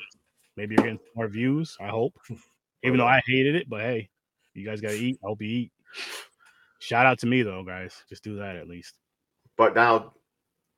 Maybe 0.57 0.75
you're 0.75 0.85
getting 0.85 1.01
more 1.15 1.29
views. 1.29 1.77
I 1.81 1.89
hope. 1.89 2.15
Even 2.83 2.99
though 2.99 3.05
oh, 3.05 3.09
I 3.09 3.21
hated 3.27 3.57
it, 3.57 3.69
but 3.69 3.83
hey, 3.83 4.09
you 4.55 4.65
guys 4.65 4.81
gotta 4.81 4.95
eat. 4.95 5.19
I 5.23 5.29
hope 5.29 5.43
you 5.43 5.49
eat. 5.49 5.73
Shout 6.81 7.07
out 7.07 7.19
to 7.21 7.27
me 7.27 7.43
though, 7.43 7.63
guys. 7.65 7.95
Just 8.09 8.25
do 8.25 8.37
that 8.37 8.57
at 8.57 8.69
least. 8.69 8.95
but 9.57 9.75
now 9.75 10.15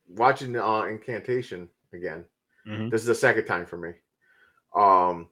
watching 0.09 0.57
uh 0.57 0.83
Incantation 0.83 1.69
again. 1.93 2.25
Mhm. 2.67 2.91
This 2.91 3.01
is 3.01 3.07
the 3.07 3.15
second 3.15 3.45
time 3.47 3.67
for 3.67 3.77
me. 3.77 3.93
Um, 4.75 5.29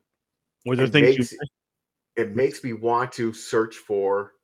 Was 0.67 0.77
there 0.79 0.87
It 0.87 0.93
things 0.93 1.17
you 1.17 1.39
makes- 1.39 1.51
it 2.17 2.37
makes 2.37 2.63
me 2.65 2.73
want 2.75 3.13
to 3.13 3.33
search 3.33 3.77
for 3.77 4.35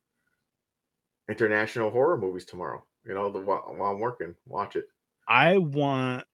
international 1.28 1.90
horror 1.90 2.16
movies 2.16 2.44
tomorrow. 2.44 2.84
You 3.04 3.14
know, 3.14 3.30
the 3.30 3.40
while, 3.40 3.74
while 3.76 3.92
I'm 3.92 4.00
working, 4.00 4.34
watch 4.46 4.76
it. 4.76 4.86
I 5.28 5.58
want, 5.58 6.24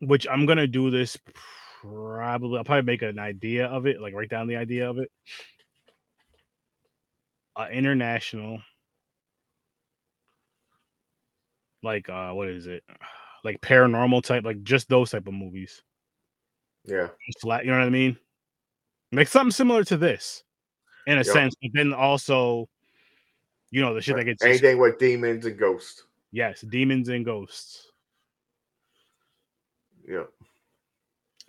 which 0.00 0.26
I'm 0.28 0.44
gonna 0.46 0.66
do 0.66 0.90
this 0.90 1.16
probably. 1.80 2.58
I'll 2.58 2.64
probably 2.64 2.82
make 2.84 3.02
an 3.02 3.18
idea 3.18 3.66
of 3.66 3.86
it, 3.86 4.00
like 4.00 4.14
write 4.14 4.28
down 4.30 4.46
the 4.48 4.56
idea 4.56 4.88
of 4.88 4.98
it. 4.98 5.10
Uh, 7.54 7.68
international, 7.70 8.62
like 11.82 12.08
uh, 12.08 12.32
what 12.32 12.48
is 12.48 12.66
it? 12.66 12.82
Like 13.44 13.60
paranormal 13.60 14.22
type, 14.22 14.44
like 14.44 14.62
just 14.62 14.88
those 14.88 15.10
type 15.10 15.26
of 15.26 15.34
movies. 15.34 15.82
Yeah, 16.84 17.08
Flat, 17.40 17.64
you 17.64 17.72
know 17.72 17.78
what 17.78 17.86
I 17.86 17.90
mean? 17.90 18.16
Like 19.10 19.26
something 19.26 19.50
similar 19.50 19.82
to 19.82 19.96
this, 19.96 20.44
in 21.08 21.14
a 21.14 21.24
Yep. 21.24 21.26
sense, 21.26 21.54
but 21.60 21.72
then 21.74 21.92
also, 21.92 22.68
you 23.72 23.80
know, 23.80 23.94
the 23.94 24.00
shit 24.00 24.14
that 24.14 24.26
gets 24.26 24.44
anything 24.44 24.78
with 24.78 25.00
demons 25.00 25.44
and 25.44 25.58
ghosts. 25.58 26.04
yes, 26.30 26.60
demons 26.60 27.08
and 27.08 27.24
ghosts. 27.24 27.90
Yeah, 30.08 30.22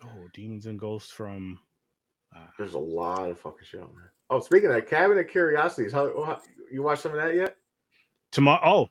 Oh, 0.04 0.28
demons 0.34 0.66
and 0.66 0.80
ghosts 0.80 1.12
from. 1.12 1.60
Uh, 2.36 2.48
there's 2.58 2.74
a 2.74 2.80
lot 2.80 3.30
of 3.30 3.40
fucking 3.40 3.68
shit 3.70 3.82
on 3.82 3.92
there. 3.96 4.14
Oh, 4.34 4.40
speaking 4.40 4.70
of 4.70 4.74
that, 4.76 4.90
Cabinet 4.90 5.28
of 5.28 5.32
Curiosities, 5.32 5.92
how, 5.92 6.08
how 6.24 6.42
you 6.72 6.82
watch 6.82 7.02
some 7.02 7.12
of 7.12 7.18
that 7.18 7.36
yet? 7.36 7.56
tomorrow. 8.32 8.60
Oh, 8.66 8.90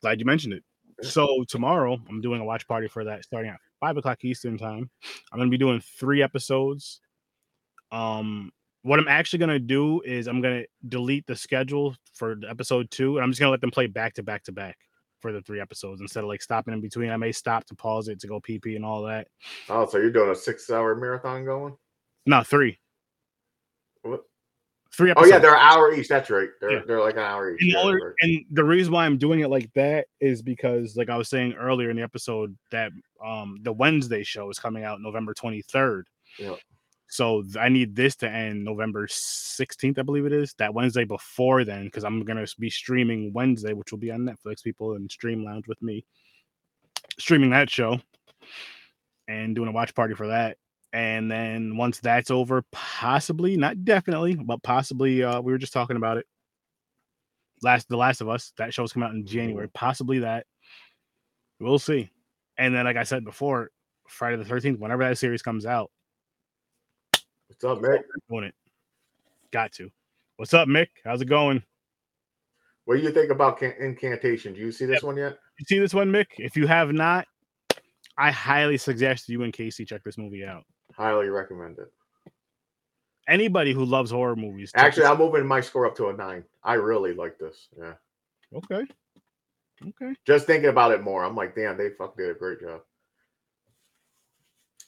glad 0.00 0.18
you 0.18 0.24
mentioned 0.24 0.54
it. 0.54 0.64
So 1.02 1.44
tomorrow, 1.46 1.98
I'm 2.08 2.22
doing 2.22 2.40
a 2.40 2.44
watch 2.44 2.66
party 2.66 2.88
for 2.88 3.04
that, 3.04 3.22
starting 3.22 3.50
at 3.50 3.60
five 3.80 3.98
o'clock 3.98 4.24
Eastern 4.24 4.56
time. 4.56 4.88
I'm 5.30 5.38
gonna 5.38 5.50
be 5.50 5.58
doing 5.58 5.82
three 5.98 6.22
episodes. 6.22 7.02
Um, 7.92 8.50
what 8.80 8.98
I'm 8.98 9.08
actually 9.08 9.40
gonna 9.40 9.58
do 9.58 10.00
is 10.00 10.26
I'm 10.26 10.40
gonna 10.40 10.62
delete 10.88 11.26
the 11.26 11.36
schedule 11.36 11.94
for 12.14 12.40
episode 12.48 12.90
two, 12.90 13.18
and 13.18 13.24
I'm 13.24 13.30
just 13.30 13.40
gonna 13.40 13.50
let 13.50 13.60
them 13.60 13.70
play 13.70 13.88
back 13.88 14.14
to 14.14 14.22
back 14.22 14.42
to 14.44 14.52
back 14.52 14.78
for 15.20 15.32
the 15.32 15.42
three 15.42 15.60
episodes 15.60 16.00
instead 16.00 16.24
of 16.24 16.28
like 16.28 16.40
stopping 16.40 16.72
in 16.72 16.80
between. 16.80 17.10
I 17.10 17.18
may 17.18 17.32
stop 17.32 17.66
to 17.66 17.74
pause 17.74 18.08
it 18.08 18.20
to 18.20 18.26
go 18.26 18.40
pee 18.40 18.58
pee 18.58 18.74
and 18.74 18.86
all 18.86 19.02
that. 19.02 19.28
Oh, 19.68 19.86
so 19.86 19.98
you're 19.98 20.10
doing 20.10 20.30
a 20.30 20.34
six-hour 20.34 20.94
marathon 20.94 21.44
going? 21.44 21.76
No, 22.24 22.42
three, 22.42 22.78
What? 24.00 24.24
Three 24.94 25.10
Oh 25.10 25.12
episodes. 25.12 25.30
yeah, 25.32 25.38
they're 25.38 25.54
an 25.54 25.60
hour 25.60 25.92
each. 25.92 26.08
That's 26.08 26.30
right. 26.30 26.48
They're 26.60 26.72
Yeah. 26.72 26.80
they're 26.86 27.00
like 27.00 27.14
an 27.16 27.20
hour 27.22 27.52
each. 27.54 27.62
And 27.62 27.72
the, 27.72 27.78
only- 27.78 28.00
and 28.20 28.44
the 28.50 28.64
reason 28.64 28.92
why 28.92 29.04
I'm 29.06 29.18
doing 29.18 29.40
it 29.40 29.48
like 29.50 29.70
that 29.74 30.06
is 30.20 30.42
because, 30.42 30.96
like 30.96 31.10
I 31.10 31.16
was 31.16 31.28
saying 31.28 31.54
earlier 31.54 31.90
in 31.90 31.96
the 31.96 32.02
episode, 32.02 32.56
that 32.70 32.90
um 33.24 33.58
the 33.62 33.72
Wednesday 33.72 34.22
show 34.24 34.48
is 34.50 34.58
coming 34.58 34.84
out 34.84 35.00
November 35.00 35.34
23rd. 35.34 36.02
Yeah. 36.38 36.54
So 37.10 37.42
I 37.58 37.70
need 37.70 37.96
this 37.96 38.16
to 38.16 38.28
end 38.30 38.64
November 38.64 39.06
16th, 39.06 39.98
I 39.98 40.02
believe 40.02 40.26
it 40.26 40.32
is. 40.32 40.54
That 40.58 40.74
Wednesday 40.74 41.04
before 41.04 41.64
then, 41.64 41.84
because 41.86 42.04
I'm 42.04 42.22
gonna 42.24 42.44
be 42.58 42.68
streaming 42.68 43.32
Wednesday, 43.32 43.72
which 43.72 43.90
will 43.92 43.98
be 43.98 44.10
on 44.10 44.20
Netflix. 44.20 44.62
People 44.62 44.94
in 44.94 45.08
Stream 45.08 45.42
Lounge 45.42 45.66
with 45.68 45.80
me, 45.82 46.04
streaming 47.18 47.48
that 47.50 47.70
show, 47.70 47.98
and 49.26 49.54
doing 49.54 49.68
a 49.68 49.72
watch 49.72 49.94
party 49.94 50.14
for 50.14 50.28
that. 50.28 50.58
And 50.92 51.30
then 51.30 51.76
once 51.76 52.00
that's 52.00 52.30
over, 52.30 52.62
possibly, 52.72 53.56
not 53.56 53.84
definitely, 53.84 54.36
but 54.36 54.62
possibly, 54.62 55.22
uh, 55.22 55.40
we 55.40 55.52
were 55.52 55.58
just 55.58 55.72
talking 55.74 55.96
about 55.96 56.16
it. 56.16 56.26
Last 57.62 57.88
the 57.88 57.96
last 57.96 58.20
of 58.20 58.28
us 58.28 58.52
that 58.56 58.72
show's 58.72 58.92
come 58.92 59.02
out 59.02 59.12
in 59.14 59.26
january 59.26 59.68
possibly 59.74 60.20
that. 60.20 60.46
We'll 61.60 61.80
see. 61.80 62.08
And 62.56 62.72
then 62.74 62.84
like 62.84 62.96
i 62.96 63.02
said 63.02 63.24
before 63.24 63.70
friday 64.06 64.36
the 64.36 64.44
13th 64.44 64.78
whenever 64.78 65.02
that 65.06 65.18
series 65.18 65.42
comes 65.42 65.66
out 65.66 65.90
What's 67.48 67.64
up, 67.64 67.78
Mick? 67.78 68.02
doing 68.30 68.44
it. 68.44 68.54
Got 69.52 69.72
to. 69.72 69.90
What's 70.36 70.54
up 70.54 70.68
mick? 70.68 70.88
How's 71.04 71.20
it 71.20 71.26
going? 71.26 71.62
What 72.84 72.96
do 72.96 73.02
you 73.02 73.10
think 73.10 73.30
about 73.30 73.58
can- 73.58 73.74
Incantation? 73.80 74.54
Do 74.54 74.60
you 74.60 74.70
see 74.70 74.84
this 74.86 75.02
one 75.02 75.16
yet? 75.16 75.36
you 75.58 75.64
see 75.66 75.78
this 75.78 75.92
one 75.92 76.10
mick? 76.12 76.26
If 76.38 76.56
you 76.56 76.66
have 76.66 76.92
not 76.92 77.26
i 78.16 78.30
highly 78.30 78.76
suggest 78.76 79.28
you 79.28 79.42
and 79.42 79.52
casey 79.52 79.84
check 79.84 80.02
this 80.04 80.18
movie 80.18 80.44
out 80.44 80.64
Highly 80.98 81.28
recommend 81.28 81.78
it. 81.78 81.90
anybody 83.28 83.72
who 83.72 83.84
loves 83.84 84.10
horror 84.10 84.34
movies 84.36 84.72
Actually, 84.74 85.06
I'm 85.06 85.18
moving 85.18 85.46
my 85.46 85.60
score 85.60 85.86
up 85.86 85.96
to 85.96 86.08
a 86.08 86.12
nine. 86.12 86.42
I 86.64 86.74
really 86.74 87.14
like 87.14 87.38
this. 87.38 87.68
Yeah. 87.78 87.94
okay 88.54 88.84
okay 89.86 90.12
Just 90.26 90.46
thinking 90.46 90.70
about 90.70 90.90
it 90.90 91.02
more, 91.02 91.24
I'm 91.24 91.36
like, 91.36 91.54
damn, 91.54 91.78
they 91.78 91.90
fucking 91.90 92.16
did 92.16 92.34
a 92.34 92.38
great 92.38 92.60
job. 92.60 92.80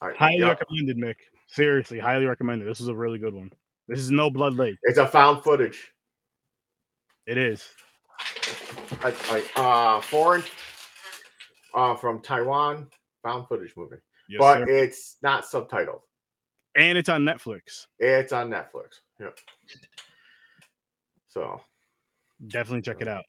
Right, 0.02 0.16
highly 0.16 0.38
yeah. 0.40 0.48
recommended 0.48 0.96
mick 0.96 1.16
Seriously, 1.46 1.98
highly 1.98 2.26
recommended. 2.26 2.68
This 2.68 2.80
is 2.80 2.88
a 2.88 2.94
really 2.94 3.18
good 3.18 3.34
one. 3.34 3.52
This 3.88 3.98
is 3.98 4.10
no 4.10 4.30
Blood 4.30 4.54
Lake. 4.54 4.76
It's 4.84 4.98
a 4.98 5.06
found 5.06 5.42
footage. 5.42 5.92
It 7.26 7.38
is. 7.38 7.68
Like, 9.02 9.30
like 9.30 9.50
uh 9.56 10.00
foreign 10.00 10.42
uh 11.74 11.94
from 11.96 12.20
Taiwan 12.20 12.88
found 13.22 13.46
footage 13.48 13.72
movie. 13.76 13.96
Yes, 14.30 14.38
but 14.38 14.58
sir. 14.60 14.68
it's 14.68 15.16
not 15.22 15.44
subtitled. 15.44 16.00
and 16.76 16.96
it's 16.96 17.08
on 17.08 17.22
Netflix. 17.22 17.86
It's 17.98 18.32
on 18.32 18.48
Netflix. 18.48 19.00
Yep. 19.18 19.36
So 21.28 21.60
Definitely 22.46 22.82
check 22.82 23.00
it 23.00 23.08
out. 23.08 23.24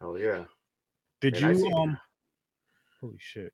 hell 0.00 0.18
yeah. 0.18 0.44
Did 1.22 1.40
Man, 1.40 1.44
I 1.44 1.52
you 1.52 1.72
um? 1.74 1.98
Holy 3.00 3.16
shit! 3.18 3.52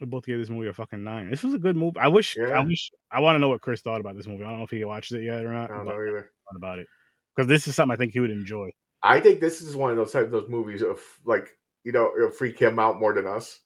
We 0.00 0.06
both 0.06 0.24
gave 0.26 0.38
this 0.38 0.48
movie 0.48 0.68
a 0.68 0.72
fucking 0.72 1.04
nine. 1.04 1.30
This 1.30 1.42
was 1.42 1.54
a 1.54 1.58
good 1.58 1.76
movie. 1.76 1.98
I 2.00 2.08
wish. 2.08 2.36
I 2.38 2.60
wish. 2.60 2.90
I 3.10 3.20
want 3.20 3.36
to 3.36 3.38
know 3.38 3.48
what 3.50 3.60
Chris 3.60 3.80
thought 3.82 4.00
about 4.00 4.16
this 4.16 4.26
movie. 4.26 4.44
I 4.44 4.48
don't 4.48 4.58
know 4.58 4.64
if 4.64 4.70
he 4.70 4.84
watched 4.84 5.12
it 5.12 5.22
yet 5.22 5.44
or 5.44 5.52
not. 5.52 5.70
I 5.70 5.76
don't 5.76 5.86
know 5.86 5.92
either. 5.92 6.30
about 6.54 6.78
it 6.78 6.86
because 7.34 7.48
this 7.48 7.68
is 7.68 7.74
something 7.74 7.92
I 7.92 7.96
think 7.96 8.12
he 8.12 8.20
would 8.20 8.30
enjoy. 8.30 8.70
I 9.02 9.20
think 9.20 9.40
this 9.40 9.60
is 9.62 9.76
one 9.76 9.90
of 9.90 9.96
those 9.96 10.12
type 10.12 10.24
of 10.26 10.30
those 10.32 10.48
movies 10.48 10.82
of 10.82 10.98
like, 11.24 11.50
you 11.86 11.92
know, 11.92 12.10
it'll 12.16 12.30
freak 12.32 12.58
him 12.58 12.80
out 12.80 12.98
more 12.98 13.14
than 13.14 13.28
us. 13.28 13.60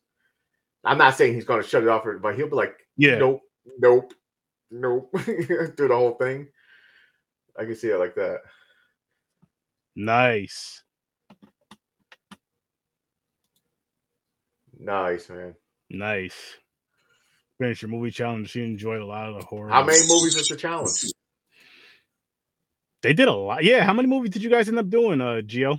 I'm 0.85 0.99
not 0.99 1.17
saying 1.17 1.33
he's 1.35 1.47
gonna 1.47 1.63
shut 1.63 1.83
it 1.83 1.89
off, 1.89 2.05
but 2.21 2.37
he'll 2.37 2.51
be 2.51 2.55
like, 2.55 2.77
Yeah. 2.99 3.17
nope, 3.17 3.41
nope, 3.79 4.13
nope, 4.71 5.11
through 5.19 5.89
the 5.89 5.97
whole 5.97 6.17
thing. 6.17 6.49
I 7.59 7.65
can 7.65 7.75
see 7.75 7.89
it 7.89 7.99
like 7.99 8.15
that. 8.17 8.41
Nice. 9.97 10.83
Nice, 14.79 15.31
man. 15.31 15.55
Nice. 15.89 16.37
Finish 17.59 17.81
your 17.83 17.91
movie 17.91 18.11
challenge. 18.11 18.51
She 18.51 18.63
enjoyed 18.63 19.01
a 19.01 19.07
lot 19.07 19.31
of 19.31 19.41
the 19.41 19.47
horror. 19.47 19.71
How 19.71 19.83
many 19.83 19.99
movies 20.09 20.37
was 20.37 20.49
the 20.49 20.57
challenge? 20.57 21.07
They 23.03 23.15
did 23.15 23.29
a 23.29 23.33
lot. 23.33 23.65
Yeah. 23.65 23.83
How 23.85 23.95
many 23.95 24.09
movies 24.09 24.31
did 24.31 24.43
you 24.43 24.51
guys 24.51 24.69
end 24.69 24.79
up 24.79 24.89
doing, 24.91 25.21
uh, 25.23 25.41
Geo? 25.41 25.79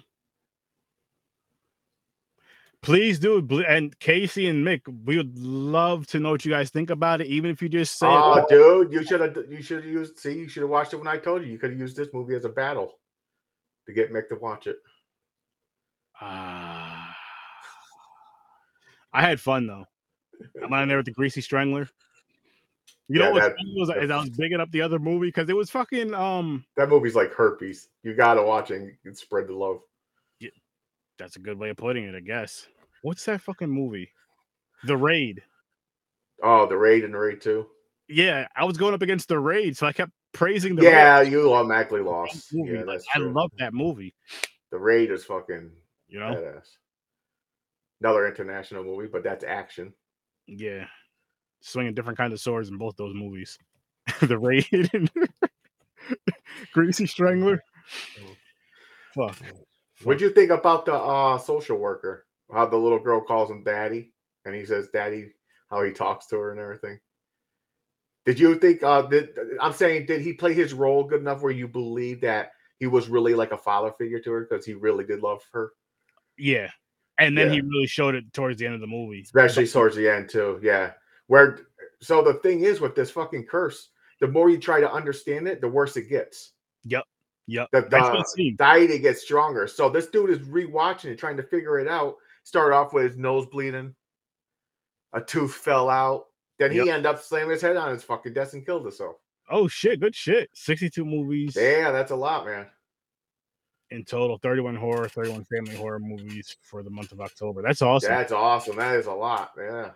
Please 2.82 3.20
do 3.20 3.38
it. 3.38 3.66
And 3.68 3.98
Casey 4.00 4.48
and 4.48 4.66
Mick, 4.66 4.82
we 5.06 5.18
would 5.18 5.38
love 5.38 6.08
to 6.08 6.20
know 6.20 6.32
what 6.32 6.46
you 6.46 6.52
guys 6.52 6.72
think 6.72 6.90
about 6.90 7.22
it, 7.22 7.28
even 7.28 7.52
if 7.52 7.62
you 7.62 7.70
just 7.70 8.00
say, 8.00 8.08
Oh, 8.10 8.44
dude, 8.50 8.92
you 8.92 9.06
should 9.06 9.22
have 9.22 9.38
you 9.50 9.62
should 9.62 9.84
have 9.84 9.92
used 9.92 10.18
see, 10.18 10.34
you 10.34 10.48
should 10.48 10.62
have 10.62 10.70
watched 10.70 10.94
it 10.94 10.98
when 10.98 11.08
I 11.08 11.18
told 11.18 11.44
you. 11.44 11.52
You 11.52 11.60
could 11.60 11.72
have 11.72 11.80
used 11.80 11.96
this 11.96 12.10
movie 12.12 12.36
as 12.36 12.46
a 12.46 12.50
battle 12.50 12.94
to 13.88 13.94
get 13.94 14.12
Mick 14.12 14.30
to 14.30 14.36
watch 14.36 14.66
it. 14.66 14.78
Ah. 16.20 17.16
I 19.14 19.22
had 19.22 19.40
fun 19.40 19.68
though. 19.68 19.86
I'm 20.64 20.74
on 20.74 20.88
there 20.88 20.98
with 20.98 21.06
the 21.06 21.12
greasy 21.12 21.42
strangler. 21.42 21.88
You 23.08 23.20
know 23.20 23.32
what 23.32 23.54
was, 23.76 23.90
is 23.90 24.10
I 24.10 24.22
was 24.22 24.30
bigging 24.30 24.62
up 24.62 24.72
the 24.72 24.82
other 24.82 24.98
movie 24.98 25.28
because 25.28 25.50
it 25.50 25.56
was 25.56 25.70
fucking 25.70 26.16
um 26.16 26.66
That 26.78 26.90
movie's 26.90 27.14
like 27.14 27.32
herpes. 27.32 27.90
You 28.02 28.16
gotta 28.16 28.42
watch 28.42 28.72
it 28.72 28.82
and, 28.82 28.92
and 29.06 29.16
spread 29.16 29.48
the 29.48 29.54
love. 29.54 29.82
That's 31.22 31.36
a 31.36 31.40
good 31.40 31.58
way 31.60 31.70
of 31.70 31.78
putting 31.78 32.04
it, 32.06 32.16
I 32.16 32.20
guess. 32.20 32.68
What's 33.04 33.24
that 33.26 33.42
fucking 33.42 33.70
movie? 33.70 34.12
The 34.86 34.98
Raid. 34.98 35.42
Oh, 36.44 36.66
the 36.66 36.76
raid 36.78 37.04
and 37.04 37.14
the 37.14 37.20
raid 37.20 37.40
two. 37.42 37.68
Yeah, 38.10 38.48
I 38.56 38.66
was 38.66 38.76
going 38.78 38.94
up 38.96 39.04
against 39.04 39.28
the 39.30 39.40
Raid, 39.40 39.78
so 39.78 39.86
I 39.88 39.94
kept 39.94 40.12
praising 40.34 40.76
the 40.76 40.84
Yeah, 40.84 41.20
Raid. 41.20 41.32
you 41.32 41.54
automatically 41.54 42.02
lost. 42.02 42.48
Yeah, 42.52 42.82
Like, 42.82 43.00
I 43.14 43.20
love 43.20 43.52
that 43.60 43.74
movie. 43.74 44.14
the 44.72 44.80
raid 44.80 45.12
is 45.12 45.24
fucking 45.24 45.72
You 46.08 46.20
know? 46.20 46.34
badass. 46.34 46.68
Another 48.02 48.28
international 48.28 48.84
movie, 48.84 49.08
but 49.08 49.24
that's 49.24 49.44
action. 49.44 49.94
Yeah. 50.48 50.88
Swinging 51.62 51.94
different 51.94 52.18
kind 52.18 52.34
of 52.34 52.40
swords 52.42 52.70
in 52.70 52.78
both 52.80 52.98
those 52.98 53.14
movies. 53.14 53.58
the 54.22 54.40
Raid 54.40 54.90
and 54.94 55.10
Greasy 56.74 57.06
Strangler. 57.06 57.64
Fuck. 59.16 59.38
What'd 60.04 60.22
you 60.22 60.32
think 60.32 60.52
about 60.52 60.86
the 60.86 60.94
uh 60.94 61.38
social 61.38 61.78
worker? 61.78 62.26
How 62.52 62.66
the 62.66 62.78
little 62.78 63.00
girl 63.00 63.22
calls 63.22 63.50
him 63.50 63.64
daddy, 63.64 64.14
and 64.46 64.54
he 64.54 64.66
says 64.66 64.90
daddy, 64.94 65.32
how 65.70 65.84
he 65.84 65.92
talks 65.92 66.28
to 66.28 66.38
her 66.38 66.52
and 66.52 66.60
everything. 66.60 67.00
Did 68.26 68.40
you 68.40 68.56
think 68.56 68.84
uh 68.84 69.04
did 69.04 69.30
I'm 69.60 69.74
saying 69.74 70.06
did 70.06 70.22
he 70.22 70.34
play 70.34 70.54
his 70.54 70.74
role 70.74 71.04
good 71.04 71.22
enough 71.22 71.42
where 71.42 71.52
you 71.52 71.68
believe 71.68 72.22
that 72.22 72.52
he 72.80 72.88
was 72.88 73.10
really 73.10 73.36
like 73.36 73.52
a 73.52 73.58
father 73.58 73.92
figure 73.98 74.20
to 74.20 74.32
her 74.32 74.48
because 74.50 74.66
he 74.66 74.74
really 74.74 75.06
did 75.06 75.22
love 75.22 75.42
her? 75.54 75.72
Yeah. 76.38 76.70
And 77.18 77.38
then 77.38 77.52
he 77.52 77.62
really 77.62 77.86
showed 77.86 78.16
it 78.16 78.34
towards 78.34 78.58
the 78.58 78.66
end 78.66 78.74
of 78.74 78.82
the 78.82 78.88
movie. 78.88 79.22
Especially 79.22 79.68
towards 79.68 79.96
the 79.96 80.10
end 80.10 80.30
too. 80.30 80.60
Yeah. 80.64 80.94
Where 81.28 81.60
so 82.02 82.24
the 82.24 82.36
thing 82.36 82.64
is 82.64 82.82
with 82.82 82.96
this 82.96 83.12
fucking 83.12 83.46
curse, 83.46 83.90
the 84.20 84.28
more 84.28 84.50
you 84.50 84.58
try 84.58 84.80
to 84.80 84.92
understand 84.92 85.48
it, 85.48 85.62
the 85.62 85.68
worse 85.68 85.96
it 85.98 86.10
gets. 86.10 86.54
Yep. 86.86 87.04
The, 87.72 87.82
what 87.82 87.90
the 88.36 88.44
it 88.50 88.58
deity 88.58 89.00
gets 89.00 89.22
stronger. 89.22 89.68
So 89.68 89.90
this 89.90 90.08
dude 90.08 90.30
is 90.30 90.40
rewatching 90.40 91.06
it, 91.06 91.18
trying 91.20 91.38
to 91.38 91.44
figure 91.44 91.80
it 91.80 91.88
out. 91.88 92.16
Started 92.44 92.76
off 92.76 92.94
with 92.94 93.04
his 93.06 93.18
nose 93.18 93.46
bleeding, 93.46 93.94
a 95.14 95.22
tooth 95.22 95.54
fell 95.54 95.90
out. 95.90 96.26
Then 96.58 96.72
he 96.72 96.78
Yep. 96.78 96.88
ended 96.88 97.06
up 97.08 97.22
slamming 97.22 97.52
his 97.52 97.62
head 97.62 97.78
on 97.78 97.92
his 97.92 98.04
fucking 98.04 98.34
desk 98.34 98.54
and 98.54 98.66
killed 98.66 98.84
himself. 98.84 99.18
Oh 99.50 99.68
shit, 99.68 100.00
good 100.00 100.16
shit. 100.16 100.50
62 100.54 101.04
movies 101.06 101.56
Yeah, 101.56 101.92
that's 101.92 102.12
a 102.12 102.16
lot, 102.16 102.46
man. 102.46 102.68
in 103.90 104.06
total, 104.06 104.38
31 104.38 104.76
horror, 104.76 105.10
31 105.10 105.44
family 105.46 105.76
horror 105.76 106.00
movies 106.00 106.56
for 106.62 106.82
the 106.82 106.90
month 106.90 107.12
of 107.12 107.20
October. 107.20 107.62
That's 107.62 107.82
awesome. 107.82 108.10
That's 108.10 108.32
awesome. 108.32 108.78
That 108.78 108.96
is 108.96 109.06
a 109.08 109.12
lot. 109.14 109.52
Yeah. 109.58 109.92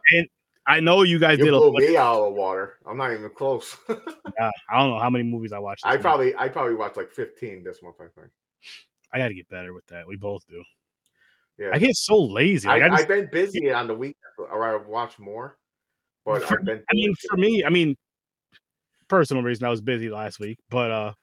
I 0.68 0.80
know 0.80 1.04
you 1.04 1.20
guys 1.20 1.38
You 1.38 1.46
did 1.46 1.54
a 1.54 1.58
blew 1.58 1.72
lot. 1.74 1.82
me 1.82 1.98
out 1.98 2.24
of 2.24 2.34
water. 2.34 2.78
I'm 2.88 2.98
not 2.98 3.14
even 3.14 3.30
close. 3.30 3.78
Yeah, 4.38 4.52
I 4.70 4.80
don't 4.80 4.90
know 4.90 5.00
how 5.00 5.10
many 5.10 5.24
movies 5.24 5.54
I 5.54 5.60
watched. 5.60 5.86
I 5.86 5.92
month. 5.92 6.02
probably 6.02 6.36
I 6.36 6.50
probably 6.50 6.76
watched 6.76 6.98
like 6.98 7.10
15 7.10 7.64
this 7.64 7.82
month, 7.82 7.96
I 8.02 8.08
think. 8.20 8.32
I 9.14 9.18
got 9.18 9.30
to 9.30 9.34
get 9.34 9.48
better 9.48 9.74
with 9.74 9.86
that. 9.88 10.06
We 10.06 10.18
both 10.18 10.46
do. 10.50 10.62
Yeah. 11.58 11.70
I 11.72 11.80
get 11.80 11.96
so 11.96 12.22
lazy. 12.22 12.68
Like, 12.68 12.82
I, 12.82 12.94
I, 12.94 13.00
have 13.00 13.08
been 13.08 13.30
busy 13.32 13.72
on 13.72 13.88
the 13.88 13.96
weekend, 13.96 14.18
or 14.38 14.76
I've 14.76 14.88
watched 14.88 15.20
more. 15.20 15.58
But 16.26 16.44
For 16.44 16.60
I've 16.60 16.66
been. 16.66 16.84
I 16.90 16.94
mean, 16.94 17.16
for 17.30 17.38
me, 17.38 17.64
I 17.64 17.70
mean, 17.70 17.96
personal 19.08 19.42
reason, 19.42 19.66
I 19.66 19.70
was 19.70 19.80
busy 19.80 20.10
last 20.10 20.40
week, 20.42 20.58
but 20.70 20.92
uh, 20.92 21.14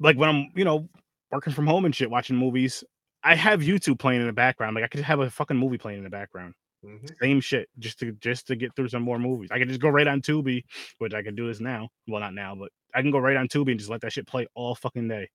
like 0.00 0.16
when 0.16 0.28
I'm, 0.28 0.48
you 0.56 0.64
know, 0.64 0.88
working 1.30 1.52
from 1.52 1.68
home 1.68 1.84
and 1.84 1.94
shit, 1.94 2.10
watching 2.10 2.36
movies, 2.36 2.82
I 3.22 3.36
have 3.36 3.60
YouTube 3.60 4.00
playing 4.00 4.20
in 4.20 4.26
the 4.26 4.32
background. 4.32 4.74
Like 4.74 4.84
I 4.84 4.88
could 4.88 5.00
have 5.00 5.20
a 5.20 5.30
fucking 5.30 5.56
movie 5.56 5.78
playing 5.78 5.98
in 5.98 6.04
the 6.04 6.10
background. 6.10 6.54
Mhm. 6.84 7.18
Same 7.20 7.40
shit, 7.40 7.68
just 7.78 7.98
to 8.00 8.12
just 8.12 8.46
to 8.48 8.56
get 8.56 8.74
through 8.76 8.88
some 8.88 9.02
more 9.02 9.18
movies. 9.18 9.50
I 9.50 9.58
can 9.58 9.68
just 9.68 9.80
go 9.80 9.88
right 9.88 10.06
on 10.06 10.20
Tubi, 10.20 10.64
which 10.98 11.14
I 11.14 11.22
can 11.22 11.34
do 11.34 11.46
this 11.48 11.60
now. 11.60 11.88
Well, 12.06 12.20
not 12.20 12.34
now, 12.34 12.54
but 12.54 12.70
I 12.94 13.00
can 13.02 13.10
go 13.10 13.18
right 13.18 13.36
on 13.36 13.48
Tubi 13.48 13.70
and 13.70 13.78
just 13.80 13.90
let 13.90 14.00
that 14.02 14.12
shit 14.12 14.26
play 14.26 14.46
all 14.54 14.74
fucking 14.74 15.08
day, 15.08 15.30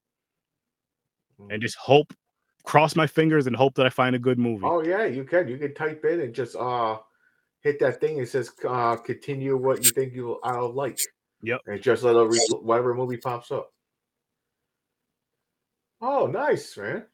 Mhm. 1.39 1.53
and 1.53 1.61
just 1.61 1.75
hope, 1.77 2.13
cross 2.63 2.95
my 2.95 3.07
fingers, 3.07 3.47
and 3.47 3.55
hope 3.55 3.75
that 3.75 3.85
I 3.85 3.89
find 3.89 4.15
a 4.15 4.19
good 4.19 4.37
movie. 4.37 4.65
Oh 4.65 4.83
yeah, 4.83 5.05
you 5.05 5.23
can. 5.23 5.47
You 5.47 5.57
can 5.57 5.73
type 5.73 6.03
in 6.05 6.21
and 6.21 6.33
just 6.35 6.55
uh 6.55 6.99
hit 7.61 7.79
that 7.79 7.99
thing. 7.99 8.17
It 8.19 8.27
says 8.29 8.51
uh 8.67 8.95
continue 8.97 9.57
what 9.57 9.83
you 9.83 9.91
think 9.91 10.13
you 10.13 10.39
I'll 10.43 10.71
like. 10.71 10.99
Yep. 11.41 11.61
And 11.65 11.81
just 11.81 12.03
let 12.03 12.15
it 12.15 12.19
re- 12.19 12.59
whatever 12.61 12.93
movie 12.93 13.17
pops 13.17 13.49
up. 13.51 13.73
Oh, 16.01 16.27
nice, 16.27 16.77
man. 16.77 17.05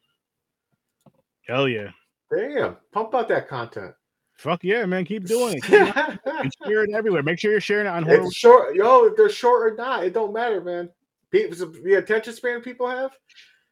Hell 1.48 1.68
yeah, 1.68 1.90
Damn. 2.30 2.76
Pump 2.92 3.14
out 3.14 3.28
that 3.28 3.46
content. 3.48 3.94
Fuck 4.36 4.62
yeah, 4.64 4.84
man, 4.86 5.04
keep 5.04 5.24
doing 5.26 5.56
it. 5.56 5.62
Keep 5.64 6.52
share 6.66 6.84
it 6.84 6.90
everywhere. 6.94 7.22
Make 7.22 7.38
sure 7.38 7.50
you're 7.50 7.60
sharing 7.60 7.86
it 7.86 7.90
on 7.90 8.02
horror. 8.04 8.22
it's 8.24 8.36
short, 8.36 8.74
yo. 8.74 9.04
If 9.06 9.16
they're 9.16 9.28
short 9.30 9.72
or 9.72 9.76
not, 9.76 10.04
it 10.04 10.12
don't 10.14 10.32
matter, 10.32 10.60
man. 10.60 10.88
People, 11.30 11.70
the 11.84 11.94
attention 11.94 12.32
span 12.32 12.60
people 12.62 12.88
have, 12.88 13.10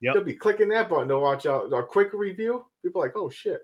Yep. 0.01 0.15
they'll 0.15 0.25
be 0.25 0.35
clicking 0.35 0.69
that 0.71 0.89
button 0.89 1.09
to 1.09 1.19
watch 1.19 1.47
out 1.47 1.73
a 1.73 1.83
quick 1.83 2.12
review. 2.12 2.67
People 2.83 3.01
are 3.03 3.07
like, 3.07 3.17
oh 3.17 3.31
shit, 3.31 3.61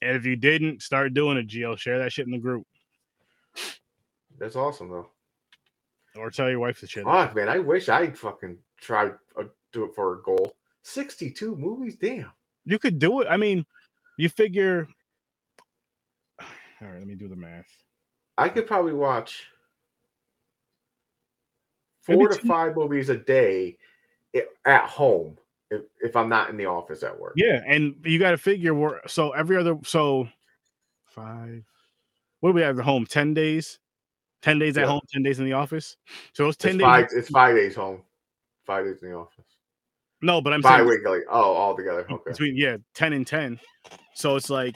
And 0.00 0.16
if 0.16 0.24
you 0.24 0.36
didn't 0.36 0.80
start 0.82 1.12
doing 1.14 1.36
it, 1.36 1.46
Geo, 1.46 1.76
share 1.76 1.98
that 1.98 2.12
shit 2.12 2.26
in 2.26 2.32
the 2.32 2.38
group 2.38 2.66
that's 4.38 4.56
awesome 4.56 4.88
though. 4.88 5.08
or 6.16 6.30
tell 6.30 6.50
your 6.50 6.58
wife 6.60 6.80
to 6.80 6.86
share. 6.86 7.04
Fuck, 7.04 7.36
man, 7.36 7.48
I 7.48 7.58
wish 7.58 7.88
I'd 7.88 8.18
fucking 8.18 8.56
try 8.80 9.10
uh, 9.38 9.44
do 9.72 9.84
it 9.84 9.94
for 9.94 10.14
a 10.14 10.22
goal. 10.22 10.56
Sixty-two 10.82 11.56
movies, 11.56 11.96
damn. 11.96 12.30
You 12.64 12.78
could 12.78 12.98
do 12.98 13.20
it. 13.20 13.28
I 13.30 13.36
mean, 13.36 13.64
you 14.16 14.28
figure. 14.28 14.88
All 16.84 16.90
right, 16.90 16.98
let 16.98 17.06
me 17.06 17.14
do 17.14 17.28
the 17.28 17.36
math. 17.36 17.66
I 18.36 18.48
could 18.48 18.66
probably 18.66 18.92
watch 18.92 19.44
Maybe 22.08 22.18
four 22.18 22.28
to 22.28 22.36
two- 22.38 22.48
five 22.48 22.76
movies 22.76 23.08
a 23.08 23.16
day 23.16 23.78
at 24.66 24.84
home 24.84 25.38
if, 25.70 25.82
if 26.00 26.16
I'm 26.16 26.28
not 26.28 26.50
in 26.50 26.56
the 26.56 26.66
office 26.66 27.02
at 27.02 27.18
work. 27.18 27.32
Yeah, 27.36 27.62
and 27.66 27.94
you 28.04 28.18
got 28.18 28.32
to 28.32 28.36
figure 28.38 28.74
we're 28.74 29.00
so 29.06 29.30
every 29.30 29.56
other 29.56 29.78
so 29.84 30.28
five. 31.06 31.64
What 32.40 32.50
do 32.50 32.54
we 32.54 32.60
have 32.62 32.78
at 32.78 32.84
home? 32.84 33.06
Ten 33.06 33.32
days. 33.32 33.78
Ten 34.42 34.58
days 34.58 34.76
at 34.76 34.82
Yeah. 34.82 34.88
home, 34.88 35.00
ten 35.10 35.22
days 35.22 35.38
in 35.38 35.46
the 35.46 35.54
office. 35.54 35.96
So 36.34 36.44
those 36.44 36.56
ten 36.58 36.72
It's 36.72 36.78
days. 36.78 36.84
five. 36.84 37.06
It's 37.12 37.28
five 37.30 37.54
days 37.56 37.74
home, 37.74 38.02
five 38.66 38.84
days 38.84 39.02
in 39.02 39.10
the 39.10 39.16
office. 39.16 39.46
No, 40.20 40.42
but 40.42 40.52
I'm 40.52 40.62
saying 40.62 40.84
Bi-weekly. 40.84 41.20
Oh, 41.30 41.54
all 41.54 41.74
together. 41.76 42.06
Okay. 42.10 42.30
between 42.32 42.56
yeah, 42.56 42.76
ten 42.94 43.14
and 43.14 43.26
ten. 43.26 43.58
So 44.14 44.36
it's 44.36 44.50
like 44.50 44.74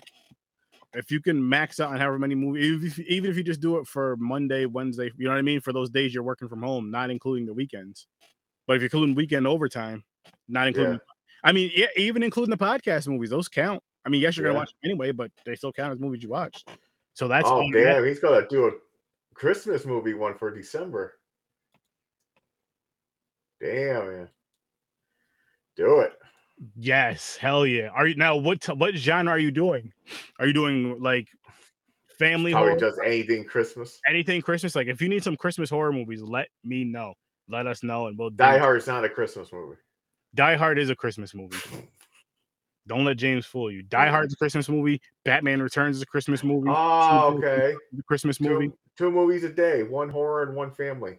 if 0.95 1.11
you 1.11 1.21
can 1.21 1.47
max 1.47 1.81
out 1.81 1.91
on 1.91 1.99
however 1.99 2.19
many 2.19 2.35
movies, 2.35 2.99
if, 2.99 2.99
even 3.01 3.31
if 3.31 3.37
you 3.37 3.43
just 3.43 3.61
do 3.61 3.79
it 3.79 3.87
for 3.87 4.17
Monday, 4.17 4.67
Wednesday, 4.67 5.11
you 5.17 5.25
know 5.25 5.31
what 5.31 5.39
I 5.39 5.43
mean, 5.43 5.61
for 5.61 5.73
those 5.73 5.91
days 5.91 6.15
you're 6.15 6.23
working 6.23 6.49
from 6.49 6.63
home, 6.63 6.91
not 6.91 7.11
including 7.11 7.47
the 7.47 7.55
weekends. 7.55 8.07
But 8.67 8.77
if 8.77 8.83
you're 8.83 8.87
including 8.87 9.15
weekend 9.15 9.47
overtime, 9.47 10.05
not 10.49 10.69
including, 10.69 10.95
Yeah. 10.95 10.99
I 11.45 11.53
mean, 11.53 11.71
yeah, 11.75 11.87
even 11.97 12.23
including 12.23 12.51
the 12.51 12.63
podcast 12.65 13.07
movies, 13.07 13.31
those 13.31 13.49
count. 13.49 13.83
I 14.05 14.09
mean, 14.09 14.21
yes, 14.21 14.37
you're 14.37 14.47
Yeah. 14.47 14.51
gonna 14.51 14.61
watch 14.61 14.71
them 14.71 14.91
anyway, 14.91 15.13
but 15.13 15.31
they 15.45 15.55
still 15.55 15.73
count 15.73 15.93
as 15.93 16.01
movies 16.01 16.23
you 16.23 16.31
watched. 16.31 16.69
So 17.15 17.29
that's 17.29 17.49
oh 17.49 17.71
damn, 17.73 18.05
he's 18.05 18.21
gonna 18.21 18.47
do 18.49 18.67
a 18.67 18.73
Christmas 19.35 19.85
movie 19.85 20.15
one 20.15 20.35
for 20.35 20.51
December. 20.51 21.19
Damn 23.61 24.07
man. 24.07 24.29
Do 25.77 26.01
it. 26.01 26.13
Yes, 26.77 27.37
hell 27.37 27.67
yeah. 27.67 27.89
Are 27.89 28.07
you 28.07 28.17
now? 28.17 28.37
What 28.37 28.61
t- 28.61 28.73
what 28.73 28.95
genre 28.97 29.33
are 29.33 29.39
you 29.39 29.51
doing? 29.51 29.93
Are 30.39 30.47
you 30.47 30.53
doing 30.53 31.01
like 31.01 31.29
family 32.19 32.53
Probably 32.53 32.71
horror? 32.71 32.81
does 32.81 32.99
anything 33.05 33.45
Christmas. 33.45 34.01
anything 34.09 34.43
Christmas? 34.43 34.75
Like 34.75 34.89
if 34.89 35.01
you 35.01 35.09
need 35.09 35.23
some 35.23 35.37
Christmas 35.37 35.71
horror 35.71 35.93
movies, 35.93 36.23
let 36.23 36.49
me 36.65 36.85
know. 36.85 37.15
Let 37.49 37.67
us 37.67 37.83
know, 37.83 38.09
and 38.09 38.19
we'll 38.19 38.31
Die. 38.31 38.59
Hard 38.59 38.79
is 38.79 38.87
not 38.87 39.05
a 39.05 39.09
Christmas 39.09 39.53
movie. 39.53 39.77
Die 40.35 40.57
Hard 40.57 40.79
is 40.79 40.91
a 40.91 40.97
Christmas 40.97 41.35
movie. 41.35 41.57
Don't 42.87 43.05
let 43.05 43.17
James 43.19 43.47
fool 43.47 43.71
you. 43.71 43.83
Die 43.83 44.09
Hard's 44.09 44.33
a 44.33 44.37
Christmas 44.37 44.69
movie. 44.69 45.01
Batman 45.25 45.61
Returns 45.63 45.97
is 45.97 46.03
a 46.03 46.07
Christmas 46.07 46.43
movie. 46.43 46.71
Oh, 46.71 47.37
okay. 47.39 47.75
Christmas 48.07 48.41
movie. 48.41 48.69
Two, 48.69 48.79
two 48.97 49.11
movies 49.11 49.45
a 49.45 49.51
day, 49.51 49.83
one 49.83 50.09
horror 50.09 50.43
and 50.43 50.57
one 50.57 50.71
family. 50.71 51.19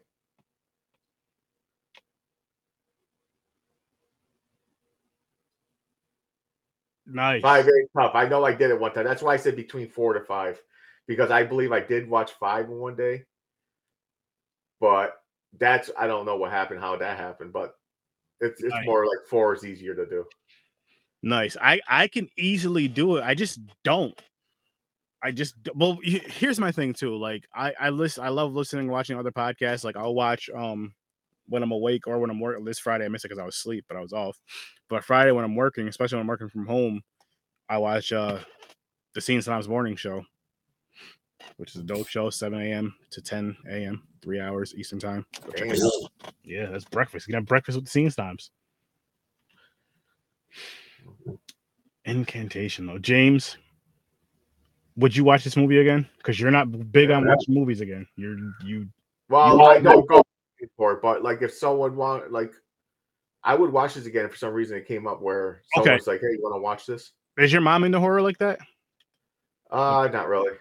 Nice. 7.12 7.42
Five 7.42 7.66
very 7.66 7.88
tough. 7.98 8.12
I 8.14 8.28
know 8.28 8.44
I 8.46 8.54
did 8.54 8.72
it 8.72 8.80
one 8.80 8.94
time. 8.94 9.06
That's 9.06 9.22
why 9.22 9.34
I 9.34 9.38
said 9.38 9.56
between 9.56 9.90
four 9.90 10.14
to 10.14 10.22
five, 10.22 10.62
because 11.08 11.32
I 11.32 11.44
believe 11.44 11.72
I 11.72 11.80
did 11.80 12.10
watch 12.10 12.32
five 12.40 12.66
in 12.66 12.76
one 12.76 12.96
day. 12.96 13.24
But 14.80 15.16
that's 15.58 15.90
I 15.98 16.08
don't 16.08 16.26
know 16.26 16.38
what 16.38 16.52
happened, 16.52 16.80
how 16.80 16.96
that 16.98 17.18
happened, 17.18 17.52
but 17.54 17.76
it's 18.40 18.62
it's 18.62 18.74
Nice. 18.74 18.86
more 18.86 19.06
like 19.06 19.26
four 19.30 19.54
is 19.56 19.66
easier 19.66 19.96
to 19.96 20.06
do. 20.06 20.26
Nice. 21.22 21.58
I 21.60 21.82
I 21.88 22.08
can 22.08 22.30
easily 22.38 22.88
do 22.88 23.18
it. 23.18 23.24
I 23.24 23.34
just 23.34 23.60
don't. 23.84 24.18
I 25.22 25.32
just 25.32 25.56
well. 25.76 25.98
Here's 26.02 26.60
my 26.60 26.72
thing 26.72 26.94
too. 26.94 27.18
Like 27.18 27.44
I 27.54 27.74
I 27.80 27.90
listen. 27.90 28.24
I 28.24 28.30
love 28.30 28.54
listening, 28.54 28.90
watching 28.90 29.18
other 29.18 29.32
podcasts. 29.32 29.84
Like 29.84 29.98
I'll 29.98 30.16
watch 30.16 30.50
um 30.56 30.94
when 31.50 31.64
I'm 31.64 31.72
awake 31.72 32.08
or 32.08 32.20
when 32.20 32.30
I'm 32.30 32.40
working. 32.40 32.64
This 32.64 32.80
Friday 32.80 33.06
I 33.06 33.10
missed 33.10 33.26
it 33.26 33.30
because 33.30 33.40
I 33.42 33.46
was 33.46 33.56
asleep, 33.56 33.86
but 33.88 33.98
I 33.98 34.02
was 34.02 34.14
off. 34.14 34.38
But 34.90 35.04
Friday 35.04 35.32
when 35.32 35.44
I'm 35.44 35.56
working, 35.56 35.88
especially 35.88 36.16
when 36.18 36.22
I'm 36.24 36.28
working 36.28 36.50
from 36.50 36.66
home, 36.68 37.02
I 37.68 37.78
watch 37.78 38.12
uh 38.14 38.40
the 39.14 39.22
Scene 39.22 39.42
Times 39.42 39.68
Morning 39.68 39.96
Show, 39.96 40.24
which 41.58 41.76
is 41.76 41.82
a 41.82 41.84
dope 41.84 42.08
show, 42.08 42.30
7 42.30 42.60
a.m. 42.62 42.94
to 43.12 43.22
10 43.22 43.58
a.m. 43.70 44.04
Three 44.22 44.40
hours 44.40 44.74
Eastern 44.76 45.00
time. 45.00 45.26
Go 45.46 45.52
check 45.54 45.70
it 45.70 45.78
Damn. 45.78 45.86
out. 45.86 46.34
Yeah, 46.44 46.66
that's 46.68 46.86
breakfast. 46.86 47.28
You 47.28 47.34
can 47.34 47.42
have 47.42 47.48
breakfast 47.48 47.76
with 47.78 47.86
the 47.86 47.92
Scene 47.92 48.10
Times. 48.12 48.52
Incantation 52.06 52.86
though, 52.86 52.98
James. 52.98 53.58
Would 54.96 55.16
you 55.16 55.24
watch 55.24 55.44
this 55.44 55.56
movie 55.56 55.80
again? 55.80 56.08
Because 56.18 56.40
you're 56.40 56.52
not 56.52 56.92
big 56.92 57.10
on 57.12 57.26
watching 57.26 57.54
movies 57.54 57.80
again. 57.82 58.06
You're 58.18 58.38
you. 58.66 58.88
Well, 59.30 59.56
You- 59.56 59.62
I 59.64 59.80
don't 59.80 60.08
go 60.08 60.24
for 60.76 60.94
it, 60.94 61.02
but 61.02 61.24
like 61.24 61.42
if 61.42 61.54
someone 61.54 61.96
want 61.96 62.32
like 62.32 62.54
I 63.44 63.56
would 63.56 63.72
watch 63.72 63.94
this 63.94 64.06
again 64.06 64.26
if 64.26 64.32
for 64.32 64.38
some 64.38 64.54
reason 64.54 64.78
it 64.78 64.88
came 64.88 65.08
up 65.08 65.22
where 65.22 65.62
Okay. 65.78 65.86
someone's 65.86 66.08
like, 66.08 66.22
Hey, 66.22 66.32
you 66.32 66.40
want 66.42 66.56
to 66.56 66.62
watch 66.62 66.86
this? 66.86 67.12
Is 67.38 67.52
your 67.54 67.62
mom 67.62 67.84
into 67.84 68.00
horror 68.00 68.22
like 68.22 68.38
that? 68.40 68.60
Uh 69.72 70.10
not 70.12 70.28
really. 70.28 70.52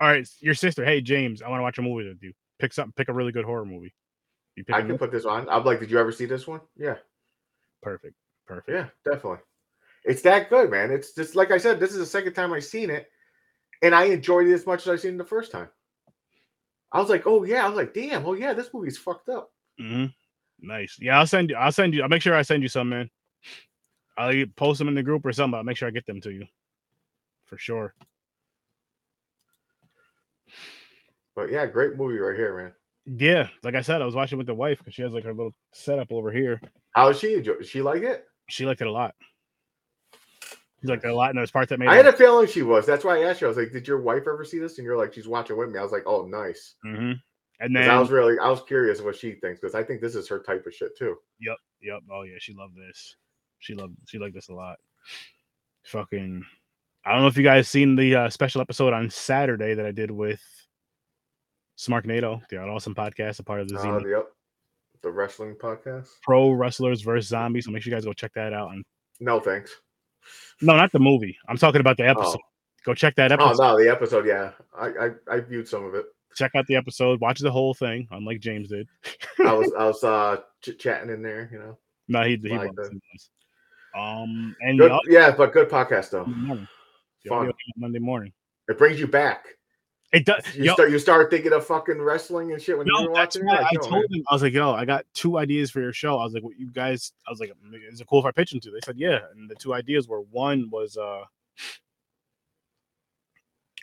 All 0.00 0.08
right, 0.08 0.28
your 0.40 0.54
sister. 0.54 0.84
Hey, 0.84 1.00
James, 1.00 1.40
I 1.42 1.48
want 1.48 1.60
to 1.60 1.62
watch 1.62 1.78
a 1.78 1.82
movie 1.82 2.08
with 2.08 2.22
you. 2.22 2.32
Pick 2.58 2.72
something. 2.72 2.92
Pick 2.96 3.08
a 3.08 3.12
really 3.12 3.32
good 3.32 3.44
horror 3.44 3.64
movie. 3.64 3.94
You 4.56 4.64
pick 4.64 4.76
I 4.76 4.82
can 4.82 4.98
put 4.98 5.10
this 5.10 5.24
on. 5.24 5.48
I'm 5.48 5.64
like, 5.64 5.80
did 5.80 5.90
you 5.90 5.98
ever 5.98 6.12
see 6.12 6.26
this 6.26 6.46
one? 6.46 6.60
Yeah. 6.76 6.96
perfect. 7.82 8.14
Perfect. 8.46 8.68
Yeah, 8.70 8.86
definitely. 9.10 9.38
It's 10.04 10.20
that 10.22 10.50
good, 10.50 10.70
man. 10.70 10.90
It's 10.90 11.14
just 11.14 11.34
like 11.34 11.50
I 11.50 11.58
said, 11.58 11.80
this 11.80 11.92
is 11.92 11.98
the 11.98 12.06
second 12.06 12.34
time 12.34 12.52
I've 12.52 12.64
seen 12.64 12.90
it, 12.90 13.08
and 13.82 13.94
I 13.94 14.04
enjoyed 14.04 14.46
it 14.46 14.52
as 14.52 14.66
much 14.66 14.82
as 14.82 14.88
I 14.88 14.96
seen 14.96 15.14
it 15.14 15.18
the 15.18 15.24
first 15.24 15.50
time. 15.50 15.68
I 16.94 17.00
was 17.00 17.10
like, 17.10 17.26
oh 17.26 17.42
yeah, 17.42 17.64
I 17.64 17.68
was 17.68 17.76
like, 17.76 17.92
damn, 17.92 18.24
oh 18.24 18.34
yeah, 18.34 18.52
this 18.52 18.70
movie's 18.72 18.96
fucked 18.96 19.28
up. 19.28 19.50
Mm-hmm. 19.80 20.06
Nice. 20.66 20.96
Yeah, 21.00 21.18
I'll 21.18 21.26
send 21.26 21.50
you. 21.50 21.56
I'll 21.56 21.72
send 21.72 21.92
you. 21.92 22.02
I'll 22.02 22.08
make 22.08 22.22
sure 22.22 22.36
I 22.36 22.42
send 22.42 22.62
you 22.62 22.68
some, 22.68 22.88
man. 22.88 23.10
I'll 24.16 24.44
post 24.54 24.78
them 24.78 24.86
in 24.86 24.94
the 24.94 25.02
group 25.02 25.26
or 25.26 25.32
something. 25.32 25.58
I'll 25.58 25.64
make 25.64 25.76
sure 25.76 25.88
I 25.88 25.90
get 25.90 26.06
them 26.06 26.20
to 26.20 26.30
you, 26.30 26.46
for 27.46 27.58
sure. 27.58 27.94
But 31.34 31.50
yeah, 31.50 31.66
great 31.66 31.96
movie 31.96 32.18
right 32.18 32.36
here, 32.36 32.56
man. 32.56 32.72
Yeah, 33.18 33.48
like 33.64 33.74
I 33.74 33.82
said, 33.82 34.00
I 34.00 34.06
was 34.06 34.14
watching 34.14 34.38
with 34.38 34.46
the 34.46 34.54
wife 34.54 34.78
because 34.78 34.94
she 34.94 35.02
has 35.02 35.12
like 35.12 35.24
her 35.24 35.34
little 35.34 35.52
setup 35.72 36.12
over 36.12 36.30
here. 36.30 36.60
How 36.92 37.08
is 37.08 37.18
she? 37.18 37.42
She 37.64 37.82
like 37.82 38.02
it? 38.02 38.24
She 38.48 38.64
liked 38.64 38.80
it 38.80 38.86
a 38.86 38.92
lot. 38.92 39.16
She 40.84 40.90
liked 40.90 41.04
it 41.04 41.08
a 41.08 41.14
lot, 41.14 41.30
and 41.30 41.38
there's 41.38 41.50
parts 41.50 41.70
that 41.70 41.78
made. 41.78 41.88
I 41.88 41.96
had 41.96 42.06
a 42.06 42.12
feeling 42.12 42.46
she 42.46 42.62
was. 42.62 42.84
That's 42.84 43.04
why 43.04 43.18
I 43.18 43.24
asked 43.30 43.40
you. 43.40 43.46
I 43.46 43.48
was 43.48 43.56
like, 43.56 43.72
did 43.72 43.88
your 43.88 44.00
wife 44.00 44.24
ever 44.28 44.44
see 44.44 44.58
this? 44.58 44.78
And 44.78 44.84
you're 44.84 44.98
like, 44.98 45.14
she's 45.14 45.26
watching 45.26 45.56
with 45.56 45.70
me. 45.70 45.78
I 45.78 45.82
was 45.82 45.92
like, 45.92 46.04
oh, 46.06 46.26
nice. 46.26 46.74
Mhm. 46.84 47.18
And 47.60 47.74
then 47.74 47.88
I 47.88 47.98
was 47.98 48.10
really, 48.10 48.38
I 48.38 48.50
was 48.50 48.62
curious 48.62 49.00
what 49.00 49.16
she 49.16 49.32
thinks 49.34 49.60
because 49.60 49.74
I 49.74 49.82
think 49.82 50.00
this 50.00 50.14
is 50.16 50.28
her 50.28 50.40
type 50.40 50.66
of 50.66 50.74
shit 50.74 50.98
too. 50.98 51.16
Yep. 51.40 51.56
Yep. 51.82 52.00
Oh 52.10 52.22
yeah, 52.22 52.34
she 52.38 52.52
loved 52.52 52.76
this. 52.76 53.16
She 53.60 53.74
loved 53.74 53.94
she 54.08 54.18
liked 54.18 54.34
this 54.34 54.48
a 54.48 54.54
lot. 54.54 54.76
Fucking 55.84 56.44
I 57.04 57.12
don't 57.12 57.22
know 57.22 57.28
if 57.28 57.36
you 57.36 57.42
guys 57.44 57.68
seen 57.68 57.94
the 57.96 58.14
uh, 58.16 58.30
special 58.30 58.60
episode 58.60 58.92
on 58.92 59.08
Saturday 59.08 59.74
that 59.74 59.86
I 59.86 59.92
did 59.92 60.10
with 60.10 60.42
Smarknado, 61.78 62.40
the 62.48 62.62
an 62.62 62.68
awesome 62.68 62.94
podcast, 62.94 63.38
a 63.38 63.42
part 63.42 63.60
of 63.60 63.68
the 63.68 63.78
Uh, 63.78 63.98
yep. 64.04 64.26
The 65.02 65.10
wrestling 65.10 65.54
podcast. 65.54 66.08
Pro 66.22 66.50
Wrestlers 66.50 67.02
versus 67.02 67.28
Zombies. 67.28 67.66
So 67.66 67.70
make 67.70 67.82
sure 67.82 67.90
you 67.90 67.96
guys 67.96 68.04
go 68.06 68.12
check 68.14 68.32
that 68.34 68.52
out. 68.52 68.72
And 68.72 68.84
No 69.20 69.38
thanks. 69.38 69.80
No, 70.60 70.76
not 70.76 70.92
the 70.92 70.98
movie. 70.98 71.36
I'm 71.48 71.56
talking 71.56 71.80
about 71.80 71.96
the 71.96 72.06
episode. 72.06 72.40
Go 72.84 72.94
check 72.94 73.14
that 73.16 73.32
episode. 73.32 73.62
Oh 73.62 73.72
no, 73.72 73.82
the 73.82 73.90
episode. 73.90 74.26
Yeah, 74.26 74.52
I, 74.76 74.86
I 74.86 75.10
I 75.36 75.40
viewed 75.40 75.68
some 75.68 75.84
of 75.84 75.94
it. 75.94 76.06
Check 76.36 76.52
out 76.54 76.66
the 76.66 76.76
episode. 76.76 77.20
Watch 77.20 77.40
the 77.40 77.50
whole 77.50 77.74
thing, 77.74 78.08
unlike 78.10 78.40
James 78.40 78.68
did. 78.68 78.88
I 79.44 79.52
was 79.54 79.72
I 79.78 79.86
was 79.86 80.04
uh 80.04 80.36
chit 80.62 80.78
chatting 80.78 81.10
in 81.10 81.22
there, 81.22 81.48
you 81.52 81.58
know. 81.58 81.78
No, 82.08 82.22
he 82.22 82.36
he 82.36 82.56
Like 82.56 82.72
was. 82.76 82.90
Um, 83.96 84.56
and 84.60 84.78
Good, 84.78 84.92
yeah, 85.06 85.30
but 85.30 85.52
good 85.52 85.68
podcast 85.68 86.10
though. 86.10 86.24
Monday 86.24 86.46
morning. 86.46 86.68
Fun. 87.28 87.38
audio 87.38 87.52
came 87.52 87.72
out 87.76 87.80
Monday 87.80 87.98
morning. 88.00 88.32
It 88.68 88.76
brings 88.76 88.98
you 88.98 89.06
back. 89.06 89.46
It 90.14 90.24
does. 90.24 90.44
You 90.54 90.64
yo- 90.64 90.74
start 90.74 90.90
you 90.90 90.98
start 90.98 91.30
thinking 91.30 91.52
of 91.52 91.66
fucking 91.66 92.00
wrestling 92.00 92.52
and 92.52 92.62
shit 92.62 92.78
when 92.78 92.86
you 92.86 92.92
No, 92.94 93.02
were 93.06 93.10
watching. 93.10 93.42
it? 93.42 93.46
Like, 93.46 93.66
I 93.66 93.74
told 93.76 93.90
man. 93.92 94.02
him 94.20 94.24
I 94.30 94.34
was 94.34 94.42
like, 94.42 94.52
"Yo, 94.52 94.72
I 94.72 94.84
got 94.84 95.04
two 95.12 95.38
ideas 95.38 95.70
for 95.70 95.80
your 95.80 95.92
show." 95.92 96.18
I 96.18 96.24
was 96.24 96.32
like, 96.34 96.42
"What 96.44 96.56
you 96.58 96.70
guys?" 96.70 97.12
I 97.26 97.30
was 97.30 97.40
like, 97.40 97.52
"Is 97.90 98.00
it 98.00 98.06
cool 98.06 98.20
if 98.20 98.24
I 98.26 98.30
pitch 98.30 98.52
them 98.52 98.60
to?" 98.60 98.70
They 98.70 98.80
said, 98.84 98.96
"Yeah." 98.96 99.18
And 99.34 99.50
the 99.50 99.54
two 99.56 99.74
ideas 99.74 100.06
were 100.08 100.20
one 100.20 100.70
was 100.70 100.96
uh 100.96 101.24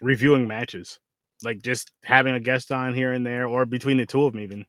reviewing 0.01 0.47
matches, 0.47 0.99
like 1.43 1.61
just 1.61 1.91
having 2.03 2.34
a 2.36 2.39
guest 2.39 2.71
on 2.71 2.93
here 2.93 3.13
and 3.13 3.25
there, 3.25 3.47
or 3.47 3.65
between 3.65 3.97
the 3.97 4.05
two 4.05 4.23
of 4.23 4.34
them, 4.34 4.41
even 4.41 4.65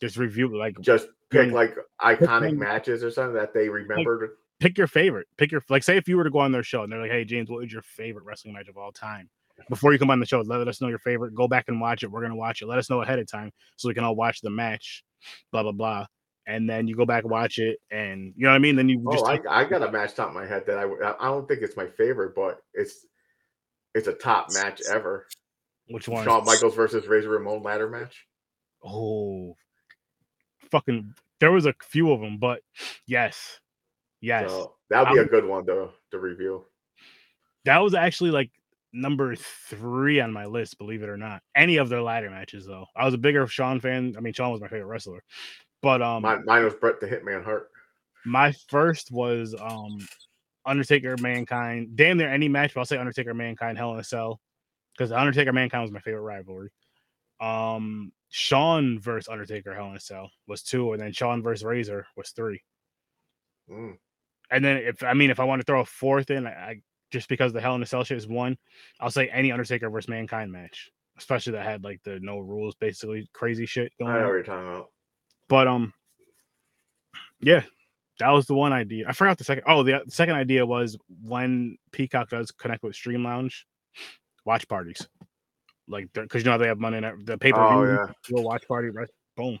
just 0.00 0.16
review 0.16 0.56
like 0.56 0.78
just 0.80 1.08
pick 1.30 1.48
Mm. 1.48 1.52
like 1.52 1.76
iconic 2.00 2.56
matches 2.56 3.02
or 3.04 3.10
something 3.10 3.34
that 3.34 3.52
they 3.54 3.68
remembered. 3.68 4.30
pick 4.60 4.78
your 4.78 4.86
favorite. 4.86 5.26
Pick 5.36 5.50
your 5.52 5.62
like 5.68 5.82
say 5.82 5.96
if 5.96 6.08
you 6.08 6.16
were 6.16 6.24
to 6.24 6.30
go 6.30 6.38
on 6.38 6.52
their 6.52 6.62
show 6.62 6.82
and 6.84 6.92
they're 6.92 7.00
like, 7.00 7.10
"Hey 7.10 7.24
James, 7.24 7.50
what 7.50 7.60
was 7.60 7.72
your 7.72 7.82
favorite 7.82 8.24
wrestling 8.24 8.54
match 8.54 8.68
of 8.68 8.76
all 8.78 8.92
time?" 8.92 9.28
Before 9.68 9.92
you 9.92 9.98
come 9.98 10.10
on 10.10 10.18
the 10.20 10.26
show, 10.26 10.40
let 10.40 10.66
us 10.66 10.80
know 10.80 10.88
your 10.88 10.98
favorite. 10.98 11.34
Go 11.34 11.46
back 11.48 11.66
and 11.68 11.80
watch 11.80 12.02
it. 12.02 12.10
We're 12.10 12.22
gonna 12.22 12.36
watch 12.36 12.62
it. 12.62 12.66
Let 12.66 12.78
us 12.78 12.90
know 12.90 13.00
ahead 13.02 13.18
of 13.18 13.30
time 13.30 13.52
so 13.76 13.88
we 13.88 13.94
can 13.94 14.04
all 14.04 14.16
watch 14.16 14.40
the 14.40 14.50
match. 14.50 15.04
Blah 15.52 15.62
blah 15.62 15.72
blah. 15.72 16.06
And 16.46 16.68
then 16.68 16.88
you 16.88 16.96
go 16.96 17.06
back 17.06 17.22
and 17.22 17.30
watch 17.30 17.58
it, 17.58 17.78
and 17.92 18.32
you 18.36 18.44
know 18.44 18.50
what 18.50 18.56
I 18.56 18.58
mean. 18.58 18.74
Then 18.74 18.88
you 18.88 19.02
oh, 19.06 19.12
just 19.12 19.24
Oh, 19.24 19.28
I, 19.48 19.60
I 19.60 19.64
got 19.64 19.82
a 19.82 19.92
match 19.92 20.14
top 20.14 20.28
in 20.28 20.34
my 20.34 20.44
head 20.46 20.64
that 20.66 20.78
I 20.78 20.84
I 21.20 21.26
don't 21.26 21.46
think 21.46 21.62
it's 21.62 21.76
my 21.76 21.86
favorite, 21.86 22.34
but 22.34 22.58
it's 22.74 23.06
it's 23.94 24.08
a 24.08 24.12
top 24.12 24.52
match 24.52 24.80
ever. 24.90 25.28
which 25.88 26.08
one? 26.08 26.24
Shawn 26.24 26.44
Michaels 26.44 26.74
versus 26.74 27.06
Razor 27.06 27.28
Ramon 27.28 27.62
ladder 27.62 27.88
match. 27.88 28.26
Oh, 28.84 29.54
fucking! 30.70 31.14
There 31.38 31.52
was 31.52 31.66
a 31.66 31.74
few 31.82 32.10
of 32.12 32.20
them, 32.20 32.38
but 32.38 32.60
yes, 33.06 33.60
yes, 34.20 34.50
So 34.50 34.74
that 34.90 35.00
would 35.04 35.12
be 35.12 35.18
a 35.18 35.22
I'm- 35.22 35.30
good 35.30 35.44
one 35.44 35.64
to 35.66 35.90
to 36.10 36.18
review. 36.18 36.64
that 37.64 37.78
was 37.78 37.94
actually 37.94 38.30
like 38.32 38.50
number 38.92 39.34
three 39.36 40.20
on 40.20 40.32
my 40.32 40.46
list. 40.46 40.78
Believe 40.78 41.02
it 41.02 41.08
or 41.08 41.16
not, 41.16 41.42
any 41.56 41.76
of 41.78 41.88
their 41.88 42.02
ladder 42.02 42.30
matches 42.30 42.66
though. 42.66 42.86
I 42.96 43.04
was 43.04 43.14
a 43.14 43.18
bigger 43.18 43.46
Shawn 43.46 43.80
fan. 43.80 44.14
I 44.16 44.20
mean, 44.20 44.32
Shawn 44.32 44.52
was 44.52 44.60
my 44.60 44.68
favorite 44.68 44.86
wrestler, 44.86 45.22
but 45.82 46.02
um, 46.02 46.22
Mine, 46.22 46.44
mine 46.44 46.64
was 46.64 46.74
Bret 46.74 47.00
the 47.00 47.06
Hitman 47.06 47.44
Hart. 47.44 47.70
my 48.24 48.52
first 48.68 49.10
was 49.10 49.54
um 49.60 49.98
Undertaker 50.64 51.16
Mankind. 51.20 51.96
Damn 51.96 52.18
near 52.18 52.32
any 52.32 52.48
match, 52.48 52.74
but 52.74 52.80
I'll 52.80 52.86
say 52.86 52.98
Undertaker 52.98 53.34
Mankind 53.34 53.76
Hell 53.78 53.94
in 53.94 54.00
a 54.00 54.04
Cell 54.04 54.40
because 54.96 55.10
Undertaker 55.10 55.52
Mankind 55.52 55.82
was 55.82 55.90
my 55.90 56.00
favorite 56.00 56.20
rivalry. 56.22 56.70
Um, 57.40 58.12
Shawn 58.28 59.00
versus 59.00 59.28
Undertaker 59.28 59.74
Hell 59.74 59.90
in 59.90 59.96
a 59.96 60.00
Cell 60.00 60.30
was 60.46 60.62
two, 60.62 60.92
and 60.92 61.02
then 61.02 61.12
Shawn 61.12 61.42
versus 61.42 61.64
Razor 61.64 62.06
was 62.16 62.30
three. 62.30 62.62
Mm. 63.68 63.96
And 64.50 64.64
then 64.64 64.76
if 64.76 65.02
I 65.02 65.14
mean 65.14 65.30
if 65.30 65.40
I 65.40 65.44
want 65.44 65.60
to 65.60 65.64
throw 65.64 65.80
a 65.80 65.84
fourth 65.84 66.30
in, 66.30 66.46
I, 66.46 66.50
I 66.50 66.80
just 67.12 67.28
because 67.28 67.52
the 67.52 67.60
Hell 67.60 67.76
in 67.76 67.82
a 67.82 67.86
Cell 67.86 68.02
shit 68.02 68.16
is 68.16 68.26
one. 68.26 68.56
I'll 68.98 69.10
say 69.10 69.28
any 69.28 69.52
Undertaker 69.52 69.90
versus 69.90 70.08
Mankind 70.08 70.50
match, 70.50 70.90
especially 71.18 71.52
that 71.52 71.64
had 71.64 71.84
like 71.84 72.00
the 72.02 72.18
no 72.20 72.38
rules, 72.38 72.74
basically 72.74 73.28
crazy 73.32 73.66
shit 73.66 73.92
I 74.00 74.04
going 74.04 74.14
know 74.14 74.20
what 74.20 74.28
on. 74.28 74.34
you're 74.34 74.42
talking 74.42 74.68
about. 74.68 74.88
But 75.48 75.68
um, 75.68 75.92
yeah, 77.40 77.62
that 78.18 78.30
was 78.30 78.46
the 78.46 78.54
one 78.54 78.72
idea. 78.72 79.04
I 79.06 79.12
forgot 79.12 79.38
the 79.38 79.44
second. 79.44 79.64
Oh, 79.66 79.82
the, 79.82 80.02
the 80.04 80.10
second 80.10 80.34
idea 80.34 80.64
was 80.64 80.96
when 81.22 81.76
Peacock 81.92 82.30
does 82.30 82.50
connect 82.50 82.82
with 82.82 82.96
Stream 82.96 83.22
Lounge, 83.22 83.66
watch 84.46 84.66
parties, 84.66 85.06
like 85.86 86.08
because 86.14 86.40
you 86.42 86.46
know 86.46 86.52
how 86.52 86.58
they 86.58 86.68
have 86.68 86.78
money 86.78 86.96
in 86.96 87.24
the 87.24 87.36
pay 87.36 87.52
per 87.52 87.62
Oh 87.62 87.84
yeah. 87.84 88.38
a 88.38 88.40
watch 88.40 88.66
party, 88.66 88.88
right? 88.88 89.08
Boom. 89.36 89.58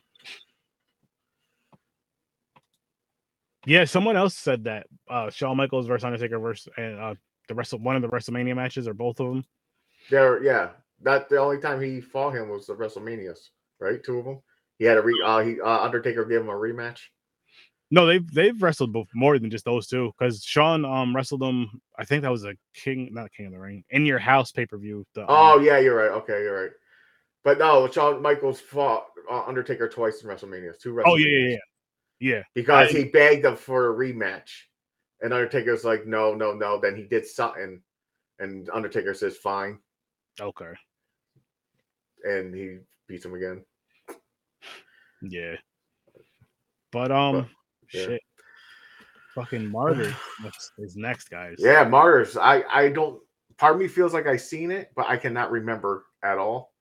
Yeah, 3.64 3.84
someone 3.84 4.16
else 4.16 4.34
said 4.34 4.64
that 4.64 4.86
uh 5.10 5.28
Shawn 5.30 5.56
Michaels 5.58 5.86
versus 5.86 6.04
Undertaker 6.04 6.38
versus 6.38 6.72
and 6.76 6.98
uh 6.98 7.14
the 7.48 7.54
rest 7.54 7.72
of 7.72 7.82
one 7.82 7.96
of 7.96 8.02
the 8.02 8.08
WrestleMania 8.08 8.56
matches 8.56 8.86
or 8.88 8.94
both 8.94 9.20
of 9.20 9.28
them. 9.28 9.44
There, 10.10 10.42
yeah. 10.42 10.70
That 11.02 11.28
the 11.28 11.38
only 11.38 11.58
time 11.58 11.80
he 11.80 12.00
fought 12.00 12.34
him 12.34 12.48
was 12.48 12.66
the 12.66 12.74
WrestleManias, 12.74 13.38
right? 13.80 14.02
Two 14.02 14.18
of 14.18 14.24
them. 14.24 14.40
He 14.78 14.84
had 14.84 14.98
a 14.98 15.02
re. 15.02 15.20
Uh, 15.24 15.40
he 15.40 15.60
uh, 15.60 15.80
Undertaker 15.80 16.24
gave 16.24 16.40
him 16.40 16.48
a 16.48 16.52
rematch. 16.54 16.98
No, 17.90 18.06
they've 18.06 18.28
they've 18.32 18.60
wrestled 18.62 18.92
both 18.92 19.08
more 19.14 19.38
than 19.38 19.50
just 19.50 19.66
those 19.66 19.86
two 19.86 20.12
because 20.18 20.42
Shawn 20.42 20.84
um 20.84 21.14
wrestled 21.14 21.42
them. 21.42 21.82
I 21.98 22.04
think 22.04 22.22
that 22.22 22.30
was 22.30 22.44
a 22.44 22.54
King, 22.74 23.10
not 23.12 23.32
King 23.32 23.46
of 23.46 23.52
the 23.52 23.58
Ring, 23.58 23.84
in 23.90 24.06
your 24.06 24.18
house 24.18 24.50
pay 24.50 24.64
per 24.64 24.78
view. 24.78 25.04
Um, 25.16 25.26
Oh 25.28 25.58
yeah, 25.60 25.78
you're 25.78 25.96
right. 25.96 26.10
Okay, 26.22 26.42
you're 26.42 26.62
right. 26.62 26.70
But 27.44 27.58
no, 27.58 27.90
Shawn 27.90 28.22
Michaels 28.22 28.60
fought 28.60 29.06
uh, 29.30 29.42
Undertaker 29.42 29.88
twice 29.88 30.22
in 30.22 30.28
WrestleMania. 30.30 30.78
Two 30.80 31.02
oh 31.04 31.16
yeah 31.16 31.26
yeah 31.26 31.48
yeah 31.48 31.56
yeah. 32.20 32.42
Because 32.54 32.88
I- 32.94 32.98
he 32.98 33.04
begged 33.04 33.44
him 33.44 33.56
for 33.56 33.90
a 33.92 33.94
rematch, 33.94 34.50
and 35.22 35.32
Undertaker's 35.32 35.84
like, 35.84 36.06
no, 36.06 36.34
no, 36.34 36.52
no. 36.52 36.78
Then 36.80 36.96
he 36.96 37.04
did 37.04 37.26
something, 37.26 37.80
and 38.38 38.68
Undertaker 38.70 39.14
says 39.14 39.36
fine, 39.38 39.78
Okay, 40.40 40.72
and 42.24 42.54
he 42.54 42.78
beats 43.08 43.24
him 43.24 43.34
again. 43.34 43.64
yeah. 45.22 45.54
But 46.90 47.10
um, 47.10 47.48
yeah. 47.94 48.04
shit. 48.04 48.22
Fucking 49.34 49.66
martyr 49.66 50.14
is- 50.46 50.72
is 50.78 50.96
next, 50.96 51.30
guys. 51.30 51.56
Yeah, 51.58 51.84
Martyrs. 51.84 52.36
I 52.36 52.64
I 52.70 52.88
don't. 52.90 53.20
Part 53.56 53.74
of 53.74 53.80
me 53.80 53.88
feels 53.88 54.12
like 54.12 54.26
I've 54.26 54.40
seen 54.42 54.70
it, 54.70 54.90
but 54.96 55.06
I 55.08 55.16
cannot 55.16 55.50
remember 55.50 56.04
at 56.22 56.36
all. 56.36 56.72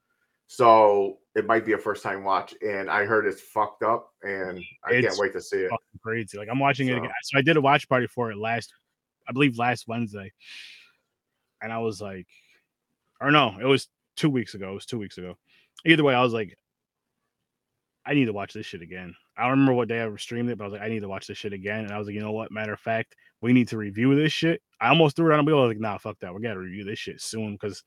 So 0.47 1.19
it 1.35 1.45
might 1.45 1.65
be 1.65 1.73
a 1.73 1.77
first 1.77 2.03
time 2.03 2.23
watch, 2.23 2.53
and 2.61 2.89
I 2.89 3.05
heard 3.05 3.25
it's 3.25 3.41
fucked 3.41 3.83
up, 3.83 4.11
and 4.23 4.59
I 4.83 4.93
It's 4.95 5.07
can't 5.07 5.19
wait 5.19 5.33
to 5.33 5.41
see 5.41 5.57
it. 5.59 5.71
crazy. 6.03 6.37
Like 6.37 6.49
I'm 6.51 6.59
watching 6.59 6.87
it 6.87 6.91
So- 6.91 6.97
again. 6.97 7.11
So 7.23 7.37
I 7.37 7.41
did 7.41 7.57
a 7.57 7.61
watch 7.61 7.87
party 7.87 8.07
for 8.07 8.31
it 8.31 8.37
last, 8.37 8.73
I 9.27 9.31
believe 9.31 9.57
last 9.57 9.87
Wednesday, 9.87 10.31
and 11.61 11.71
I 11.71 11.77
was 11.79 12.01
like, 12.01 12.27
or 13.21 13.31
no, 13.31 13.57
it 13.59 13.65
was 13.65 13.87
two 14.17 14.29
weeks 14.29 14.55
ago. 14.55 14.71
It 14.71 14.75
was 14.75 14.85
two 14.85 14.99
weeks 14.99 15.17
ago. 15.17 15.37
Either 15.85 16.03
way, 16.03 16.13
I 16.13 16.21
was 16.21 16.33
like, 16.33 16.57
I 18.05 18.13
need 18.13 18.25
to 18.25 18.33
watch 18.33 18.53
this 18.53 18.65
shit 18.65 18.81
again. 18.81 19.15
I 19.37 19.43
don't 19.43 19.51
remember 19.51 19.73
what 19.73 19.87
day 19.87 20.01
I 20.01 20.15
streamed 20.17 20.49
it, 20.49 20.57
but 20.57 20.63
I 20.65 20.67
was 20.67 20.73
like, 20.73 20.81
I 20.81 20.89
need 20.89 21.01
to 21.01 21.07
watch 21.07 21.27
this 21.27 21.37
shit 21.37 21.53
again. 21.53 21.85
And 21.85 21.91
I 21.91 21.97
was 21.97 22.07
like, 22.07 22.15
you 22.15 22.19
know 22.21 22.31
what? 22.31 22.51
Matter 22.51 22.73
of 22.73 22.79
fact, 22.79 23.15
we 23.41 23.53
need 23.53 23.67
to 23.69 23.77
review 23.77 24.15
this 24.15 24.33
shit. 24.33 24.61
I 24.79 24.89
almost 24.89 25.15
threw 25.15 25.31
it 25.31 25.37
on 25.37 25.45
the 25.45 25.49
wheel. 25.51 25.59
I 25.59 25.67
was 25.67 25.69
like, 25.69 25.79
nah, 25.79 25.97
fuck 25.97 26.19
that. 26.19 26.33
We 26.33 26.41
gotta 26.41 26.59
review 26.59 26.83
this 26.83 26.99
shit 26.99 27.21
soon 27.21 27.53
because 27.53 27.83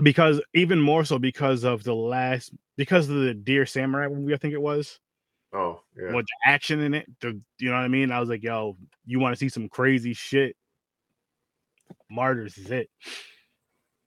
because 0.00 0.40
even 0.54 0.80
more 0.80 1.04
so 1.04 1.18
because 1.18 1.64
of 1.64 1.84
the 1.84 1.94
last 1.94 2.52
because 2.76 3.08
of 3.08 3.16
the 3.16 3.34
Dear 3.34 3.66
Samurai 3.66 4.08
movie, 4.08 4.34
I 4.34 4.36
think 4.38 4.54
it 4.54 4.62
was 4.62 4.98
Oh 5.54 5.80
yeah. 5.96 6.14
with 6.14 6.26
the 6.26 6.50
action 6.50 6.80
in 6.80 6.94
it. 6.94 7.06
The, 7.20 7.38
you 7.58 7.68
know 7.68 7.76
what 7.76 7.84
I 7.84 7.88
mean? 7.88 8.10
I 8.10 8.20
was 8.20 8.28
like, 8.28 8.42
yo, 8.42 8.76
you 9.04 9.20
want 9.20 9.34
to 9.34 9.38
see 9.38 9.50
some 9.50 9.68
crazy 9.68 10.14
shit? 10.14 10.56
Martyrs 12.10 12.56
is 12.56 12.70
it. 12.70 12.88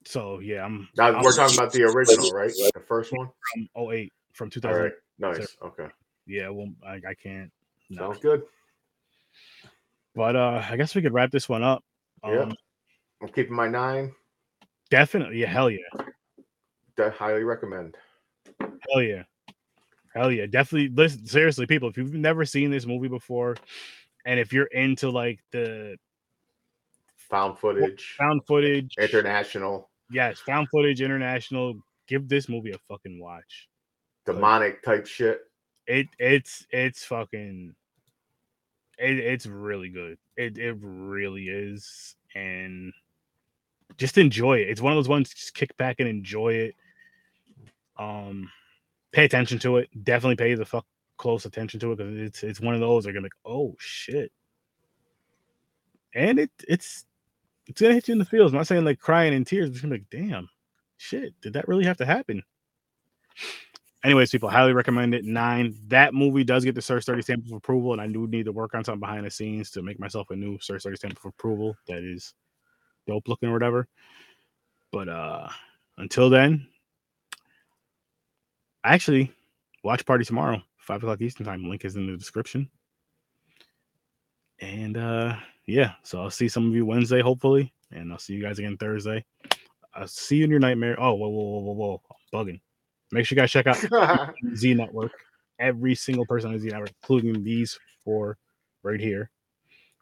So 0.06 0.40
yeah, 0.40 0.66
I'm. 0.66 0.88
Now, 0.98 1.16
I'm 1.16 1.24
we're 1.24 1.34
talking 1.34 1.58
about 1.58 1.72
the 1.72 1.84
original, 1.84 2.32
right? 2.32 2.52
The 2.74 2.82
first 2.88 3.12
one. 3.12 3.30
from 3.54 3.92
08 3.92 4.12
from 4.34 4.48
All 4.48 4.52
2000. 4.52 4.82
right. 4.84 4.92
Nice. 5.20 5.56
Okay. 5.64 5.88
Yeah, 6.28 6.50
well, 6.50 6.70
I, 6.86 6.96
I 6.96 7.14
can't. 7.22 7.52
No. 7.90 8.12
Sounds 8.12 8.20
good. 8.20 8.44
But 10.16 10.36
uh, 10.36 10.64
I 10.70 10.78
guess 10.78 10.96
we 10.96 11.02
could 11.02 11.14
wrap 11.14 11.32
this 11.32 11.48
one 11.48 11.62
up. 11.64 11.84
Yeah. 12.24 12.42
Um, 12.42 12.56
I'm 13.22 13.28
keeping 13.30 13.56
my 13.56 13.68
nine. 13.68 14.14
Definitely, 14.96 15.42
yeah, 15.42 15.48
hell 15.48 15.70
yeah, 15.70 15.80
I 16.98 17.10
highly 17.10 17.44
recommend. 17.44 17.98
hell 18.60 19.02
yeah, 19.02 19.24
hell 20.16 20.32
yeah, 20.32 20.46
definitely. 20.46 20.90
Listen, 20.96 21.26
seriously, 21.26 21.66
people, 21.66 21.90
if 21.90 21.98
you've 21.98 22.14
never 22.14 22.46
seen 22.46 22.72
this 22.72 22.86
movie 22.86 23.10
before, 23.10 23.58
and 24.26 24.40
if 24.40 24.54
you're 24.54 24.68
into 24.68 25.10
like 25.10 25.40
the 25.52 25.98
Found 27.30 27.58
footage, 27.60 28.16
found 28.18 28.42
footage, 28.46 28.94
international, 28.98 29.90
yes, 30.12 30.40
found 30.40 30.70
footage, 30.70 31.02
international, 31.02 31.74
give 32.08 32.30
this 32.30 32.48
movie 32.48 32.72
a 32.72 32.78
fucking 32.78 33.20
watch. 33.20 33.68
demonic 34.26 34.82
type 34.84 35.06
shit. 35.06 35.42
it 35.88 36.08
it's 36.20 36.66
it's 36.70 37.04
fucking 37.04 37.76
it, 38.98 39.20
it's 39.20 39.46
really 39.46 39.90
good 39.90 40.18
it 40.38 40.58
it 40.58 40.78
really 40.80 41.48
is 41.50 42.16
and 42.34 42.94
just 43.98 44.18
enjoy 44.18 44.58
it. 44.58 44.70
It's 44.70 44.82
one 44.82 44.92
of 44.92 44.98
those 44.98 45.10
ones 45.10 45.34
just 45.34 45.54
kick 45.54 45.76
back 45.78 45.98
and 46.00 46.08
enjoy 46.08 46.54
it. 46.54 46.76
Um 47.98 48.52
pay 49.12 49.26
attention 49.26 49.60
to 49.60 49.78
it. 49.78 49.90
Definitely 50.04 50.36
pay 50.36 50.56
the 50.56 50.66
fuck 50.66 50.86
close 51.18 51.46
attention 51.46 51.80
to 51.80 51.94
it 51.94 51.98
because 51.98 52.18
it's 52.18 52.44
it's 52.44 52.60
one 52.62 52.74
of 52.74 52.82
those 52.82 53.04
they're 53.04 53.14
gonna 53.14 53.24
be 53.24 53.32
like 53.46 53.54
oh 53.54 53.76
shit. 53.80 54.32
And 56.14 56.40
it 56.40 56.52
it's 56.68 57.06
it's 57.68 57.82
gonna 57.82 57.94
hit 57.94 58.08
you 58.08 58.14
in 58.14 58.20
the 58.20 58.26
feels. 58.26 58.52
I'm 58.52 58.58
not 58.58 58.68
saying 58.68 58.86
like 58.86 59.00
crying 59.00 59.34
in 59.34 59.46
tears 59.46 59.70
but 59.70 59.76
you're 59.76 59.90
gonna 59.90 60.00
be 60.00 60.18
like 60.18 60.30
damn 60.30 60.50
shit 60.98 61.34
did 61.42 61.54
that 61.54 61.68
really 61.68 61.86
have 61.86 61.98
to 61.98 62.06
happen? 62.06 62.44
Anyways, 64.06 64.30
people 64.30 64.50
highly 64.50 64.72
recommend 64.72 65.16
it. 65.16 65.26
Nine. 65.26 65.76
That 65.88 66.14
movie 66.14 66.44
does 66.44 66.64
get 66.64 66.76
the 66.76 66.82
Search 66.82 67.06
30 67.06 67.24
stamp 67.24 67.46
of 67.48 67.54
approval, 67.54 67.92
and 67.92 68.00
I 68.00 68.06
do 68.06 68.28
need 68.28 68.46
to 68.46 68.52
work 68.52 68.76
on 68.76 68.84
something 68.84 69.00
behind 69.00 69.26
the 69.26 69.32
scenes 69.32 69.72
to 69.72 69.82
make 69.82 70.00
myself 70.00 70.30
a 70.30 70.36
new 70.36 70.60
Search 70.62 70.84
30 70.84 70.96
stamp 70.96 71.18
of 71.18 71.26
approval. 71.26 71.76
That 71.88 72.04
is 72.04 72.36
dope 73.08 73.28
looking 73.28 73.50
or 73.50 73.54
whatever. 73.54 73.88
But 74.92 75.10
uh 75.10 75.50
until 75.98 76.30
then, 76.30 76.68
actually, 78.84 79.32
watch 79.84 80.06
party 80.06 80.26
tomorrow, 80.26 80.62
five 80.78 81.04
o'clock 81.04 81.22
Eastern 81.22 81.46
time. 81.46 81.70
Link 81.70 81.86
is 81.86 81.96
in 81.96 82.08
the 82.08 82.18
description. 82.18 82.70
And 84.60 84.98
uh 84.98 85.36
yeah, 85.68 85.94
so 86.04 86.22
I'll 86.22 86.30
see 86.30 86.48
some 86.48 86.68
of 86.68 86.76
you 86.76 86.86
Wednesday, 86.86 87.22
hopefully, 87.22 87.74
and 87.92 88.12
I'll 88.12 88.20
see 88.20 88.34
you 88.34 88.42
guys 88.42 88.60
again 88.60 88.78
Thursday. 88.78 89.26
I'll 89.96 90.08
see 90.08 90.38
you 90.38 90.44
in 90.44 90.52
your 90.52 90.60
nightmare. 90.60 90.96
Oh, 91.00 91.14
whoa, 91.14 91.30
whoa, 91.30 91.44
whoa, 91.44 91.60
whoa, 91.62 91.74
whoa. 91.74 92.02
I'm 92.12 92.46
bugging. 92.46 92.62
Make 93.12 93.26
sure 93.26 93.36
you 93.36 93.42
guys 93.42 93.52
check 93.52 93.68
out 93.68 94.34
Z 94.56 94.74
Network. 94.74 95.14
Every 95.58 95.96
single 95.96 96.26
person 96.26 96.52
on 96.52 96.60
Z 96.60 96.68
Network, 96.68 96.92
including 97.02 97.44
these 97.44 97.80
four 98.04 98.38
right 98.84 99.00
here. 99.00 99.32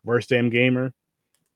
Worst 0.04 0.30
Damn 0.30 0.50
Gamer, 0.50 0.94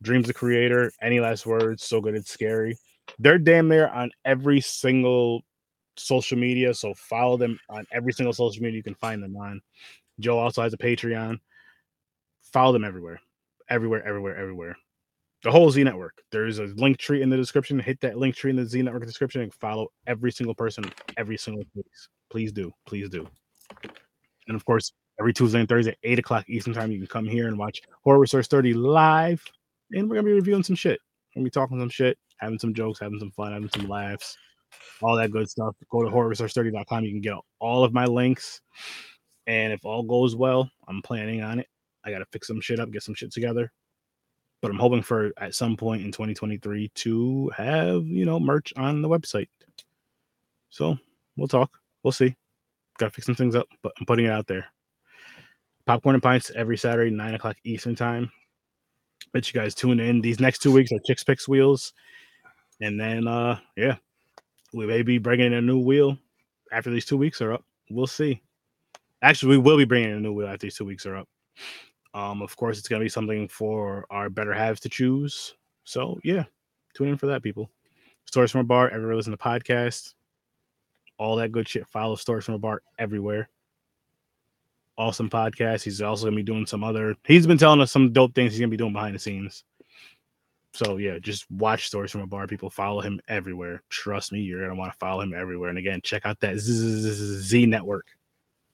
Dreams 0.01 0.27
the 0.27 0.33
Creator, 0.33 0.91
Any 1.01 1.19
Last 1.19 1.45
Words, 1.45 1.83
So 1.83 2.01
Good 2.01 2.15
It's 2.15 2.31
Scary. 2.31 2.77
They're 3.19 3.39
damn 3.39 3.67
near 3.67 3.87
on 3.87 4.11
every 4.25 4.61
single 4.61 5.41
social 5.95 6.37
media. 6.37 6.73
So 6.73 6.93
follow 6.93 7.37
them 7.37 7.59
on 7.69 7.85
every 7.91 8.13
single 8.13 8.33
social 8.33 8.61
media 8.61 8.77
you 8.77 8.83
can 8.83 8.95
find 8.95 9.23
them 9.23 9.35
on. 9.35 9.61
Joe 10.19 10.37
also 10.37 10.61
has 10.61 10.73
a 10.73 10.77
Patreon. 10.77 11.39
Follow 12.53 12.73
them 12.73 12.83
everywhere. 12.83 13.19
Everywhere, 13.69 14.05
everywhere, 14.05 14.37
everywhere. 14.37 14.75
The 15.43 15.51
whole 15.51 15.69
Z 15.69 15.83
Network. 15.83 16.21
There's 16.31 16.59
a 16.59 16.65
link 16.75 16.97
tree 16.97 17.21
in 17.21 17.29
the 17.29 17.37
description. 17.37 17.79
Hit 17.79 17.99
that 18.01 18.17
link 18.17 18.35
tree 18.35 18.49
in 18.49 18.55
the 18.55 18.65
Z 18.65 18.81
Network 18.81 19.05
description 19.05 19.41
and 19.41 19.53
follow 19.53 19.87
every 20.07 20.31
single 20.31 20.55
person, 20.55 20.85
every 21.17 21.37
single 21.37 21.63
place. 21.73 22.09
Please 22.29 22.51
do. 22.51 22.71
Please 22.85 23.09
do. 23.09 23.27
And 24.47 24.55
of 24.55 24.65
course, 24.65 24.93
every 25.19 25.33
Tuesday 25.33 25.59
and 25.59 25.69
Thursday, 25.69 25.95
8 26.03 26.19
o'clock 26.19 26.49
Eastern 26.49 26.73
Time, 26.73 26.91
you 26.91 26.97
can 26.99 27.07
come 27.07 27.25
here 27.25 27.47
and 27.47 27.57
watch 27.57 27.81
Horror 28.03 28.19
Resource 28.19 28.47
30 28.47 28.73
live. 28.73 29.43
And 29.91 30.09
we're 30.09 30.17
to 30.17 30.23
be 30.23 30.33
reviewing 30.33 30.63
some 30.63 30.75
shit. 30.75 30.99
We're 31.35 31.41
to 31.41 31.45
be 31.45 31.49
talking 31.51 31.79
some 31.79 31.89
shit, 31.89 32.17
having 32.37 32.59
some 32.59 32.73
jokes, 32.73 32.99
having 32.99 33.19
some 33.19 33.31
fun, 33.31 33.53
having 33.53 33.69
some 33.69 33.87
laughs, 33.87 34.37
all 35.01 35.15
that 35.15 35.31
good 35.31 35.49
stuff. 35.49 35.75
Go 35.89 36.03
to 36.03 36.09
horrorresource30.com. 36.09 37.03
You 37.03 37.11
can 37.11 37.21
get 37.21 37.35
all 37.59 37.83
of 37.83 37.93
my 37.93 38.05
links. 38.05 38.61
And 39.45 39.71
if 39.71 39.85
all 39.85 40.03
goes 40.03 40.35
well, 40.35 40.69
I'm 40.87 41.01
planning 41.01 41.41
on 41.41 41.59
it. 41.59 41.67
I 42.03 42.11
got 42.11 42.19
to 42.19 42.25
fix 42.31 42.47
some 42.47 42.61
shit 42.61 42.79
up, 42.79 42.91
get 42.91 43.03
some 43.03 43.15
shit 43.15 43.31
together. 43.31 43.71
But 44.61 44.71
I'm 44.71 44.79
hoping 44.79 45.03
for 45.03 45.31
at 45.37 45.53
some 45.53 45.77
point 45.77 46.03
in 46.03 46.11
2023 46.11 46.91
to 46.95 47.51
have, 47.55 48.05
you 48.05 48.25
know, 48.25 48.39
merch 48.39 48.73
on 48.75 49.01
the 49.01 49.09
website. 49.09 49.47
So 50.69 50.97
we'll 51.37 51.47
talk. 51.47 51.69
We'll 52.03 52.11
see. 52.11 52.35
Got 52.97 53.07
to 53.07 53.11
fix 53.11 53.27
some 53.27 53.35
things 53.35 53.55
up, 53.55 53.67
but 53.83 53.93
I'm 53.99 54.05
putting 54.05 54.25
it 54.25 54.31
out 54.31 54.47
there. 54.47 54.65
Popcorn 55.85 56.15
and 56.15 56.23
Pints 56.23 56.51
every 56.55 56.77
Saturday, 56.77 57.11
9 57.11 57.35
o'clock 57.35 57.55
Eastern 57.63 57.95
Time. 57.95 58.31
Bet 59.33 59.53
you 59.53 59.59
guys 59.59 59.75
tune 59.75 59.99
in. 59.99 60.21
These 60.21 60.39
next 60.39 60.59
two 60.59 60.71
weeks 60.71 60.91
are 60.91 60.99
Chicks 61.05 61.23
Picks 61.23 61.47
Wheels. 61.47 61.93
And 62.81 62.99
then, 62.99 63.27
uh, 63.27 63.59
yeah, 63.75 63.95
we 64.73 64.85
may 64.85 65.01
be 65.01 65.17
bringing 65.17 65.47
in 65.47 65.53
a 65.53 65.61
new 65.61 65.79
wheel 65.79 66.17
after 66.71 66.89
these 66.89 67.05
two 67.05 67.17
weeks 67.17 67.41
are 67.41 67.53
up. 67.53 67.65
We'll 67.89 68.07
see. 68.07 68.41
Actually, 69.21 69.57
we 69.57 69.63
will 69.63 69.77
be 69.77 69.85
bringing 69.85 70.11
in 70.11 70.17
a 70.17 70.21
new 70.21 70.33
wheel 70.33 70.47
after 70.47 70.65
these 70.65 70.77
two 70.77 70.85
weeks 70.85 71.05
are 71.05 71.15
up. 71.15 71.27
Um, 72.13 72.41
of 72.41 72.55
course, 72.55 72.77
it's 72.77 72.87
going 72.87 72.99
to 72.99 73.05
be 73.05 73.09
something 73.09 73.47
for 73.47 74.05
our 74.09 74.29
better 74.29 74.53
halves 74.53 74.79
to 74.81 74.89
choose. 74.89 75.55
So 75.83 76.19
yeah, 76.23 76.43
tune 76.95 77.09
in 77.09 77.17
for 77.17 77.27
that, 77.27 77.43
people. 77.43 77.69
Stories 78.25 78.51
from 78.51 78.61
a 78.61 78.65
bar, 78.65 78.89
everywhere 78.89 79.15
listen 79.15 79.31
to 79.31 79.37
podcast, 79.37 80.13
all 81.17 81.35
that 81.37 81.51
good 81.51 81.67
shit. 81.67 81.87
Follow 81.87 82.15
Stories 82.15 82.45
from 82.45 82.55
a 82.55 82.59
bar 82.59 82.81
everywhere. 82.99 83.49
Awesome 84.97 85.29
podcast. 85.29 85.83
He's 85.83 86.01
also 86.01 86.25
gonna 86.25 86.35
be 86.35 86.43
doing 86.43 86.65
some 86.65 86.83
other. 86.83 87.15
He's 87.25 87.45
been 87.45 87.57
telling 87.57 87.81
us 87.81 87.91
some 87.91 88.11
dope 88.11 88.33
things 88.33 88.53
he's 88.53 88.59
gonna 88.59 88.69
be 88.69 88.77
doing 88.77 88.93
behind 88.93 89.15
the 89.15 89.19
scenes. 89.19 89.63
So 90.73 90.97
yeah, 90.97 91.19
just 91.19 91.49
watch 91.51 91.87
Stories 91.87 92.11
from 92.11 92.21
a 92.21 92.27
Bar. 92.27 92.47
People 92.47 92.69
follow 92.69 93.01
him 93.01 93.19
everywhere. 93.27 93.83
Trust 93.89 94.31
me, 94.31 94.39
you're 94.39 94.61
gonna 94.61 94.79
want 94.79 94.91
to 94.91 94.97
follow 94.97 95.21
him 95.21 95.33
everywhere. 95.33 95.69
And 95.69 95.77
again, 95.77 96.01
check 96.03 96.25
out 96.25 96.39
that 96.41 96.57
Z 96.57 97.65
network. 97.65 98.07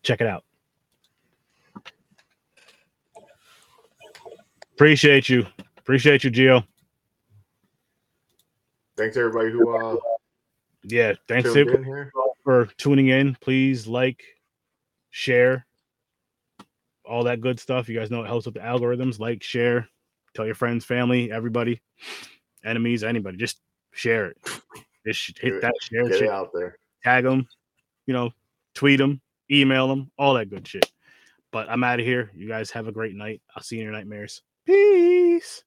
Check 0.01 0.21
it 0.21 0.28
out. 0.28 0.43
Appreciate 4.74 5.30
you. 5.30 5.45
Appreciate 5.78 6.24
you, 6.24 6.32
Gio. 6.32 6.65
Thanks 8.97 9.17
everybody 9.17 9.51
who 9.51 9.76
uh 9.76 9.97
yeah, 10.84 11.13
thanks 11.28 11.49
for 12.43 12.65
tuning 12.78 13.07
in. 13.07 13.36
Please 13.39 13.88
like, 13.88 14.21
share, 15.11 15.65
all 17.06 17.24
that 17.26 17.41
good 17.41 17.60
stuff. 17.60 17.89
You 17.89 17.97
guys 17.97 18.12
know 18.12 18.24
it 18.24 18.28
helps 18.28 18.45
with 18.45 18.56
the 18.56 18.62
algorithms. 18.62 19.20
Like, 19.20 19.43
share, 19.43 19.88
tell 20.34 20.45
your 20.45 20.56
friends, 20.56 20.86
family, 20.86 21.32
everybody, 21.32 21.82
enemies, 22.64 23.04
anybody. 23.04 23.38
Just 23.38 23.60
share 23.91 24.28
it. 24.28 24.38
Just 25.06 25.38
hit 25.38 25.62
that 25.62 25.74
share 25.82 26.04
Get 26.04 26.14
shit. 26.14 26.24
it 26.24 26.30
out 26.30 26.51
there. 26.54 26.78
Tag 27.04 27.26
them, 27.26 27.47
you 28.08 28.14
know, 28.14 28.32
tweet 28.74 28.99
them, 28.99 29.22
email 29.51 29.88
them, 29.88 30.10
all 30.18 30.34
that 30.36 30.49
good 30.49 30.68
shit. 30.68 30.89
But 31.51 31.70
I'm 31.70 31.84
out 31.84 31.99
of 31.99 32.06
here. 32.06 32.32
You 32.36 32.47
guys 32.47 32.72
have 32.72 32.88
a 32.88 32.91
great 32.91 33.16
night. 33.16 33.41
I'll 33.56 33.64
see 33.64 33.76
you 33.76 33.82
in 33.82 33.86
your 33.86 33.93
nightmares. 33.93 34.41
Peace. 34.66 35.64